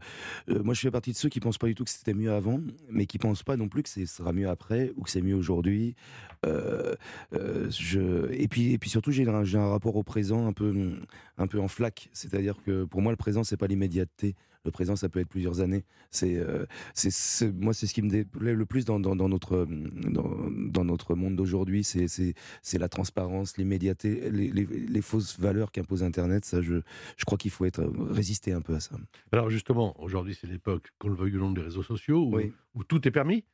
euh, 0.49 0.63
moi, 0.63 0.75
je 0.75 0.81
fais 0.81 0.93
partie 0.93 1.11
de 1.11 1.17
ceux 1.17 1.29
qui 1.29 1.41
pensent 1.41 1.59
pas 1.59 1.67
du 1.67 1.75
tout 1.75 1.85
que 1.85 1.91
c'était 1.91 2.15
mieux 2.15 2.33
avant, 2.33 2.61
mais 2.89 3.07
qui 3.07 3.19
pensent 3.19 3.43
pas 3.43 3.57
non 3.57 3.69
plus 3.69 3.83
que 3.83 3.89
ce 3.89 4.07
sera 4.07 4.33
mieux 4.33 4.49
après 4.49 4.93
ou 4.97 5.03
que 5.03 5.11
c'est 5.11 5.23
mieux 5.23 5.35
aujourd'hui. 5.35 5.97
Et, 6.45 8.49
puis, 8.49 8.79
surtout, 8.87 9.11
j'ai 9.11 9.29
un, 9.29 9.55
un 9.55 9.69
rapport 9.69 9.97
au 9.97 10.05
présent 10.05 10.47
un 10.47 10.53
peu, 10.53 10.93
un 11.37 11.47
peu 11.49 11.61
en 11.61 11.69
flaque. 11.69 12.09
C'est-à-dire 12.13 12.63
que 12.65 12.85
pour 12.85 13.03
moi, 13.03 13.13
le 13.13 13.17
présent, 13.17 13.43
c'est 13.43 13.57
pas 13.57 13.67
l'immédiateté. 13.67 14.37
Le 14.65 14.71
présent, 14.71 14.95
ça 14.95 15.09
peut 15.09 15.19
être 15.19 15.29
plusieurs 15.29 15.61
années. 15.61 15.85
C'est, 16.11 16.37
euh, 16.37 16.67
c'est, 16.95 17.53
moi, 17.53 17.75
c'est 17.75 17.87
ce 17.89 17.95
qui 17.95 18.03
me 18.03 18.09
déplaît 18.09 18.55
le 18.55 18.65
plus 18.65 18.85
dans, 18.85 19.01
dans, 19.01 19.29
notre, 19.29 19.67
dans, 19.69 20.85
notre 20.85 21.15
monde 21.17 21.35
d'aujourd'hui. 21.35 21.83
C'est, 21.83 22.07
c'est, 22.07 22.79
la 22.79 22.89
transparence, 22.89 23.57
l'immédiateté, 23.57 24.31
les, 24.31 24.51
les, 24.51 25.03
fausses 25.03 25.39
valeurs 25.39 25.73
qu'impose 25.73 26.05
Internet. 26.05 26.45
Ça, 26.45 26.63
je, 26.63 26.77
je 27.17 27.25
crois 27.25 27.39
qu'il 27.39 27.51
faut 27.51 27.65
être, 27.65 27.83
résister 28.11 28.53
un 28.53 28.61
peu 28.61 28.75
à 28.75 28.81
ça. 28.81 28.97
Alors, 29.33 29.51
justement, 29.51 30.01
aujourd'hui, 30.01 30.37
c'est 30.41 30.47
l'époque, 30.47 30.93
qu'on 30.99 31.09
le 31.09 31.17
veuille 31.17 31.37
ou 31.37 31.41
non, 31.41 31.51
des 31.51 31.63
réseaux 31.63 31.83
sociaux, 31.83 32.23
où, 32.25 32.41
où 32.75 32.85
tout 32.85 33.07
est 33.09 33.13
permis. 33.13 33.45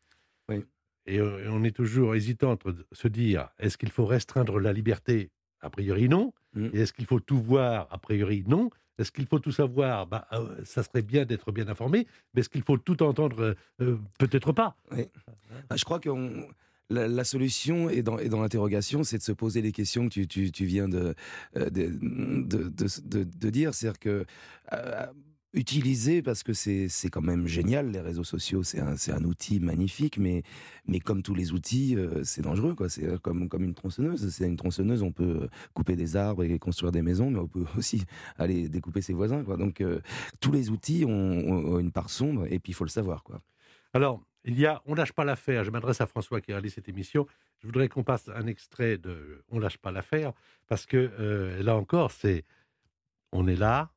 Oui. 0.51 0.63
Et 1.07 1.23
on 1.23 1.65
est 1.65 1.75
toujours 1.75 2.15
hésitant 2.15 2.51
entre 2.51 2.75
se 2.93 3.09
dire 3.09 3.49
est-ce 3.59 3.79
qu'il 3.79 3.91
faut 3.91 4.05
restreindre 4.05 4.61
la 4.61 4.75
liberté? 4.75 5.31
A 5.61 5.71
priori, 5.71 6.07
non. 6.09 6.35
Mmh. 6.53 6.69
Et 6.75 6.81
est-ce 6.81 6.93
qu'il 6.93 7.07
faut 7.07 7.19
tout 7.19 7.41
voir? 7.41 7.89
A 7.91 7.99
priori, 7.99 8.45
non. 8.47 8.69
Est-ce 8.99 9.13
qu'il 9.13 9.27
faut 9.27 9.39
tout 9.39 9.53
savoir? 9.53 10.07
Bah, 10.07 10.27
euh, 10.33 10.63
Ça 10.65 10.83
serait 10.83 11.03
bien 11.03 11.25
d'être 11.25 11.53
bien 11.53 11.69
informé, 11.69 12.07
mais 12.35 12.41
est-ce 12.41 12.49
qu'il 12.49 12.63
faut 12.63 12.79
tout 12.79 13.03
entendre? 13.03 13.41
Euh, 13.43 13.55
euh, 13.81 13.97
Peut-être 14.19 14.53
pas. 14.53 14.77
Bah, 14.91 15.77
je 15.77 15.85
crois 15.85 16.01
que 16.01 16.11
la, 16.91 17.25
solution 17.25 17.91
est 17.91 18.03
dans, 18.03 18.17
l'interrogation, 18.17 19.05
c'est 19.05 19.19
de 19.19 19.23
se 19.23 19.33
poser 19.33 19.63
les 19.63 19.73
questions 19.73 20.09
que 20.09 20.23
tu, 20.23 20.65
viens 20.65 20.89
de, 20.89 21.15
de 21.55 23.51
dire. 23.51 23.75
C'est-à-dire 23.75 23.99
que 24.01 24.25
utiliser 25.55 26.21
parce 26.21 26.43
que 26.43 26.53
c'est 26.53 27.09
quand 27.11 27.23
même 27.23 27.47
génial 27.47 27.91
les 27.91 28.01
réseaux 28.01 28.25
sociaux 28.25 28.63
c'est 28.63 28.81
un, 28.81 28.95
un 29.09 29.25
outil 29.25 29.61
magnifique 29.61 30.19
mais 30.19 30.43
mais 30.87 31.01
comme 31.01 31.23
tous 31.23 31.35
les 31.35 31.53
outils 31.53 31.97
euh, 31.97 32.23
c'est 32.23 32.43
dangereux 32.43 32.75
quoi. 32.75 32.91
C'est 32.91 33.05
euh, 33.05 33.19
comme 33.19 33.49
comme 33.49 33.65
une 33.65 33.75
tronçonneuse. 33.75 34.29
C'est 34.29 34.47
une 34.47 34.57
tronçonneuse 34.57 35.03
on 35.03 35.13
peut 35.13 35.49
couper 35.73 35.97
des 35.97 36.17
arbres 36.17 36.45
et 36.45 36.59
construire 36.59 36.93
des 36.93 37.01
maisons 37.01 37.31
mais 37.31 37.39
on 37.39 37.49
peut 37.49 37.65
aussi 37.79 38.05
aller 38.37 38.69
découper 38.69 39.01
ses 39.01 39.15
voisins 39.15 39.43
quoi. 39.43 39.57
Donc 39.57 39.81
euh, 39.81 40.01
tous 40.41 40.53
les 40.53 40.69
outils 40.71 41.05
ont, 41.07 41.79
une 41.79 41.93
part 41.93 42.11
sombre 42.11 42.45
et 42.47 42.59
puis 42.59 42.73
il 42.73 42.75
faut 42.75 42.85
le 42.85 42.91
savoir 42.91 43.23
quoi. 43.23 43.41
Alors 43.95 44.23
il 44.45 44.59
y 44.59 44.67
a 44.67 44.83
on 44.85 44.95
lâche 44.95 45.13
pas 45.13 45.25
l'affaire. 45.25 45.65
Je 45.65 45.71
m'adresse 45.71 46.03
à 46.03 46.07
François 46.07 46.43
qui 46.43 46.53
a 46.53 46.57
réalisé 46.57 46.75
cette 46.75 46.89
émission. 46.91 47.27
Je 47.61 47.67
voudrais 47.67 47.89
qu'on 47.89 48.05
passe 48.05 48.29
un 48.29 48.47
extrait 48.47 48.99
de 48.99 49.43
on 49.49 49.59
lâche 49.59 49.79
pas 49.79 49.93
l'affaire 49.93 50.33
parce 50.67 50.85
que 50.85 51.59
là 51.63 51.75
encore 51.75 52.11
c'est 52.11 52.45
on 53.33 53.47
est 53.47 53.57
là. 53.57 53.91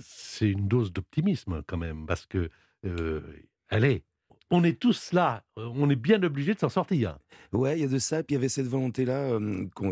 C'est 0.00 0.50
une 0.50 0.68
dose 0.68 0.92
d'optimisme 0.92 1.62
quand 1.66 1.76
même, 1.78 2.06
parce 2.06 2.26
que 2.26 2.50
euh, 2.84 3.22
elle 3.68 3.84
est 3.84 4.04
on 4.52 4.62
est 4.64 4.78
tous 4.78 5.12
là, 5.12 5.42
euh, 5.58 5.68
on 5.74 5.88
est 5.88 5.96
bien 5.96 6.22
obligé 6.22 6.52
de 6.52 6.58
s'en 6.58 6.68
sortir. 6.68 7.18
Ouais, 7.52 7.78
il 7.78 7.82
y 7.82 7.84
a 7.84 7.88
de 7.88 7.98
ça. 7.98 8.22
Puis 8.22 8.34
il 8.34 8.34
y 8.34 8.38
avait 8.38 8.50
cette 8.50 8.66
volonté-là. 8.66 9.38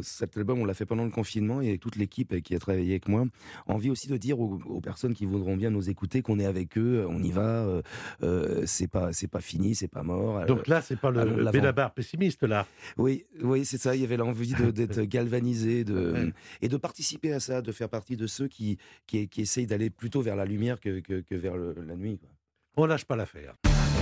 cet 0.03 0.37
album, 0.37 0.61
on 0.61 0.65
l'a 0.67 0.75
fait 0.75 0.85
pendant 0.85 1.05
le 1.05 1.11
confinement 1.11 1.63
et 1.63 1.79
toute 1.79 1.97
l'équipe 1.97 2.41
qui 2.43 2.55
a 2.55 2.59
travaillé 2.59 2.91
avec 2.91 3.09
moi, 3.09 3.25
envie 3.67 3.91
aussi 3.91 4.09
de 4.09 4.19
dire 4.19 4.39
aux, 4.39 4.81
personnes 4.83 5.15
qui 5.15 5.25
voudront 5.25 5.57
bien 5.57 5.71
nous 5.71 5.89
écouter 5.89 6.21
qu'on 6.21 6.39
est 6.39 6.45
avec 6.45 6.77
eux, 6.77 7.07
on 7.09 7.23
y 7.23 7.31
va. 7.31 7.83
Euh, 8.23 8.63
c'est 8.67 8.87
pas, 8.87 9.15
c'est 9.15 9.29
pas 9.29 9.41
fini, 9.41 9.75
c'est 9.75 9.89
pas 9.89 10.03
mort. 10.03 10.45
Donc 10.45 10.69
là, 10.69 10.83
c'est 10.83 11.01
pas 11.01 11.11
le 11.11 11.51
Benabar 11.51 11.93
pessimiste 11.95 12.43
là. 12.43 12.67
Oui, 12.99 13.25
oui, 13.43 13.65
c'est 13.65 13.79
ça. 13.79 13.97
Il 13.97 14.03
y 14.03 14.05
avait 14.05 14.19
l'envie 14.19 14.55
d'être 14.73 15.03
galvanisé, 15.05 15.85
de 15.85 16.33
et 16.61 16.69
de 16.69 16.77
participer 16.77 17.33
à 17.33 17.41
ça, 17.41 17.63
de 17.63 17.73
faire 17.73 17.89
partie 17.89 18.17
de 18.17 18.27
ceux 18.27 18.49
qui 18.49 18.77
qui, 19.07 19.29
essayent 19.39 19.67
d'aller 19.67 19.89
plutôt 19.89 20.21
vers 20.21 20.37
la 20.37 20.45
lumière 20.45 20.81
que, 20.81 21.01
que, 21.01 21.35
vers 21.35 21.57
la 21.57 21.97
nuit. 21.97 22.19
Quoi. 22.19 22.29
On 22.77 22.87
lâche 22.87 23.05
pas 23.05 23.17
l'affaire. 23.17 23.55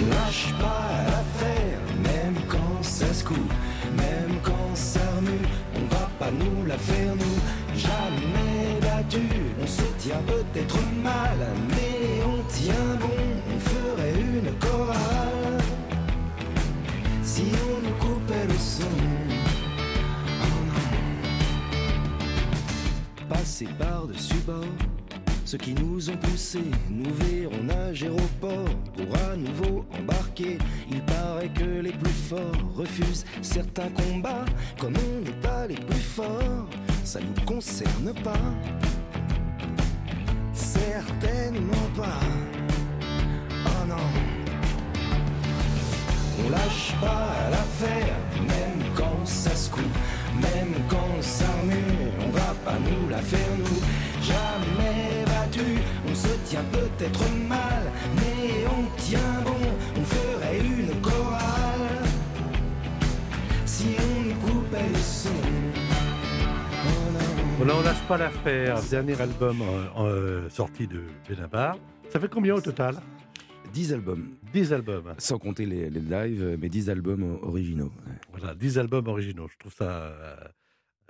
Lâche 0.06 0.54
pas 0.61 0.90
l'affaire, 1.06 1.80
même 2.02 2.37
quand 2.48 2.82
ça 2.82 3.12
se 3.12 3.24
coupe, 3.24 3.52
même 3.96 4.38
quand 4.44 4.74
ça 4.74 5.00
remue, 5.16 5.46
on 5.74 5.87
va 5.92 6.08
pas 6.18 6.30
nous 6.30 6.64
la 6.66 6.78
faire 6.78 7.16
nous, 7.16 7.40
jamais 7.76 8.78
battu, 8.80 9.28
on 9.61 9.66
se 9.66 9.82
tient 9.98 10.22
peut-être 10.26 10.78
mal, 11.02 11.38
mais 11.70 12.22
on 12.24 12.42
tient 12.48 12.96
bon, 13.00 13.18
on 13.52 13.58
ferait 13.58 14.14
une 14.20 14.52
chorale, 14.61 15.62
si 17.22 17.46
on 17.64 17.80
nous 17.84 17.96
coupait 17.96 18.46
le 18.46 18.58
son. 18.58 18.96
Oh 20.42 20.61
non. 20.68 20.82
Passer 23.28 23.68
par-dessus 23.78 24.42
bord 24.46 24.64
ceux 25.49 25.57
qui 25.57 25.72
nous 25.72 26.11
ont 26.11 26.16
poussés 26.18 26.70
nous 26.90 27.11
verront 27.14 27.64
nager 27.64 28.11
au 28.11 28.28
port 28.38 28.68
pour 28.94 29.16
à 29.30 29.34
nouveau 29.34 29.86
embarquer. 29.99 30.59
Il 30.90 31.01
paraît 31.01 31.49
que 31.49 31.80
les 31.80 31.92
plus 31.92 32.12
forts 32.28 32.76
refusent 32.76 33.24
certains 33.40 33.88
combats. 33.88 34.44
Comme 34.78 34.92
on 34.92 35.24
n'est 35.24 35.40
pas 35.40 35.66
les 35.66 35.76
plus 35.76 36.05
forts, 36.16 36.68
ça 37.03 37.20
nous 37.20 37.44
concerne 37.46 38.12
pas. 38.22 38.44
Certainement 40.53 41.88
pas. 41.96 42.20
Oh 43.64 43.86
non. 43.88 44.09
On 46.44 46.51
lâche 46.51 46.94
pas 47.01 47.32
l'affaire, 47.51 48.16
même 48.36 48.84
quand 48.94 49.24
ça 49.24 49.57
se 49.57 49.70
coupe, 49.70 49.96
même 50.34 50.74
quand 50.90 51.22
ça 51.22 51.46
remue. 51.62 52.11
On 52.20 52.30
va 52.32 52.55
pas 52.66 52.78
nous 52.78 53.09
la 53.09 53.22
faire 53.22 53.57
nous, 53.57 53.80
jamais 54.22 54.57
tient 56.49 56.64
peut-être 56.72 57.30
mal, 57.46 57.92
mais 58.16 58.64
on 58.66 58.96
tient 58.96 59.42
bon, 59.44 59.61
on 59.96 60.03
ferait 60.03 60.59
une 60.61 60.99
chorale 61.03 62.07
si 63.66 63.96
on 63.99 64.46
coupait 64.46 64.88
le 64.88 64.99
là, 67.66 67.74
on 67.76 67.82
lâche 67.82 68.03
pas 68.09 68.16
l'affaire. 68.16 68.80
Dernier 68.88 69.20
album 69.20 69.59
euh, 69.99 70.49
sorti 70.49 70.86
de 70.86 71.03
Benabar. 71.28 71.76
Ça 72.09 72.18
fait 72.18 72.30
combien 72.30 72.55
au 72.55 72.62
total? 72.62 72.96
10 73.74 73.92
albums. 73.92 74.28
10 74.55 74.72
albums. 74.72 75.14
Sans 75.18 75.38
compter 75.38 75.66
les, 75.66 75.90
lives, 75.90 76.57
mais 76.59 76.70
10 76.70 76.88
albums 76.88 77.38
originaux. 77.42 77.92
Voilà, 78.32 78.55
10 78.55 78.78
albums 78.78 79.07
originaux. 79.07 79.49
Je 79.49 79.59
trouve 79.59 79.74
ça. 79.74 79.84
Euh, 79.84 80.36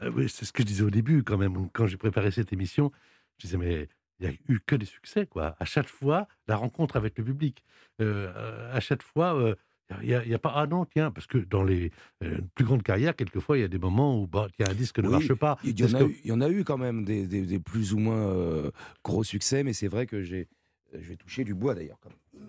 euh, 0.02 0.10
oui, 0.16 0.28
c'est 0.28 0.44
ce 0.44 0.52
que 0.52 0.64
je 0.64 0.66
disais 0.66 0.82
au 0.82 0.90
début, 0.90 1.22
quand 1.22 1.38
même, 1.38 1.68
quand 1.72 1.86
j'ai 1.86 1.96
préparé 1.96 2.32
cette 2.32 2.52
émission. 2.52 2.90
Je 3.38 3.46
disais, 3.46 3.56
mais 3.56 3.88
il 4.20 4.28
n'y 4.28 4.34
a 4.34 4.38
eu 4.48 4.60
que 4.66 4.76
des 4.76 4.86
succès, 4.86 5.26
quoi. 5.26 5.56
À 5.58 5.64
chaque 5.64 5.88
fois, 5.88 6.28
la 6.46 6.56
rencontre 6.56 6.96
avec 6.96 7.16
le 7.18 7.24
public. 7.24 7.62
à 8.00 8.80
chaque 8.80 9.02
fois, 9.02 9.56
il 10.02 10.08
n'y 10.08 10.34
a, 10.34 10.38
pas, 10.38 10.52
ah 10.54 10.66
non, 10.66 10.84
tiens, 10.84 11.10
parce 11.10 11.26
que 11.26 11.38
dans 11.38 11.64
les 11.64 11.90
euh, 12.22 12.38
plus 12.54 12.64
grandes 12.64 12.82
carrières, 12.82 13.16
quelquefois, 13.16 13.56
il 13.56 13.62
y 13.62 13.64
a 13.64 13.68
des 13.68 13.78
moments 13.78 14.20
où 14.20 14.26
bah, 14.26 14.48
il 14.58 14.64
y 14.64 14.68
a 14.68 14.70
un 14.70 14.74
disque 14.74 14.98
ne 14.98 15.08
marche 15.08 15.32
pas. 15.34 15.58
Il 15.64 15.78
y, 15.78 15.84
en 15.84 15.94
a 15.94 16.02
eu, 16.02 16.16
y 16.24 16.32
en 16.32 16.40
a 16.40 16.48
eu 16.48 16.62
quand 16.64 16.76
même 16.76 17.04
des, 17.04 17.26
des, 17.26 17.58
plus 17.58 17.94
ou 17.94 17.98
moins 17.98 18.28
euh, 18.28 18.70
gros 19.02 19.24
succès, 19.24 19.62
mais 19.62 19.72
c'est 19.72 19.88
vrai 19.88 20.06
que 20.06 20.22
j'ai, 20.22 20.48
j'ai 20.92 21.16
touché 21.16 21.42
du 21.44 21.54
bois 21.54 21.74
d'ailleurs. 21.74 21.98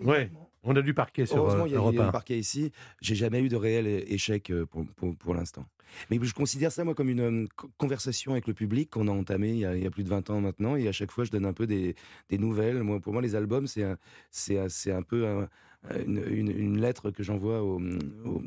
Oui, 0.00 0.28
on 0.62 0.76
a 0.76 0.82
du 0.82 0.94
parquet 0.94 1.26
sur 1.26 1.38
Heureusement, 1.38 1.66
il 1.66 1.72
y, 1.72 1.76
a, 1.76 1.80
a 1.80 2.08
un 2.08 2.12
parquet 2.12 2.38
ici. 2.38 2.72
J'ai 3.00 3.14
jamais 3.14 3.40
eu 3.40 3.48
de 3.48 3.56
réel 3.56 3.86
échec 3.86 4.50
euh, 4.50 4.66
pour, 4.66 4.86
pour, 4.96 5.16
pour 5.16 5.34
l'instant. 5.34 5.66
Mais 6.10 6.18
je 6.22 6.34
considère 6.34 6.70
ça, 6.70 6.84
moi, 6.84 6.94
comme 6.94 7.08
une 7.08 7.48
conversation 7.78 8.32
avec 8.32 8.46
le 8.46 8.54
public 8.54 8.90
qu'on 8.90 9.08
a 9.08 9.10
entamé 9.10 9.50
il 9.50 9.58
y 9.58 9.64
a, 9.64 9.76
il 9.76 9.82
y 9.82 9.86
a, 9.86 9.90
plus 9.90 10.04
de 10.04 10.08
20 10.08 10.30
ans 10.30 10.40
maintenant. 10.40 10.76
Et 10.76 10.88
à 10.88 10.92
chaque 10.92 11.10
fois, 11.10 11.24
je 11.24 11.30
donne 11.30 11.46
un 11.46 11.52
peu 11.52 11.66
des, 11.66 11.94
des 12.28 12.38
nouvelles. 12.38 12.82
Moi, 12.82 13.00
pour 13.00 13.12
moi, 13.12 13.22
les 13.22 13.34
albums, 13.34 13.66
c'est 13.66 13.82
un, 13.84 13.96
c'est, 14.30 14.92
un 14.92 15.02
peu 15.02 15.26
un, 15.26 15.48
une, 16.06 16.80
lettre 16.80 17.10
que 17.10 17.22
j'envoie 17.22 17.62
au, 17.62 17.80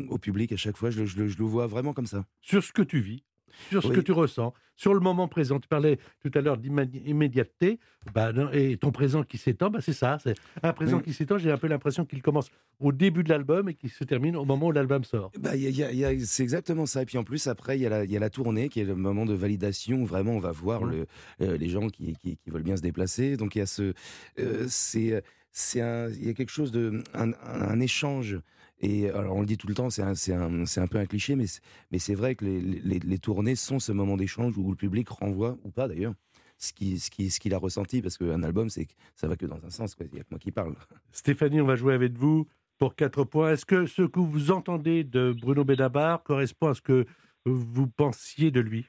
au, 0.09 0.17
public 0.17 0.51
à 0.51 0.57
chaque 0.57 0.77
fois. 0.77 0.89
Je, 0.89 1.05
je, 1.05 1.17
le 1.19 1.45
vois 1.45 1.67
vraiment 1.67 1.93
comme 1.93 2.05
ça. 2.05 2.25
Sur 2.41 2.63
ce 2.63 2.71
que 2.71 2.81
tu 2.81 2.99
vis, 2.99 3.23
sur 3.69 3.83
ce 3.83 3.89
que 3.89 3.99
tu 3.99 4.11
ressens, 4.11 4.53
sur 4.75 4.93
le 4.93 4.99
moment 4.99 5.27
présent. 5.27 5.59
Tu 5.59 5.67
parlais 5.67 5.99
tout 6.21 6.31
à 6.33 6.41
l'heure 6.41 6.57
d'immédiateté, 6.57 7.79
bah, 8.13 8.31
et 8.51 8.77
ton 8.77 8.91
présent 8.91 9.23
qui 9.23 9.37
s'étend, 9.37 9.69
bah, 9.69 9.79
c'est 9.81 9.93
ça. 9.93 10.17
C'est 10.21 10.35
un 10.61 10.73
présent 10.73 10.99
qui 10.99 11.13
s'étend. 11.13 11.37
J'ai 11.37 11.51
un 11.51 11.57
peu 11.57 11.67
l'impression 11.67 12.05
qu'il 12.05 12.21
commence 12.21 12.49
au 12.79 12.91
début 12.91 13.23
de 13.23 13.29
l'album 13.29 13.69
et 13.69 13.73
qu'il 13.73 13.89
se 13.89 14.03
termine 14.03 14.35
au 14.35 14.45
moment 14.45 14.67
où 14.67 14.71
l'album 14.71 15.03
sort. 15.03 15.31
Bah, 15.39 15.51
c'est 15.53 16.43
exactement 16.43 16.85
ça. 16.85 17.03
Et 17.03 17.05
puis 17.05 17.17
en 17.17 17.23
plus, 17.23 17.47
après, 17.47 17.77
il 17.77 17.81
y, 17.81 17.87
a 17.87 18.19
la, 18.19 18.29
tournée 18.29 18.69
qui 18.69 18.79
est 18.79 18.85
le 18.85 18.95
moment 18.95 19.25
de 19.25 19.33
validation 19.33 20.01
où 20.01 20.05
vraiment 20.05 20.31
on 20.31 20.39
va 20.39 20.51
voir 20.51 20.83
le, 20.83 21.05
euh, 21.41 21.57
les 21.57 21.69
gens 21.69 21.87
qui, 21.87 22.15
qui, 22.15 22.37
veulent 22.47 22.63
bien 22.63 22.77
se 22.77 22.81
déplacer. 22.81 23.37
Donc 23.37 23.55
il 23.55 23.59
y 23.59 23.61
a 23.61 23.65
ce. 23.65 23.93
Euh, 24.39 24.65
c'est 24.67 25.23
c'est 25.51 25.79
il 25.79 26.25
y 26.25 26.29
a 26.29 26.33
quelque 26.33 26.51
chose 26.51 26.71
de 26.71 27.03
un, 27.13 27.79
échange. 27.79 28.39
Et 28.79 29.09
alors 29.09 29.35
on 29.35 29.41
le 29.41 29.45
dit 29.45 29.57
tout 29.57 29.67
le 29.67 29.75
temps, 29.75 29.89
c'est 29.89 30.01
un, 30.01 30.13
un, 30.13 30.63
un, 30.63 30.87
peu 30.87 30.97
un 30.97 31.05
cliché, 31.05 31.35
mais 31.35 31.45
mais 31.91 31.99
c'est 31.99 32.15
vrai 32.15 32.35
que 32.35 32.43
les, 32.43 32.59
les, 32.59 32.99
les, 32.99 33.17
tournées 33.17 33.55
sont 33.55 33.79
ce 33.79 33.91
moment 33.91 34.17
d'échange 34.17 34.57
où 34.57 34.69
le 34.71 34.75
public 34.75 35.07
renvoie 35.09 35.57
ou 35.63 35.71
pas 35.71 35.87
d'ailleurs 35.87 36.13
ce 36.57 36.73
qu'il 36.73 36.99
ce 36.99 37.09
qui, 37.09 37.29
ce 37.29 37.39
qu'il 37.39 37.53
a 37.53 37.57
ressenti, 37.57 38.01
parce 38.01 38.17
qu'un 38.17 38.43
album, 38.43 38.69
c'est 38.69 38.87
ça 39.15 39.27
va 39.27 39.35
que 39.35 39.45
dans 39.45 39.63
un 39.65 39.69
sens. 39.69 39.95
Il 39.99 40.09
n'y 40.13 40.19
a 40.19 40.23
que 40.23 40.29
moi 40.31 40.39
qui 40.39 40.51
parle. 40.51 40.75
Stéphanie, 41.11 41.61
on 41.61 41.65
va 41.65 41.75
jouer 41.75 41.93
avec 41.93 42.13
vous 42.13 42.47
pour 42.77 42.95
quatre 42.95 43.23
points. 43.23 43.51
Est-ce 43.53 43.65
que 43.65 43.85
ce 43.85 44.03
que 44.03 44.19
vous 44.19 44.51
entendez 44.51 45.03
de 45.03 45.33
Bruno 45.39 45.63
Benabar 45.63 46.23
correspond 46.23 46.69
à 46.69 46.73
ce 46.73 46.81
que 46.81 47.05
vous 47.45 47.87
pensiez 47.87 48.51
de 48.51 48.59
lui? 48.59 48.85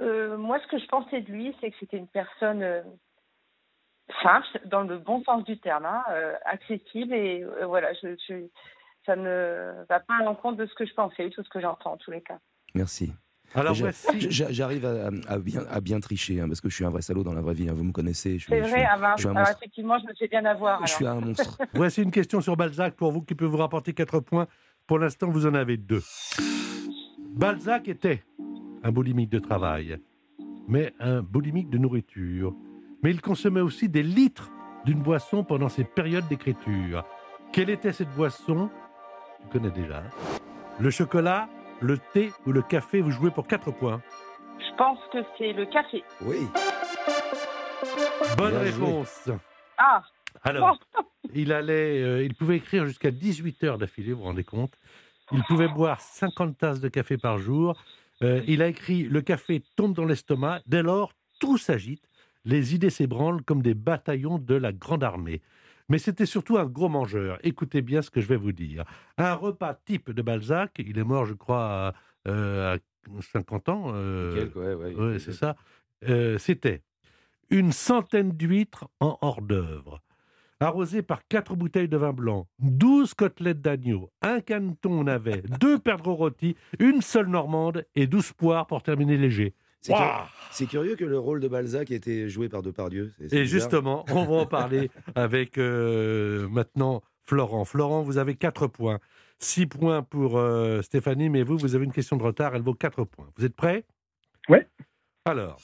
Euh, 0.00 0.36
Moi, 0.38 0.58
ce 0.62 0.68
que 0.68 0.78
je 0.78 0.86
pensais 0.86 1.20
de 1.20 1.30
lui, 1.30 1.54
c'est 1.60 1.70
que 1.70 1.76
c'était 1.80 1.98
une 1.98 2.08
personne 2.08 2.62
euh, 2.62 2.82
simple, 4.22 4.46
dans 4.66 4.82
le 4.82 4.98
bon 4.98 5.22
sens 5.24 5.44
du 5.44 5.58
terme, 5.58 5.84
hein, 5.84 6.02
euh, 6.10 6.34
accessible 6.44 7.14
et 7.14 7.42
euh, 7.42 7.66
voilà, 7.66 7.92
je, 7.94 8.16
ça 9.06 9.16
ne 9.16 9.84
va 9.88 10.00
pas 10.00 10.18
à 10.20 10.24
l'encontre 10.24 10.56
de 10.58 10.66
ce 10.66 10.74
que 10.74 10.86
je 10.86 10.94
pensais, 10.94 11.30
tout 11.30 11.42
ce 11.42 11.48
que 11.48 11.60
j'entends 11.60 11.92
en 11.92 11.96
tous 11.96 12.10
les 12.10 12.22
cas. 12.22 12.38
Merci. 12.74 13.12
Alors 13.54 13.74
j'arrive 13.74 14.86
à, 14.86 15.38
bien, 15.38 15.62
à 15.68 15.80
bien 15.80 15.98
tricher 15.98 16.40
hein, 16.40 16.46
parce 16.46 16.60
que 16.60 16.68
je 16.68 16.74
suis 16.76 16.84
un 16.84 16.90
vrai 16.90 17.02
salaud 17.02 17.24
dans 17.24 17.32
la 17.32 17.40
vraie 17.40 17.54
vie. 17.54 17.68
Hein, 17.68 17.72
vous 17.74 17.82
me 17.82 17.92
connaissez. 17.92 18.38
C'est 18.38 18.60
vrai. 18.60 18.86
Ah 18.88 18.96
ben, 18.96 19.42
effectivement, 19.42 19.98
je 19.98 20.06
me 20.06 20.14
fais 20.14 20.28
bien 20.28 20.44
avoir. 20.44 20.86
Je 20.86 20.92
suis 20.92 21.06
un 21.06 21.16
monstre. 21.16 21.58
Voici 21.74 22.02
une 22.02 22.12
question 22.12 22.40
sur 22.40 22.56
Balzac 22.56 22.94
pour 22.94 23.10
vous 23.10 23.22
qui 23.22 23.34
peut 23.34 23.46
vous 23.46 23.56
rapporter 23.56 23.92
4 23.92 24.20
points. 24.20 24.46
Pour 24.86 25.00
l'instant, 25.00 25.28
vous 25.30 25.46
en 25.46 25.54
avez 25.54 25.76
deux. 25.76 26.02
Balzac 27.34 27.88
était 27.88 28.22
un 28.84 28.92
boulimique 28.92 29.30
de 29.30 29.40
travail, 29.40 29.98
mais 30.68 30.94
un 31.00 31.20
boulimique 31.20 31.70
de 31.70 31.78
nourriture 31.78 32.54
mais 33.02 33.10
il 33.10 33.20
consommait 33.20 33.60
aussi 33.60 33.88
des 33.88 34.02
litres 34.02 34.50
d'une 34.84 35.02
boisson 35.02 35.44
pendant 35.44 35.68
ses 35.68 35.84
périodes 35.84 36.28
d'écriture. 36.28 37.04
Quelle 37.52 37.70
était 37.70 37.92
cette 37.92 38.10
boisson? 38.14 38.70
Tu 39.42 39.48
connais 39.48 39.70
déjà. 39.70 40.02
Le 40.78 40.90
chocolat, 40.90 41.48
le 41.80 41.98
thé 42.12 42.32
ou 42.46 42.52
le 42.52 42.62
café 42.62 43.00
Vous 43.00 43.10
jouez 43.10 43.30
pour 43.30 43.46
4 43.46 43.70
points. 43.72 44.00
Je 44.58 44.76
pense 44.76 44.98
que 45.12 45.18
c'est 45.36 45.52
le 45.52 45.66
café. 45.66 46.04
Oui. 46.22 46.46
Bonne 48.36 48.56
réponse. 48.56 49.30
Ah 49.78 50.02
Alors, 50.42 50.78
il, 51.34 51.52
allait, 51.52 52.02
euh, 52.02 52.22
il 52.22 52.34
pouvait 52.34 52.56
écrire 52.56 52.86
jusqu'à 52.86 53.10
18 53.10 53.64
heures 53.64 53.78
d'affilée, 53.78 54.12
vous 54.12 54.20
vous 54.20 54.24
rendez 54.26 54.44
compte 54.44 54.72
Il 55.32 55.42
pouvait 55.44 55.68
boire 55.68 56.00
50 56.00 56.58
tasses 56.58 56.80
de 56.80 56.88
café 56.88 57.16
par 57.16 57.38
jour. 57.38 57.82
Euh, 58.22 58.42
il 58.46 58.60
a 58.62 58.68
écrit 58.68 59.04
Le 59.04 59.22
café 59.22 59.62
tombe 59.76 59.94
dans 59.94 60.04
l'estomac. 60.04 60.60
Dès 60.66 60.82
lors, 60.82 61.12
tout 61.40 61.56
s'agite 61.56 62.02
les 62.44 62.74
idées 62.74 62.90
s'ébranlent 62.90 63.42
comme 63.42 63.62
des 63.62 63.74
bataillons 63.74 64.38
de 64.38 64.54
la 64.54 64.72
grande 64.72 65.04
armée. 65.04 65.40
Mais 65.88 65.98
c'était 65.98 66.26
surtout 66.26 66.56
un 66.56 66.66
gros 66.66 66.88
mangeur. 66.88 67.38
Écoutez 67.42 67.82
bien 67.82 68.00
ce 68.00 68.10
que 68.10 68.20
je 68.20 68.26
vais 68.28 68.36
vous 68.36 68.52
dire. 68.52 68.84
Un 69.18 69.34
repas 69.34 69.74
type 69.74 70.10
de 70.10 70.22
Balzac, 70.22 70.76
il 70.78 70.98
est 70.98 71.04
mort, 71.04 71.26
je 71.26 71.34
crois, 71.34 71.94
à, 72.26 72.76
50 73.32 73.68
euh, 73.68 73.72
ans. 73.72 73.92
Euh, 73.94 75.18
c'est 75.18 75.32
ça. 75.32 75.56
Euh, 76.08 76.38
c'était 76.38 76.82
une 77.50 77.72
centaine 77.72 78.30
d'huîtres 78.30 78.88
en 79.00 79.18
hors 79.20 79.42
d'œuvre, 79.42 80.00
arrosées 80.60 81.02
par 81.02 81.26
quatre 81.26 81.56
bouteilles 81.56 81.88
de 81.88 81.96
vin 81.96 82.12
blanc, 82.12 82.46
douze 82.60 83.12
côtelettes 83.14 83.60
d'agneau, 83.60 84.10
un 84.22 84.40
caneton 84.40 85.02
navet, 85.04 85.42
deux 85.60 85.78
perdreaux 85.78 86.14
rôtis, 86.14 86.56
une 86.78 87.02
seule 87.02 87.26
normande 87.26 87.84
et 87.96 88.06
douze 88.06 88.32
poires 88.32 88.68
pour 88.68 88.82
terminer 88.82 89.16
léger. 89.16 89.54
C'est 89.80 90.66
curieux 90.66 90.96
que 90.96 91.04
le 91.04 91.18
rôle 91.18 91.40
de 91.40 91.48
Balzac 91.48 91.90
ait 91.90 91.96
été 91.96 92.28
joué 92.28 92.48
par 92.48 92.62
Depardieu. 92.62 93.12
Et 93.30 93.44
justement, 93.44 94.04
on 94.10 94.24
va 94.24 94.34
en 94.34 94.46
parler 94.46 94.90
avec 95.14 95.58
euh, 95.58 96.48
maintenant 96.48 97.02
Florent. 97.22 97.64
Florent, 97.64 98.02
vous 98.02 98.18
avez 98.18 98.34
4 98.34 98.66
points. 98.66 98.98
6 99.38 99.66
points 99.66 100.02
pour 100.02 100.38
euh, 100.38 100.82
Stéphanie, 100.82 101.30
mais 101.30 101.42
vous, 101.42 101.56
vous 101.56 101.74
avez 101.74 101.84
une 101.84 101.92
question 101.92 102.16
de 102.16 102.22
retard, 102.22 102.54
elle 102.54 102.62
vaut 102.62 102.74
4 102.74 103.04
points. 103.04 103.28
Vous 103.36 103.44
êtes 103.44 103.56
prêts? 103.56 103.84
Oui. 104.48 104.58
Alors, 105.24 105.58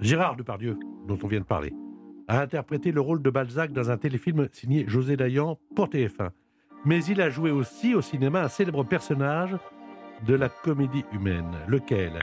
Gérard 0.00 0.36
Depardieu, 0.36 0.78
dont 1.06 1.18
on 1.22 1.26
vient 1.26 1.40
de 1.40 1.44
parler, 1.44 1.72
a 2.28 2.40
interprété 2.40 2.92
le 2.92 3.00
rôle 3.00 3.22
de 3.22 3.30
Balzac 3.30 3.72
dans 3.72 3.90
un 3.90 3.96
téléfilm 3.96 4.48
signé 4.52 4.84
José 4.86 5.16
Dayan 5.16 5.58
pour 5.74 5.88
TF1. 5.88 6.30
Mais 6.84 7.04
il 7.04 7.20
a 7.20 7.30
joué 7.30 7.50
aussi 7.50 7.94
au 7.94 8.02
cinéma 8.02 8.42
un 8.42 8.48
célèbre 8.48 8.84
personnage 8.84 9.56
de 10.26 10.34
la 10.34 10.48
comédie 10.48 11.04
humaine. 11.12 11.56
Lequel? 11.66 12.22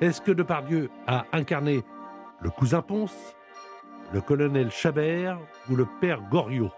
Est-ce 0.00 0.20
que 0.20 0.32
Depardieu 0.32 0.90
a 1.06 1.26
incarné 1.32 1.82
le 2.40 2.50
cousin 2.50 2.82
Ponce, 2.82 3.36
le 4.12 4.20
colonel 4.20 4.70
Chabert 4.70 5.38
ou 5.70 5.76
le 5.76 5.86
père 6.00 6.20
Goriot? 6.30 6.70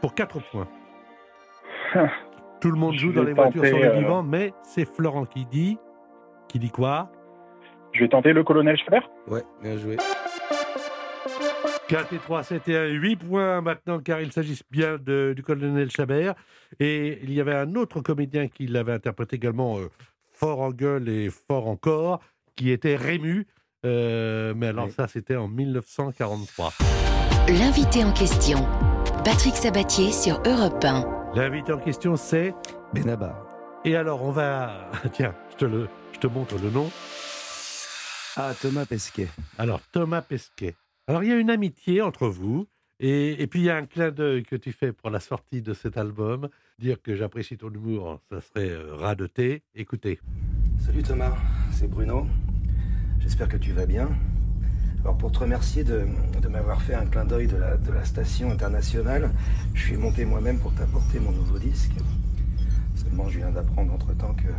Pour 0.00 0.14
4 0.14 0.40
points. 0.50 0.68
Tout 2.60 2.70
le 2.70 2.76
monde 2.76 2.94
joue 2.94 3.12
dans 3.12 3.22
les 3.22 3.32
voitures 3.32 3.64
sur 3.64 3.78
le 3.78 3.86
euh, 3.86 3.98
vivant, 3.98 4.22
mais 4.22 4.52
c'est 4.62 4.84
Florent 4.84 5.24
qui 5.24 5.46
dit. 5.46 5.78
Qui 6.48 6.58
dit 6.58 6.70
quoi? 6.70 7.10
Je 7.92 8.00
vais 8.00 8.08
tenter 8.08 8.32
le 8.32 8.44
colonel 8.44 8.76
Chabert? 8.76 9.08
Ouais, 9.26 9.42
bien 9.62 9.76
joué. 9.76 9.96
4 11.90 12.12
et 12.12 12.18
3, 12.18 12.44
c'était 12.44 12.76
un 12.76 12.86
8 12.86 13.16
points 13.16 13.60
maintenant, 13.62 13.98
car 13.98 14.20
il 14.20 14.30
s'agisse 14.30 14.62
bien 14.70 14.96
de, 14.96 15.32
du 15.34 15.42
colonel 15.42 15.90
Chabert. 15.90 16.36
Et 16.78 17.18
il 17.24 17.32
y 17.32 17.40
avait 17.40 17.56
un 17.56 17.74
autre 17.74 18.00
comédien 18.00 18.46
qui 18.46 18.68
l'avait 18.68 18.92
interprété 18.92 19.34
également 19.34 19.76
euh, 19.76 19.90
fort 20.32 20.60
en 20.60 20.70
gueule 20.70 21.08
et 21.08 21.30
fort 21.30 21.66
en 21.66 21.74
corps, 21.74 22.20
qui 22.54 22.70
était 22.70 22.94
Rému. 22.94 23.48
Euh, 23.84 24.54
mais 24.56 24.68
alors 24.68 24.88
ça, 24.90 25.08
c'était 25.08 25.34
en 25.34 25.48
1943. 25.48 26.74
L'invité 27.48 28.04
en 28.04 28.12
question, 28.12 28.64
Patrick 29.24 29.56
Sabatier 29.56 30.12
sur 30.12 30.40
Europe 30.46 30.84
1. 30.84 31.32
L'invité 31.34 31.72
en 31.72 31.78
question, 31.78 32.14
c'est 32.14 32.54
Benabar. 32.94 33.48
Et 33.84 33.96
alors, 33.96 34.22
on 34.22 34.30
va... 34.30 34.92
Tiens, 35.12 35.34
je 35.50 35.56
te, 35.56 35.64
le... 35.64 35.88
je 36.12 36.20
te 36.20 36.28
montre 36.28 36.54
le 36.62 36.70
nom. 36.70 36.88
Ah, 38.36 38.52
Thomas 38.62 38.86
Pesquet. 38.86 39.26
Alors, 39.58 39.80
Thomas 39.90 40.22
Pesquet. 40.22 40.76
Alors, 41.10 41.24
il 41.24 41.30
y 41.30 41.32
a 41.32 41.38
une 41.38 41.50
amitié 41.50 42.02
entre 42.02 42.28
vous. 42.28 42.68
Et, 43.00 43.44
puis, 43.50 43.62
il 43.62 43.64
y 43.64 43.70
a 43.70 43.74
un 43.74 43.84
clin 43.84 44.12
d'œil 44.12 44.44
que 44.44 44.54
tu 44.54 44.70
fais 44.70 44.92
pour 44.92 45.10
la 45.10 45.18
sortie 45.18 45.60
de 45.60 45.74
cet 45.74 45.96
album. 45.96 46.48
Dire 46.78 47.02
que 47.02 47.16
j'apprécie 47.16 47.58
ton 47.58 47.68
humour, 47.68 48.20
ça 48.30 48.40
serait 48.40 48.70
euh, 48.70 49.26
thé. 49.26 49.64
Écoutez. 49.74 50.20
Salut 50.78 51.02
Thomas, 51.02 51.36
c'est 51.72 51.90
Bruno. 51.90 52.28
J'espère 53.18 53.48
que 53.48 53.56
tu 53.56 53.72
vas 53.72 53.86
bien. 53.86 54.08
Alors, 55.02 55.18
pour 55.18 55.32
te 55.32 55.40
remercier 55.40 55.82
de, 55.82 56.06
m'avoir 56.48 56.80
fait 56.80 56.94
un 56.94 57.06
clin 57.06 57.24
d'œil 57.24 57.48
de 57.48 57.56
la, 57.56 58.04
station 58.04 58.52
internationale, 58.52 59.32
je 59.74 59.82
suis 59.82 59.96
monté 59.96 60.24
moi-même 60.24 60.60
pour 60.60 60.72
t'apporter 60.76 61.18
mon 61.18 61.32
nouveau 61.32 61.58
disque. 61.58 61.90
Seulement, 62.94 63.28
je 63.28 63.38
viens 63.38 63.50
d'apprendre 63.50 63.92
entre-temps 63.92 64.34
que 64.34 64.52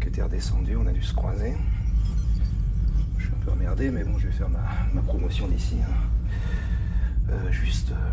que 0.00 0.08
t'es 0.08 0.22
redescendu, 0.22 0.76
on 0.76 0.86
a 0.86 0.92
dû 0.92 1.02
se 1.02 1.14
croiser. 1.14 1.52
Peu 3.44 3.50
emmerdé, 3.50 3.90
mais 3.90 4.04
bon, 4.04 4.18
je 4.18 4.26
vais 4.26 4.32
faire 4.32 4.48
ma, 4.48 4.64
ma 4.94 5.02
promotion 5.02 5.48
d'ici. 5.48 5.76
hein. 5.82 7.30
Euh, 7.30 7.52
juste. 7.52 7.90
euh, 7.92 8.10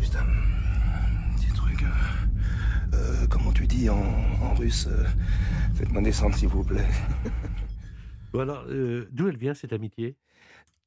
juste 0.00 0.16
un 0.16 1.36
petit 1.36 1.52
truc. 1.52 1.82
euh, 1.82 2.96
euh, 2.96 3.26
comment 3.28 3.52
tu 3.52 3.66
dis 3.66 3.88
en, 3.90 3.98
en 4.42 4.54
russe 4.54 4.88
Faites-moi 5.74 6.02
descendre, 6.02 6.36
s'il 6.36 6.48
vous 6.48 6.64
plaît. 6.64 6.86
Bon, 8.32 8.40
alors, 8.40 8.66
d'où 9.12 9.28
elle 9.28 9.36
vient 9.36 9.54
cette 9.54 9.72
amitié? 9.72 10.16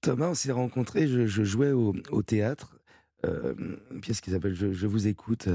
Thomas, 0.02 0.28
on 0.28 0.34
s'est 0.34 0.52
rencontrés, 0.52 1.08
je, 1.08 1.28
je 1.28 1.44
jouais 1.46 1.72
au, 1.72 1.96
au 2.12 2.22
théâtre, 2.22 2.78
une 3.24 4.02
pièce 4.02 4.20
qui 4.20 4.32
s'appelle 4.32 4.54
je, 4.54 4.74
Je 4.74 4.86
vous 4.86 5.08
écoute, 5.08 5.48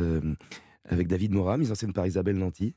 avec 0.86 1.06
David 1.06 1.32
Morat, 1.32 1.58
mise 1.58 1.70
en 1.70 1.74
scène 1.74 1.92
par 1.92 2.06
Isabelle 2.06 2.38
Nanty. 2.38 2.74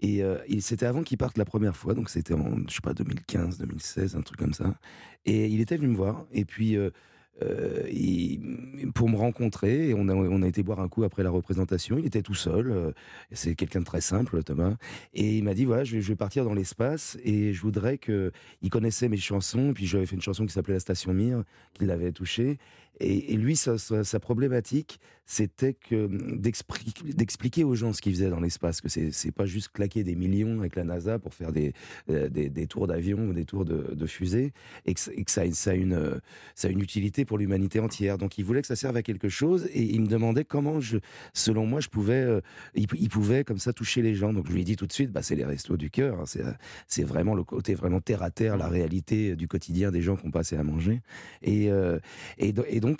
Et, 0.00 0.22
euh, 0.22 0.38
c'était 0.60 0.86
avant 0.86 1.02
qu'il 1.02 1.18
parte 1.18 1.38
la 1.38 1.44
première 1.44 1.76
fois, 1.76 1.94
donc 1.94 2.10
c'était 2.10 2.34
en, 2.34 2.58
je 2.68 2.74
sais 2.74 2.80
pas, 2.82 2.92
2015, 2.94 3.58
2016, 3.58 4.16
un 4.16 4.20
truc 4.20 4.38
comme 4.38 4.52
ça. 4.52 4.74
Et 5.24 5.46
il 5.46 5.60
était 5.60 5.76
venu 5.76 5.88
me 5.88 5.96
voir, 5.96 6.26
et 6.32 6.44
puis 6.44 6.76
euh, 6.76 6.90
euh, 7.42 7.82
pour 8.94 9.08
me 9.08 9.16
rencontrer, 9.16 9.94
on 9.94 10.08
a, 10.08 10.14
on 10.14 10.42
a 10.42 10.46
été 10.46 10.62
boire 10.62 10.80
un 10.80 10.88
coup 10.88 11.04
après 11.04 11.22
la 11.22 11.30
représentation. 11.30 11.98
Il 11.98 12.06
était 12.06 12.22
tout 12.22 12.34
seul, 12.34 12.94
c'est 13.32 13.54
quelqu'un 13.54 13.80
de 13.80 13.84
très 13.84 14.00
simple, 14.00 14.42
Thomas. 14.42 14.76
Et 15.14 15.38
il 15.38 15.44
m'a 15.44 15.54
dit 15.54 15.64
voilà, 15.64 15.84
je 15.84 15.96
vais, 15.98 16.16
partir 16.16 16.44
dans 16.44 16.54
l'espace, 16.54 17.18
et 17.24 17.52
je 17.52 17.60
voudrais 17.62 17.98
que 17.98 18.32
il 18.62 18.70
connaissait 18.70 19.08
mes 19.08 19.16
chansons, 19.16 19.70
et 19.70 19.72
puis 19.72 19.86
j'avais 19.86 20.06
fait 20.06 20.16
une 20.16 20.22
chanson 20.22 20.46
qui 20.46 20.52
s'appelait 20.52 20.74
La 20.74 20.80
Station 20.80 21.12
Mire, 21.14 21.42
qui 21.74 21.86
l'avait 21.86 22.12
touché. 22.12 22.58
Et, 23.00 23.36
lui, 23.36 23.56
sa, 23.56 24.20
problématique, 24.20 25.00
c'était 25.26 25.76
d'expli- 25.90 27.14
d'expliquer 27.14 27.64
aux 27.64 27.74
gens 27.74 27.92
ce 27.92 28.00
qu'ils 28.00 28.14
faisaient 28.14 28.30
dans 28.30 28.40
l'espace, 28.40 28.80
que 28.80 28.88
c'est 28.88 29.32
pas 29.32 29.44
juste 29.44 29.70
claquer 29.72 30.04
des 30.04 30.14
millions 30.14 30.60
avec 30.60 30.76
la 30.76 30.84
NASA 30.84 31.18
pour 31.18 31.34
faire 31.34 31.52
des, 31.52 31.72
euh, 32.10 32.28
tours 32.68 32.86
d'avion 32.86 33.18
ou 33.28 33.32
des 33.32 33.44
tours 33.44 33.64
de, 33.64 33.94
de 33.94 34.06
fusée, 34.06 34.52
et 34.86 34.94
que, 34.94 35.00
ça- 35.00 35.40
a- 35.42 35.74
une, 35.74 35.94
euh, 35.94 36.18
utilité 36.64 37.24
pour 37.24 37.38
l'humanité 37.38 37.80
entière. 37.80 38.18
Donc 38.18 38.38
il 38.38 38.44
voulait 38.44 38.60
que 38.60 38.66
ça 38.68 38.76
serve 38.76 38.96
à 38.96 39.02
quelque 39.02 39.28
chose, 39.28 39.68
et 39.72 39.82
il 39.82 40.00
me 40.00 40.06
demandait 40.06 40.44
comment, 40.44 40.78
selon 41.34 41.66
moi, 41.66 41.80
je 41.80 41.88
pouvais, 41.88 42.22
euh, 42.22 42.40
il, 42.74 42.86
pouvait 43.08 43.44
comme 43.44 43.58
ça 43.58 43.72
toucher 43.72 44.02
les 44.02 44.14
gens. 44.14 44.32
Donc 44.32 44.46
je 44.46 44.52
lui 44.52 44.60
ai 44.60 44.64
dit 44.64 44.76
tout 44.76 44.86
de 44.86 44.92
suite, 44.92 45.10
bah, 45.10 45.22
c'est 45.22 45.36
les 45.36 45.44
restos 45.44 45.76
du 45.76 45.90
cœur, 45.90 46.20
hein, 46.20 46.24
c'est 46.26 46.42
c'est 46.86 47.04
vraiment 47.04 47.34
le 47.34 47.42
côté 47.44 47.74
vraiment 47.74 48.00
terre 48.00 48.22
à 48.22 48.30
terre, 48.30 48.56
la 48.56 48.68
réalité 48.68 49.36
du 49.36 49.48
quotidien 49.48 49.90
des 49.90 50.02
gens 50.02 50.16
qui 50.16 50.26
ont 50.26 50.30
passé 50.30 50.56
à 50.56 50.62
manger. 50.62 51.00
Euh, 51.46 51.98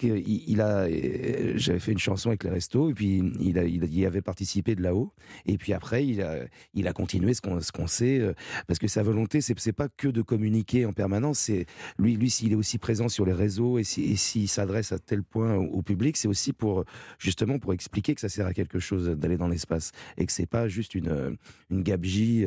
euh, 0.04 0.20
il, 0.26 0.60
a, 0.60 0.84
euh, 0.84 1.52
j'avais 1.56 1.78
fait 1.78 1.92
une 1.92 1.98
chanson 1.98 2.30
avec 2.30 2.44
les 2.44 2.50
restos, 2.50 2.90
et 2.90 2.94
puis 2.94 3.22
il, 3.40 3.94
y 3.94 4.06
avait 4.06 4.22
participé 4.22 4.74
de 4.74 4.82
là-haut. 4.82 5.12
Et 5.46 5.58
puis 5.58 5.72
après, 5.72 6.06
il 6.06 6.22
a, 6.22 6.92
continué 6.92 7.34
ce 7.34 7.40
qu'on 7.40 7.60
ce 7.60 7.72
qu'on 7.72 7.86
sait, 7.86 8.18
euh, 8.20 8.32
parce 8.66 8.78
que 8.78 8.88
sa 8.88 9.02
volonté, 9.02 9.40
c'est 9.40 9.58
c'est 9.58 9.72
pas 9.72 9.88
que 9.88 10.08
de 10.08 10.22
communiquer 10.22 10.86
en 10.86 10.92
permanence. 10.92 11.50
Lui, 11.98 12.30
s'il 12.30 12.52
est 12.52 12.56
aussi 12.56 12.78
présent 12.78 13.08
sur 13.08 13.24
les 13.24 13.32
réseaux 13.32 13.78
et 13.78 13.84
si- 13.84 14.04
et 14.04 14.16
s'il 14.16 14.48
s'adresse 14.48 14.92
à 14.92 14.98
tel 14.98 15.22
point 15.22 15.54
au, 15.56 15.82
public, 15.82 16.16
c'est 16.16 16.28
aussi 16.28 16.52
pour 16.52 16.84
justement 17.18 17.58
pour 17.58 17.72
expliquer 17.72 18.14
que 18.14 18.20
ça 18.20 18.28
sert 18.28 18.46
à 18.46 18.54
quelque 18.54 18.78
chose 18.78 19.08
d'aller 19.08 19.36
dans 19.36 19.48
l'espace 19.48 19.92
et 20.16 20.26
que 20.26 20.32
c'est 20.32 20.46
pas 20.46 20.68
juste 20.68 20.94
une, 20.94 21.36
une 21.70 21.82
gabegie 21.82 22.44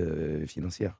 financière. 0.47 0.99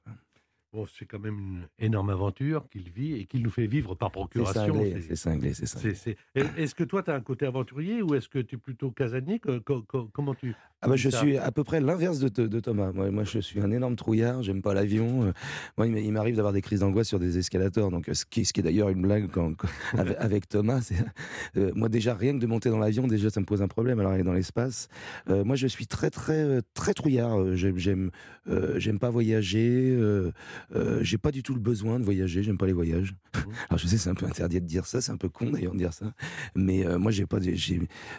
Bon, 0.72 0.86
c'est 0.96 1.04
quand 1.04 1.18
même 1.18 1.36
une 1.36 1.84
énorme 1.84 2.10
aventure 2.10 2.68
qu'il 2.70 2.90
vit 2.90 3.14
et 3.14 3.24
qu'il 3.26 3.42
nous 3.42 3.50
fait 3.50 3.66
vivre 3.66 3.96
par 3.96 4.12
procuration. 4.12 4.72
cinglé, 4.72 5.02
C'est- 5.08 5.16
cinglé, 5.16 5.52
c'est 5.52 6.16
Est- 6.36 6.58
Est-ce 6.58 6.76
que 6.76 6.84
toi, 6.84 7.02
tu 7.02 7.10
as 7.10 7.14
un 7.16 7.20
côté 7.20 7.44
aventurier 7.44 8.02
ou 8.02 8.14
est-ce 8.14 8.28
que 8.28 8.38
tu 8.38 8.54
es 8.54 8.58
plutôt 8.58 8.92
casanier 8.92 9.40
Que- 9.40 9.58
co- 9.58 9.82
Comment 10.12 10.32
tu. 10.36 10.54
Ah 10.82 10.88
bah, 10.88 10.94
je 10.96 11.10
suis 11.10 11.36
à 11.36 11.50
peu 11.50 11.62
près 11.64 11.80
l'inverse 11.80 12.20
de, 12.20 12.28
de- 12.46 12.60
Thomas. 12.60 12.92
Moi, 12.92 13.10
moi, 13.10 13.24
je 13.24 13.40
suis 13.40 13.60
un 13.60 13.70
énorme 13.72 13.96
trouillard. 13.96 14.42
J'aime 14.44 14.62
pas 14.62 14.72
l'avion. 14.72 15.24
Euh, 15.24 15.32
Moi, 15.76 15.88
il 15.88 16.12
m'arrive 16.12 16.36
d'avoir 16.36 16.52
des 16.54 16.62
crises 16.62 16.80
d'angoisse 16.80 17.08
sur 17.08 17.18
des 17.18 17.36
escalators. 17.36 17.90
Donc, 17.90 18.08
euh, 18.08 18.14
ce 18.14 18.24
qui, 18.24 18.44
ce 18.44 18.52
qui 18.52 18.60
est 18.60 18.62
d'ailleurs 18.62 18.90
une 18.90 19.02
blague 19.02 19.28
quand, 19.30 19.52
quand- 19.54 19.68
avec, 20.14 20.16
avec 20.20 20.48
Thomas. 20.48 20.88
euh, 21.56 21.72
moi, 21.74 21.88
déjà, 21.88 22.14
rien 22.14 22.32
que 22.34 22.38
de 22.38 22.46
monter 22.46 22.70
dans 22.70 22.78
l'avion, 22.78 23.08
déjà, 23.08 23.28
ça 23.28 23.40
me 23.40 23.44
pose 23.46 23.60
un 23.60 23.68
problème. 23.68 23.98
Alors, 23.98 24.12
aller 24.12 24.22
dans 24.22 24.32
l'espace. 24.32 24.88
Euh, 25.28 25.42
moi, 25.44 25.56
je 25.56 25.66
suis 25.66 25.86
très, 25.88 26.10
très, 26.10 26.38
euh, 26.44 26.60
très 26.74 26.94
trouillard. 26.94 27.38
Euh, 27.40 27.56
J'aime, 27.56 27.76
j'aime, 27.76 28.10
euh, 28.48 28.78
j'aime 28.78 28.98
pas 29.00 29.10
voyager. 29.10 29.96
Euh, 30.74 31.00
j'ai 31.02 31.18
pas 31.18 31.30
du 31.30 31.42
tout 31.42 31.54
le 31.54 31.60
besoin 31.60 31.98
de 31.98 32.04
voyager. 32.04 32.42
J'aime 32.42 32.58
pas 32.58 32.66
les 32.66 32.72
voyages. 32.72 33.14
Mhm. 33.34 33.42
Alors, 33.68 33.78
je 33.78 33.86
sais, 33.86 33.98
c'est 33.98 34.10
un 34.10 34.14
peu 34.14 34.26
interdit 34.26 34.60
de 34.60 34.66
dire 34.66 34.86
ça. 34.86 35.00
C'est 35.00 35.12
un 35.12 35.16
peu 35.16 35.28
con 35.28 35.50
d'ailleurs 35.50 35.72
de 35.72 35.78
dire 35.78 35.92
ça. 35.92 36.12
Mais 36.54 36.86
euh, 36.86 36.98
moi, 36.98 37.10
j'ai 37.12 37.26
pas, 37.26 37.38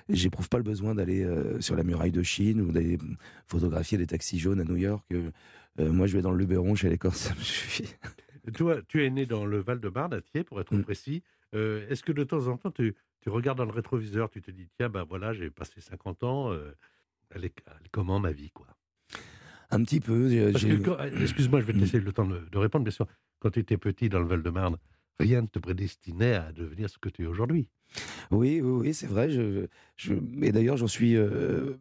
j'éprouve 0.10 0.50
pas 0.50 0.58
le 0.58 0.64
besoin 0.64 0.96
d'aller 0.96 1.24
euh, 1.24 1.60
sur 1.62 1.76
la 1.76 1.84
muraille 1.84 2.12
de 2.12 2.24
Chine 2.24 2.62
ou 2.62 2.72
d'aller 2.72 2.98
photographier 3.48 3.98
des 3.98 4.08
taxis 4.08 4.39
jaunes 4.39 4.60
à 4.60 4.64
New 4.64 4.78
York. 4.78 5.06
Moi, 5.80 6.06
je 6.08 6.18
vais 6.18 6.22
dans 6.22 6.32
le 6.32 6.38
Luberon 6.38 6.76
chez 6.76 6.89
les 6.89 6.98
Corses, 6.98 7.18
ça 7.30 7.34
me 7.36 7.39
suffit. 7.42 7.96
Toi, 8.56 8.82
tu 8.88 9.06
es 9.06 9.10
né 9.10 9.26
dans 9.26 9.46
le 9.46 9.60
Val-de-Marne, 9.60 10.14
à 10.14 10.22
Thiers, 10.22 10.44
pour 10.44 10.60
être 10.60 10.74
Mm. 10.76 10.84
précis. 10.84 11.24
Est-ce 11.54 12.04
que 12.04 12.12
de 12.12 12.24
temps 12.24 12.48
en 12.48 12.58
temps, 12.58 12.72
tu, 12.72 12.96
tu 13.22 13.30
regardes 13.30 13.58
dans 13.58 13.66
le 13.66 13.72
rétroviseur, 13.72 14.30
tu 14.30 14.42
te 14.42 14.52
dis, 14.52 14.68
tiens, 14.78 14.89
ben 14.89 15.04
voilà, 15.04 15.34
j'ai 15.34 15.50
passé 15.50 15.80
50 15.80 16.24
ans, 16.24 16.54
elle, 17.34 17.46
est, 17.46 17.54
elle 17.68 17.86
est 17.86 17.89
comment 17.92 18.20
ma 18.20 18.32
vie, 18.32 18.52
quoi? 18.52 18.68
Un 19.72 19.84
petit 19.84 19.99
peu. 19.99 20.32
Excuse-moi, 21.22 21.61
je 21.61 21.65
vais 21.65 21.74
te 21.74 21.78
Mm. 21.78 21.82
laisser 21.82 21.99
le 21.99 22.11
temps 22.11 22.26
de, 22.26 22.39
de 22.51 22.57
répondre, 22.57 22.84
bien 22.84 22.91
sûr. 22.91 23.07
Quand 23.39 23.49
tu 23.51 23.59
étais 23.59 23.78
petit 23.78 24.09
dans 24.09 24.19
le 24.19 24.26
Val-de-Marne, 24.28 24.78
rien 25.19 25.41
ne 25.41 25.47
te 25.47 25.59
prédestinait 25.59 26.36
à 26.36 26.51
devenir 26.51 26.89
ce 26.89 26.97
que 26.97 27.09
tu 27.09 27.24
es 27.24 27.26
aujourd'hui. 27.28 27.69
Oui, 28.32 28.61
oui, 28.61 28.72
oui, 28.88 28.93
c'est 28.93 29.07
vrai. 29.07 29.30
Je, 29.30 29.67
je, 29.95 30.13
et 30.41 30.51
d'ailleurs, 30.51 30.78
j'en 30.78 30.88
suis 30.88 31.15
euh, 31.15 31.76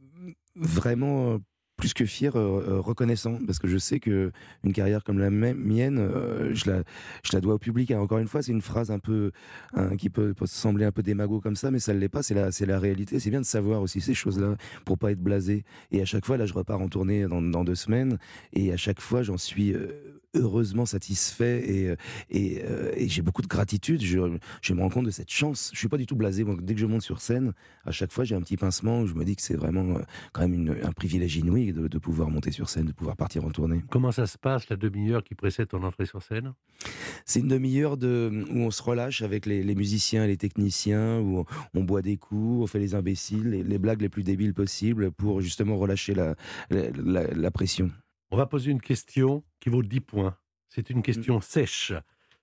vraiment 0.56 1.34
euh, 1.34 1.38
plus 1.80 1.94
que 1.94 2.04
fier, 2.04 2.36
euh, 2.36 2.62
euh, 2.68 2.80
reconnaissant, 2.80 3.38
parce 3.46 3.58
que 3.58 3.66
je 3.66 3.78
sais 3.78 3.98
que 3.98 4.30
une 4.64 4.72
carrière 4.72 5.02
comme 5.02 5.18
la 5.18 5.30
mienne, 5.30 5.98
euh, 5.98 6.54
je 6.54 6.70
la, 6.70 6.82
je 7.22 7.30
la 7.32 7.40
dois 7.40 7.54
au 7.54 7.58
public. 7.58 7.90
Alors, 7.90 8.04
encore 8.04 8.18
une 8.18 8.28
fois, 8.28 8.42
c'est 8.42 8.52
une 8.52 8.60
phrase 8.60 8.90
un 8.90 8.98
peu 8.98 9.32
hein, 9.72 9.96
qui 9.96 10.10
peut, 10.10 10.34
peut 10.34 10.46
sembler 10.46 10.84
un 10.84 10.92
peu 10.92 11.02
démago 11.02 11.40
comme 11.40 11.56
ça, 11.56 11.70
mais 11.70 11.78
ça 11.80 11.94
ne 11.94 11.98
l'est 11.98 12.10
pas. 12.10 12.22
C'est 12.22 12.34
la, 12.34 12.52
c'est 12.52 12.66
la 12.66 12.78
réalité. 12.78 13.18
C'est 13.18 13.30
bien 13.30 13.40
de 13.40 13.46
savoir 13.46 13.80
aussi 13.80 14.00
ces 14.00 14.14
choses-là 14.14 14.56
pour 14.84 14.98
pas 14.98 15.10
être 15.10 15.22
blasé. 15.22 15.64
Et 15.90 16.02
à 16.02 16.04
chaque 16.04 16.26
fois, 16.26 16.36
là, 16.36 16.46
je 16.46 16.52
repars 16.52 16.80
en 16.80 16.88
tournée 16.88 17.26
dans, 17.26 17.40
dans 17.40 17.64
deux 17.64 17.74
semaines, 17.74 18.18
et 18.52 18.72
à 18.72 18.76
chaque 18.76 19.00
fois, 19.00 19.22
j'en 19.22 19.38
suis 19.38 19.72
euh, 19.72 20.19
heureusement 20.34 20.86
satisfait 20.86 21.62
et, 21.68 21.88
euh, 21.88 21.96
et, 22.30 22.62
euh, 22.64 22.92
et 22.96 23.08
j'ai 23.08 23.22
beaucoup 23.22 23.42
de 23.42 23.48
gratitude. 23.48 24.00
Je, 24.02 24.18
je 24.62 24.74
me 24.74 24.80
rends 24.80 24.88
compte 24.88 25.06
de 25.06 25.10
cette 25.10 25.30
chance. 25.30 25.70
Je 25.72 25.78
suis 25.78 25.88
pas 25.88 25.96
du 25.96 26.06
tout 26.06 26.16
blasé. 26.16 26.44
Dès 26.62 26.74
que 26.74 26.80
je 26.80 26.86
monte 26.86 27.02
sur 27.02 27.20
scène, 27.20 27.52
à 27.84 27.90
chaque 27.90 28.12
fois, 28.12 28.24
j'ai 28.24 28.34
un 28.34 28.40
petit 28.40 28.56
pincement 28.56 29.00
où 29.00 29.06
je 29.06 29.14
me 29.14 29.24
dis 29.24 29.36
que 29.36 29.42
c'est 29.42 29.56
vraiment 29.56 29.96
euh, 29.96 30.02
quand 30.32 30.42
même 30.42 30.54
une- 30.54 30.76
un 30.82 30.92
privilège 30.92 31.36
inouï 31.36 31.72
de, 31.72 31.88
de 31.88 31.98
pouvoir 31.98 32.30
monter 32.30 32.50
sur 32.52 32.68
scène, 32.68 32.86
de 32.86 32.92
pouvoir 32.92 33.16
partir 33.16 33.44
en 33.44 33.50
tournée. 33.50 33.82
Comment 33.90 34.12
ça 34.12 34.26
se 34.26 34.38
passe 34.38 34.68
la 34.68 34.76
demi-heure 34.76 35.24
qui 35.24 35.34
précède 35.34 35.68
ton 35.68 35.82
entrée 35.82 36.06
sur 36.06 36.22
scène? 36.22 36.52
C'est 37.24 37.40
une 37.40 37.48
demi-heure 37.48 37.96
de, 37.96 38.44
où 38.50 38.58
on 38.60 38.70
se 38.70 38.82
relâche 38.82 39.22
avec 39.22 39.46
les, 39.46 39.62
les 39.62 39.74
musiciens 39.74 40.24
et 40.24 40.28
les 40.28 40.36
techniciens, 40.36 41.18
où 41.20 41.38
on, 41.40 41.44
on 41.74 41.84
boit 41.84 42.02
des 42.02 42.16
coups, 42.16 42.62
on 42.62 42.66
fait 42.66 42.78
les 42.78 42.94
imbéciles, 42.94 43.50
les, 43.50 43.62
les 43.62 43.78
blagues 43.78 44.00
les 44.00 44.08
plus 44.08 44.22
débiles 44.22 44.54
possibles 44.54 45.10
pour 45.10 45.40
justement 45.40 45.76
relâcher 45.76 46.14
la, 46.14 46.36
la, 46.70 46.90
la- 46.90 47.26
la 47.26 47.50
pression. 47.50 47.90
On 48.30 48.36
va 48.36 48.46
poser 48.46 48.70
une 48.70 48.80
question 48.80 49.44
qui 49.58 49.68
vaut 49.68 49.82
10 49.82 50.00
points. 50.00 50.36
C'est 50.68 50.90
une 50.90 51.02
question 51.02 51.40
sèche. 51.40 51.92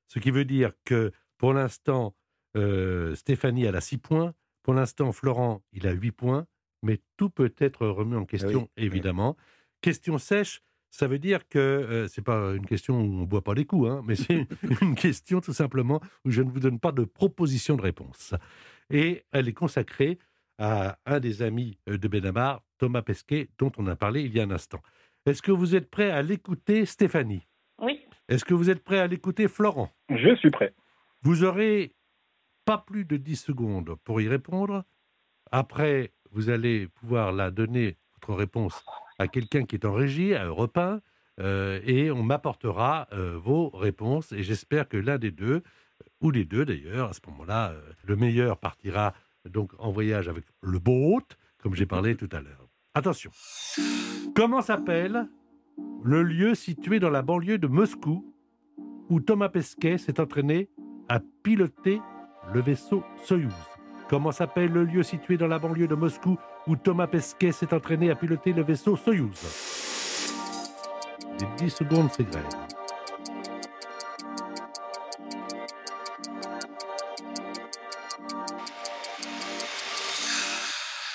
Ce 0.07 0.19
qui 0.19 0.31
veut 0.31 0.45
dire 0.45 0.73
que 0.85 1.11
pour 1.37 1.53
l'instant, 1.53 2.15
euh, 2.55 3.15
Stéphanie, 3.15 3.63
elle 3.63 3.75
a 3.75 3.81
6 3.81 3.97
points. 3.97 4.33
Pour 4.63 4.73
l'instant, 4.73 5.11
Florent, 5.11 5.63
il 5.71 5.87
a 5.87 5.91
8 5.91 6.11
points. 6.11 6.47
Mais 6.83 6.99
tout 7.15 7.29
peut 7.29 7.53
être 7.57 7.87
remis 7.87 8.15
en 8.15 8.25
question, 8.25 8.69
oui. 8.77 8.83
évidemment. 8.83 9.35
Question 9.81 10.17
sèche, 10.17 10.61
ça 10.91 11.07
veut 11.07 11.19
dire 11.19 11.47
que 11.47 11.59
euh, 11.59 12.07
c'est 12.07 12.21
pas 12.21 12.53
une 12.53 12.65
question 12.65 12.99
où 12.99 13.21
on 13.21 13.23
boit 13.23 13.43
pas 13.43 13.53
les 13.53 13.65
coups, 13.65 13.89
hein, 13.89 14.01
mais 14.05 14.15
c'est 14.15 14.45
une 14.81 14.95
question 14.95 15.41
tout 15.41 15.53
simplement 15.53 16.01
où 16.25 16.31
je 16.31 16.41
ne 16.41 16.49
vous 16.49 16.59
donne 16.59 16.79
pas 16.79 16.91
de 16.91 17.03
proposition 17.03 17.75
de 17.75 17.81
réponse. 17.81 18.33
Et 18.89 19.23
elle 19.31 19.47
est 19.47 19.53
consacrée 19.53 20.19
à 20.57 20.97
un 21.05 21.19
des 21.19 21.41
amis 21.41 21.77
euh, 21.89 21.97
de 21.97 22.07
Benamar, 22.07 22.63
Thomas 22.77 23.01
Pesquet, 23.01 23.49
dont 23.57 23.71
on 23.77 23.87
a 23.87 23.95
parlé 23.95 24.21
il 24.21 24.35
y 24.35 24.39
a 24.39 24.43
un 24.43 24.51
instant. 24.51 24.81
Est-ce 25.27 25.41
que 25.41 25.51
vous 25.51 25.75
êtes 25.75 25.89
prêt 25.89 26.09
à 26.09 26.21
l'écouter, 26.21 26.85
Stéphanie? 26.85 27.45
Oui. 27.81 27.99
Est-ce 28.29 28.45
que 28.45 28.53
vous 28.53 28.69
êtes 28.69 28.81
prêt 28.81 28.99
à 28.99 29.07
l'écouter, 29.07 29.49
Florent? 29.49 29.91
Je 30.09 30.33
suis 30.37 30.51
prêt. 30.51 30.73
Vous 31.21 31.43
aurez 31.43 31.93
pas 32.63 32.77
plus 32.77 33.03
de 33.03 33.17
10 33.17 33.35
secondes 33.35 33.95
pour 34.05 34.21
y 34.21 34.29
répondre. 34.29 34.85
Après, 35.51 36.13
vous 36.31 36.49
allez 36.49 36.87
pouvoir 36.87 37.33
la 37.33 37.51
donner, 37.51 37.97
votre 38.13 38.35
réponse, 38.35 38.85
à 39.19 39.27
quelqu'un 39.27 39.65
qui 39.65 39.75
est 39.75 39.85
en 39.85 39.91
régie, 39.91 40.33
à 40.33 40.45
Europe 40.45 40.77
1, 40.77 41.01
euh, 41.41 41.81
et 41.83 42.09
on 42.09 42.23
m'apportera 42.23 43.09
euh, 43.11 43.37
vos 43.37 43.67
réponses. 43.67 44.31
Et 44.31 44.43
j'espère 44.43 44.87
que 44.87 44.95
l'un 44.95 45.17
des 45.17 45.31
deux, 45.31 45.61
ou 46.21 46.31
les 46.31 46.45
deux 46.45 46.63
d'ailleurs, 46.63 47.09
à 47.09 47.13
ce 47.13 47.19
moment-là, 47.27 47.71
euh, 47.71 47.81
le 48.05 48.15
meilleur 48.15 48.57
partira 48.57 49.13
donc 49.43 49.73
en 49.77 49.91
voyage 49.91 50.29
avec 50.29 50.45
le 50.61 50.79
boat, 50.79 51.27
comme 51.57 51.75
j'ai 51.75 51.85
parlé 51.85 52.15
tout 52.15 52.29
à 52.31 52.39
l'heure. 52.39 52.66
Attention. 52.97 53.29
Comment 54.35 54.61
s'appelle 54.61 55.27
le 56.03 56.23
lieu 56.23 56.55
situé 56.55 56.99
dans 56.99 57.11
la 57.11 57.21
banlieue 57.21 57.59
de 57.59 57.67
Moscou 57.67 58.33
où 59.09 59.19
Thomas 59.19 59.49
Pesquet 59.49 59.99
s'est 59.99 60.19
entraîné 60.19 60.67
à 61.07 61.19
piloter 61.43 62.01
le 62.55 62.59
vaisseau 62.59 63.03
Soyouz? 63.23 63.53
Comment 64.09 64.31
s'appelle 64.31 64.71
le 64.71 64.83
lieu 64.83 65.03
situé 65.03 65.37
dans 65.37 65.45
la 65.45 65.59
banlieue 65.59 65.87
de 65.87 65.93
Moscou 65.93 66.39
où 66.65 66.75
Thomas 66.75 67.05
Pesquet 67.05 67.51
s'est 67.51 67.71
entraîné 67.71 68.09
à 68.09 68.15
piloter 68.15 68.51
le 68.51 68.63
vaisseau 68.63 68.97
Soyouz? 68.97 69.45
Les 71.39 71.65
10 71.65 71.69
secondes. 71.69 72.09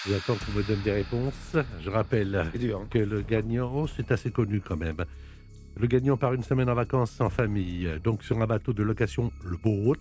J'attends 0.08 0.34
qu'on 0.34 0.58
me 0.58 0.62
donne 0.64 0.80
des 0.82 0.92
réponses. 0.92 1.56
Je 1.80 1.90
rappelle 1.90 2.50
dur. 2.58 2.80
hein. 2.82 2.86
que 2.90 2.98
le 2.98 3.20
gagnant, 3.22 3.70
oh, 3.72 3.86
c'est 3.86 4.10
assez 4.10 4.30
connu 4.32 4.60
quand 4.60 4.76
même. 4.76 5.04
Le 5.78 5.86
gagnant 5.86 6.16
part 6.16 6.34
une 6.34 6.42
semaine 6.42 6.68
en 6.68 6.74
vacances 6.74 7.20
en 7.20 7.30
famille, 7.30 7.88
donc 8.02 8.24
sur 8.24 8.40
un 8.42 8.46
bateau 8.46 8.72
de 8.72 8.82
location, 8.82 9.32
le 9.44 9.56
boat, 9.56 9.96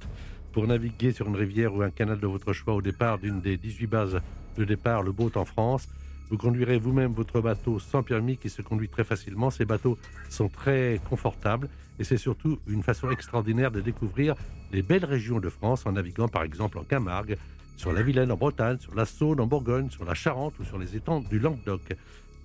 pour 0.54 0.66
naviguer 0.68 1.12
sur 1.14 1.28
une 1.28 1.36
rivière 1.36 1.74
ou 1.74 1.82
un 1.82 1.92
canal 1.92 2.20
de 2.20 2.28
votre 2.28 2.52
choix 2.52 2.74
au 2.74 2.82
départ 2.82 3.20
d'une 3.20 3.42
des 3.42 3.58
18 3.58 3.88
bases 3.88 4.20
de 4.58 4.66
départ, 4.66 5.04
le 5.04 5.12
boat 5.12 5.32
en 5.36 5.46
France. 5.46 5.88
Vous 6.30 6.38
conduirez 6.38 6.80
vous-même 6.80 7.14
votre 7.14 7.40
bateau 7.40 7.78
sans 7.80 8.04
permis 8.04 8.38
qui 8.38 8.50
se 8.50 8.62
conduit 8.62 8.90
très 8.90 9.04
facilement. 9.04 9.50
Ces 9.52 9.66
bateaux 9.66 9.98
sont 10.30 10.50
très 10.50 11.00
confortables 11.10 11.70
et 12.00 12.04
c'est 12.04 12.18
surtout 12.18 12.58
une 12.68 12.84
façon 12.84 13.12
extraordinaire 13.12 13.70
de 13.70 13.82
découvrir 13.82 14.36
les 14.72 14.82
belles 14.82 15.06
régions 15.06 15.40
de 15.40 15.50
France 15.50 15.86
en 15.86 15.92
naviguant 15.92 16.28
par 16.28 16.44
exemple 16.44 16.80
en 16.80 16.84
Camargue, 16.84 17.38
sur 17.82 17.92
la 17.92 18.04
Vilaine 18.04 18.32
en 18.32 18.38
Bretagne, 18.38 18.78
sur 18.80 18.94
la 18.94 19.06
Saône 19.06 19.40
en 19.42 19.48
Bourgogne, 19.48 19.90
sur 19.90 20.06
la 20.06 20.14
Charente 20.14 20.54
ou 20.60 20.64
sur 20.64 20.78
les 20.78 20.96
étangs 20.96 21.20
du 21.22 21.40
Languedoc. 21.40 21.82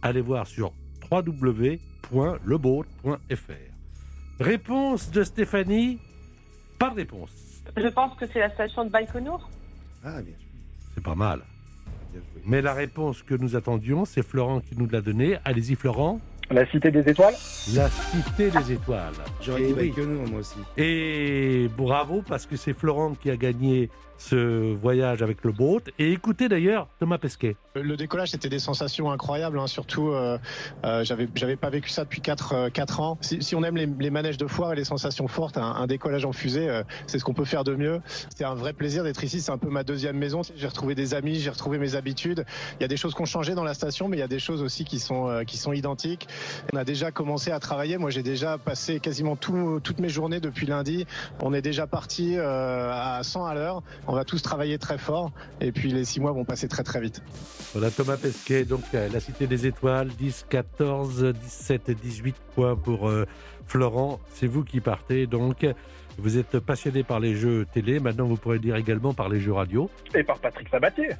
Allez 0.00 0.22
voir 0.22 0.46
sur 0.46 0.72
www.leboat.fr. 1.12 2.40
Réponse 4.40 5.10
de 5.10 5.22
Stéphanie, 5.24 5.98
pas 6.78 6.88
de 6.88 6.94
réponse. 6.96 7.30
Je 7.76 7.88
pense 7.88 8.16
que 8.18 8.26
c'est 8.32 8.38
la 8.38 8.50
station 8.54 8.86
de 8.86 8.90
Baïkonour. 8.90 9.50
Ah, 10.02 10.22
bien, 10.22 10.32
C'est 10.94 11.04
pas 11.04 11.14
mal. 11.14 11.42
bien 12.12 12.22
joué. 12.32 12.40
Mais 12.46 12.62
la 12.62 12.72
réponse 12.72 13.22
que 13.22 13.34
nous 13.34 13.56
attendions, 13.56 14.06
c'est 14.06 14.22
Florent 14.22 14.60
qui 14.60 14.74
nous 14.78 14.88
l'a 14.88 15.02
donnée. 15.02 15.36
Allez-y 15.44 15.74
Florent. 15.74 16.18
La 16.50 16.64
Cité 16.70 16.90
des 16.90 17.06
Étoiles 17.10 17.34
La 17.74 17.90
Cité 17.90 18.50
des 18.50 18.72
Étoiles. 18.72 19.12
J'aurais 19.42 19.60
dit 19.60 19.66
oui. 19.66 19.74
Baïkonour, 19.74 20.28
moi 20.30 20.40
aussi. 20.40 20.58
Et 20.78 21.68
bravo 21.76 22.22
parce 22.26 22.46
que 22.46 22.56
c'est 22.56 22.72
Florent 22.72 23.14
qui 23.14 23.30
a 23.30 23.36
gagné 23.36 23.90
ce 24.18 24.74
voyage 24.74 25.22
avec 25.22 25.44
le 25.44 25.52
boat. 25.52 25.80
Et 25.98 26.12
écoutez 26.12 26.48
d'ailleurs 26.48 26.88
Thomas 26.98 27.18
Pesquet. 27.18 27.56
Le 27.74 27.96
décollage, 27.96 28.30
c'était 28.30 28.48
des 28.48 28.58
sensations 28.58 29.10
incroyables. 29.10 29.58
hein. 29.58 29.66
Surtout, 29.66 30.08
euh, 30.08 30.38
euh, 30.84 31.04
j'avais, 31.04 31.28
j'avais 31.34 31.56
pas 31.56 31.68
vécu 31.70 31.90
ça 31.90 32.04
depuis 32.04 32.20
4, 32.20 32.70
quatre 32.70 33.00
ans. 33.00 33.18
Si, 33.20 33.54
on 33.54 33.62
aime 33.62 33.76
les, 33.76 34.10
manèges 34.10 34.38
de 34.38 34.46
foire 34.46 34.72
et 34.72 34.76
les 34.76 34.84
sensations 34.84 35.28
fortes, 35.28 35.58
un, 35.58 35.86
décollage 35.86 36.24
en 36.24 36.32
fusée, 36.32 36.68
euh, 36.68 36.82
c'est 37.06 37.18
ce 37.18 37.24
qu'on 37.24 37.34
peut 37.34 37.44
faire 37.44 37.64
de 37.64 37.74
mieux. 37.74 38.00
C'est 38.34 38.44
un 38.44 38.54
vrai 38.54 38.72
plaisir 38.72 39.04
d'être 39.04 39.22
ici. 39.22 39.40
C'est 39.40 39.52
un 39.52 39.58
peu 39.58 39.68
ma 39.68 39.84
deuxième 39.84 40.16
maison. 40.16 40.40
J'ai 40.56 40.66
retrouvé 40.66 40.94
des 40.94 41.12
amis, 41.14 41.36
j'ai 41.40 41.50
retrouvé 41.50 41.78
mes 41.78 41.94
habitudes. 41.96 42.44
Il 42.80 42.82
y 42.82 42.84
a 42.84 42.88
des 42.88 42.96
choses 42.96 43.14
qui 43.14 43.20
ont 43.20 43.26
changé 43.26 43.54
dans 43.54 43.64
la 43.64 43.74
station, 43.74 44.08
mais 44.08 44.16
il 44.16 44.20
y 44.20 44.22
a 44.24 44.28
des 44.28 44.38
choses 44.38 44.62
aussi 44.62 44.84
qui 44.84 44.98
sont, 44.98 45.28
euh, 45.28 45.44
qui 45.44 45.58
sont 45.58 45.72
identiques. 45.72 46.26
On 46.72 46.76
a 46.78 46.84
déjà 46.84 47.10
commencé 47.10 47.50
à 47.50 47.60
travailler. 47.60 47.98
Moi, 47.98 48.10
j'ai 48.10 48.22
déjà 48.22 48.56
passé 48.56 49.00
quasiment 49.00 49.36
tout- 49.36 49.80
toutes 49.82 50.00
mes 50.00 50.08
journées 50.08 50.40
depuis 50.40 50.66
lundi. 50.66 51.04
On 51.42 51.52
est 51.52 51.62
déjà 51.62 51.86
parti 51.86 52.36
euh, 52.38 52.90
à 52.92 53.22
100 53.22 53.44
à 53.44 53.54
l'heure. 53.54 53.82
On 54.06 54.14
va 54.14 54.24
tous 54.24 54.42
travailler 54.42 54.78
très 54.78 54.98
fort. 54.98 55.32
Et 55.60 55.72
puis, 55.72 55.90
les 55.90 56.04
six 56.04 56.20
mois 56.20 56.32
vont 56.32 56.44
passer 56.44 56.68
très, 56.68 56.82
très 56.82 57.00
vite. 57.00 57.22
Voilà 57.72 57.90
Thomas 57.90 58.16
Pesquet, 58.16 58.64
donc 58.64 58.82
euh, 58.94 59.08
la 59.12 59.20
Cité 59.20 59.46
des 59.46 59.66
Étoiles, 59.66 60.08
10, 60.08 60.46
14, 60.48 61.24
17 61.24 61.88
et 61.88 61.94
18 61.94 62.36
points 62.54 62.76
pour 62.76 63.08
euh, 63.08 63.26
Florent. 63.66 64.20
C'est 64.32 64.46
vous 64.46 64.64
qui 64.64 64.80
partez 64.80 65.26
donc. 65.26 65.66
Vous 66.18 66.38
êtes 66.38 66.58
passionné 66.60 67.02
par 67.02 67.20
les 67.20 67.34
jeux 67.34 67.66
télé, 67.74 68.00
maintenant 68.00 68.24
vous 68.24 68.36
pourrez 68.36 68.58
dire 68.58 68.76
également 68.76 69.12
par 69.12 69.28
les 69.28 69.38
jeux 69.38 69.52
radio. 69.52 69.90
et 70.14 70.22
par 70.22 70.38
Patrick 70.38 70.68
Sabatier. 70.70 71.10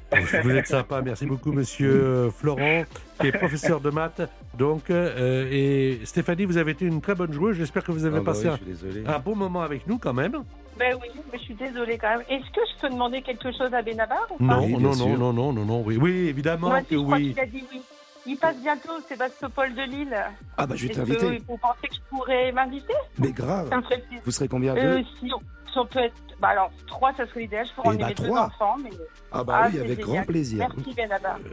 Vous 0.41 0.49
êtes 0.51 0.65
sympa, 0.65 1.01
merci 1.03 1.27
beaucoup 1.27 1.51
monsieur 1.51 1.91
euh, 1.91 2.31
Florent, 2.31 2.83
qui 3.21 3.27
est 3.27 3.31
professeur 3.31 3.79
de 3.79 3.91
maths. 3.91 4.21
Donc, 4.57 4.89
euh, 4.89 5.47
et 5.51 5.99
Stéphanie, 6.03 6.45
vous 6.45 6.57
avez 6.57 6.71
été 6.71 6.85
une 6.85 6.99
très 6.99 7.13
bonne 7.13 7.31
joueuse, 7.31 7.57
j'espère 7.57 7.83
que 7.83 7.91
vous 7.91 8.05
avez 8.05 8.17
Ah 8.17 8.21
bah 8.21 8.31
passé 8.31 8.49
oui, 8.49 9.03
un 9.05 9.19
bon 9.19 9.35
moment 9.35 9.61
avec 9.61 9.85
nous 9.85 9.99
quand 9.99 10.13
même. 10.13 10.43
Ben 10.77 10.95
oui, 11.01 11.07
mais 11.31 11.37
je 11.39 11.43
suis 11.43 11.55
désolée 11.55 11.97
quand 11.97 12.09
même. 12.09 12.23
Est-ce 12.29 12.45
que 12.51 12.61
je 12.75 12.81
peux 12.81 12.89
demander 12.89 13.21
quelque 13.21 13.51
chose 13.51 13.73
à 13.73 13.81
Benabar 13.81 14.25
ou 14.31 14.37
pas 14.37 14.55
Non, 14.57 14.65
Oui, 14.65 14.73
non, 14.77 14.95
non, 14.95 15.17
non, 15.17 15.33
non, 15.33 15.53
non, 15.53 15.65
non, 15.65 15.83
oui, 15.85 15.97
oui, 15.97 16.11
évidemment 16.27 16.69
Moi, 16.69 16.81
que 16.81 16.95
je 16.95 17.01
crois 17.01 17.17
oui. 17.17 17.29
qu'il 17.33 17.39
a 17.39 17.45
dit 17.45 17.63
oui. 17.71 17.81
Il 18.29 18.35
passe 18.37 18.57
bientôt 18.61 18.91
au 18.97 19.01
Sébastopol 19.07 19.73
de 19.73 19.83
Lille. 19.83 20.17
Ah 20.57 20.67
bah 20.67 20.75
je 20.75 20.85
vais 20.87 20.91
Est-ce 20.91 20.99
t'inviter. 20.99 21.37
que 21.39 21.43
vous 21.47 21.57
pensez 21.57 21.87
que 21.87 21.95
je 21.95 21.99
pourrais 22.09 22.51
m'inviter? 22.51 22.93
Mais 23.19 23.31
grave. 23.31 23.69
Ça 23.69 23.77
me 23.77 23.81
ferait 23.83 23.99
plaisir. 23.99 24.21
Vous 24.25 24.31
serez 24.31 24.47
combien 24.49 24.75
Euh, 24.75 24.97
deux 24.97 25.05
si, 25.19 25.31
on, 25.33 25.39
si 25.39 25.43
on 25.77 25.85
peut 25.85 25.99
être... 25.99 26.13
Bah 26.39 26.49
alors, 26.49 26.71
trois, 26.85 27.13
ça 27.15 27.25
serait 27.25 27.41
l'idéal. 27.41 27.65
Je 27.65 27.73
pourrais 27.73 27.87
Eh 27.87 27.89
emmener 27.89 28.03
bah, 28.03 28.07
mes 28.09 28.13
deux 28.15 28.23
trois. 28.25 28.41
enfants. 28.45 28.75
Mais... 28.83 28.89
Ah 29.31 29.43
bah 29.43 29.61
Ah, 29.63 29.69
oui, 29.73 29.79
avec 29.79 29.89
génial. 29.99 30.05
grand 30.05 30.23
plaisir. 30.23 30.67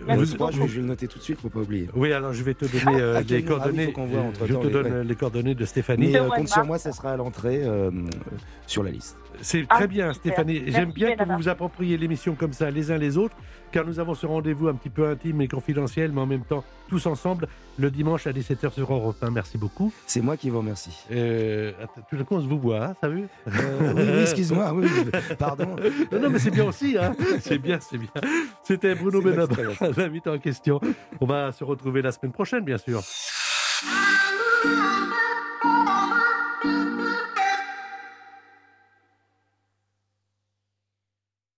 Merci. 0.07 0.33
Euh, 0.35 0.37
3, 0.37 0.51
je 0.51 0.57
vais, 0.57 0.59
beaucoup. 0.59 0.68
je 0.70 0.75
vais 0.77 0.81
le 0.83 0.87
noter 0.89 1.09
tout 1.09 1.18
de 1.18 1.22
suite 1.25 1.41
pour 1.41 1.51
pas 1.51 1.61
oublier. 1.61 1.89
Oui, 1.95 2.12
alors 2.12 2.33
je 2.35 2.43
vais 2.43 2.53
te 2.55 2.66
donner 2.66 3.01
euh, 3.01 3.16
Ah 3.18 3.22
oui, 3.27 3.45
coordonnées. 3.45 3.87
voit 3.97 4.20
entre 4.20 4.47
je 4.47 4.53
temps 4.53 4.61
te 4.61 4.66
les 4.66 4.72
donne 4.72 5.01
les 5.09 5.14
coordonnées 5.16 5.55
de 5.55 5.64
Stéphanie. 5.64 6.09
Mais 6.12 6.18
euh, 6.20 6.29
compte 6.29 6.49
sur 6.49 6.64
moi, 6.66 6.77
ça 6.79 6.93
sera 6.93 7.12
à 7.12 7.16
l'entrée 7.16 7.61
euh, 7.64 7.91
sur 8.66 8.83
la 8.83 8.91
liste. 8.91 9.16
C'est 9.41 9.66
Ah, 9.68 9.76
très 9.76 9.89
bien, 9.89 10.12
super. 10.12 10.32
Stéphanie. 10.32 10.62
J'aime 10.68 10.93
bien 10.93 11.16
que 11.16 11.24
vous 11.24 11.37
vous 11.37 11.49
appropriez 11.49 11.97
l'émission 11.97 12.35
comme 12.35 12.53
ça, 12.53 12.70
les 12.70 12.91
uns 12.91 12.99
les 12.99 13.16
autres, 13.18 13.37
car 13.72 13.85
nous 13.85 13.99
avons 14.01 14.14
ce 14.14 14.26
rendez-vous 14.26 14.68
un 14.68 14.74
petit 14.74 14.91
peu 14.91 15.09
intime 15.09 15.41
et 15.41 15.49
confidentiel, 15.49 16.12
mais 16.12 16.20
en 16.20 16.26
même 16.26 16.45
temps, 16.45 16.64
tous 16.89 17.07
ensemble, 17.07 17.49
le 17.78 17.91
dimanche 17.91 18.26
à 18.26 18.32
17h 18.32 18.72
sur 18.72 18.93
Europe 18.93 19.16
1. 19.22 19.30
Merci 19.30 19.59
beaucoup. 19.59 19.93
C'est 20.07 20.20
moi 20.20 20.37
qui 20.37 20.51
vous 20.51 20.59
remercie. 20.59 20.97
Euh, 21.11 21.72
tout 22.09 22.16
d'un 22.16 22.24
coup, 22.24 22.37
on 22.37 22.41
se 22.41 22.47
vous 22.47 22.59
voit, 22.59 22.85
hein, 22.87 22.95
ça 23.01 23.09
vu 23.09 23.26
Euh, 23.49 23.51
oui, 23.97 24.03
oui, 24.14 24.20
excuse-moi. 24.22 24.72
Oui, 24.74 24.87
pardon. 25.39 25.76
Non, 26.12 26.20
non, 26.20 26.30
mais 26.30 26.39
c'est 26.39 26.51
bien 26.51 26.64
aussi, 26.64 26.97
hein. 26.99 27.14
C'est 27.41 27.59
bien, 27.59 27.78
c'est 27.80 27.99
bien. 27.99 28.11
C'était 28.62 28.95
Bruno 28.95 29.20
l'extrait, 29.20 29.64
l'invité 29.97 30.30
en 30.30 30.39
question. 30.39 30.80
On 31.20 31.26
va 31.26 31.53
se 31.53 31.64
retrouver 31.64 32.03
la 32.03 32.12
semaine 32.12 32.32
prochaine, 32.32 32.64
bien 32.64 32.78
sûr. 32.78 33.03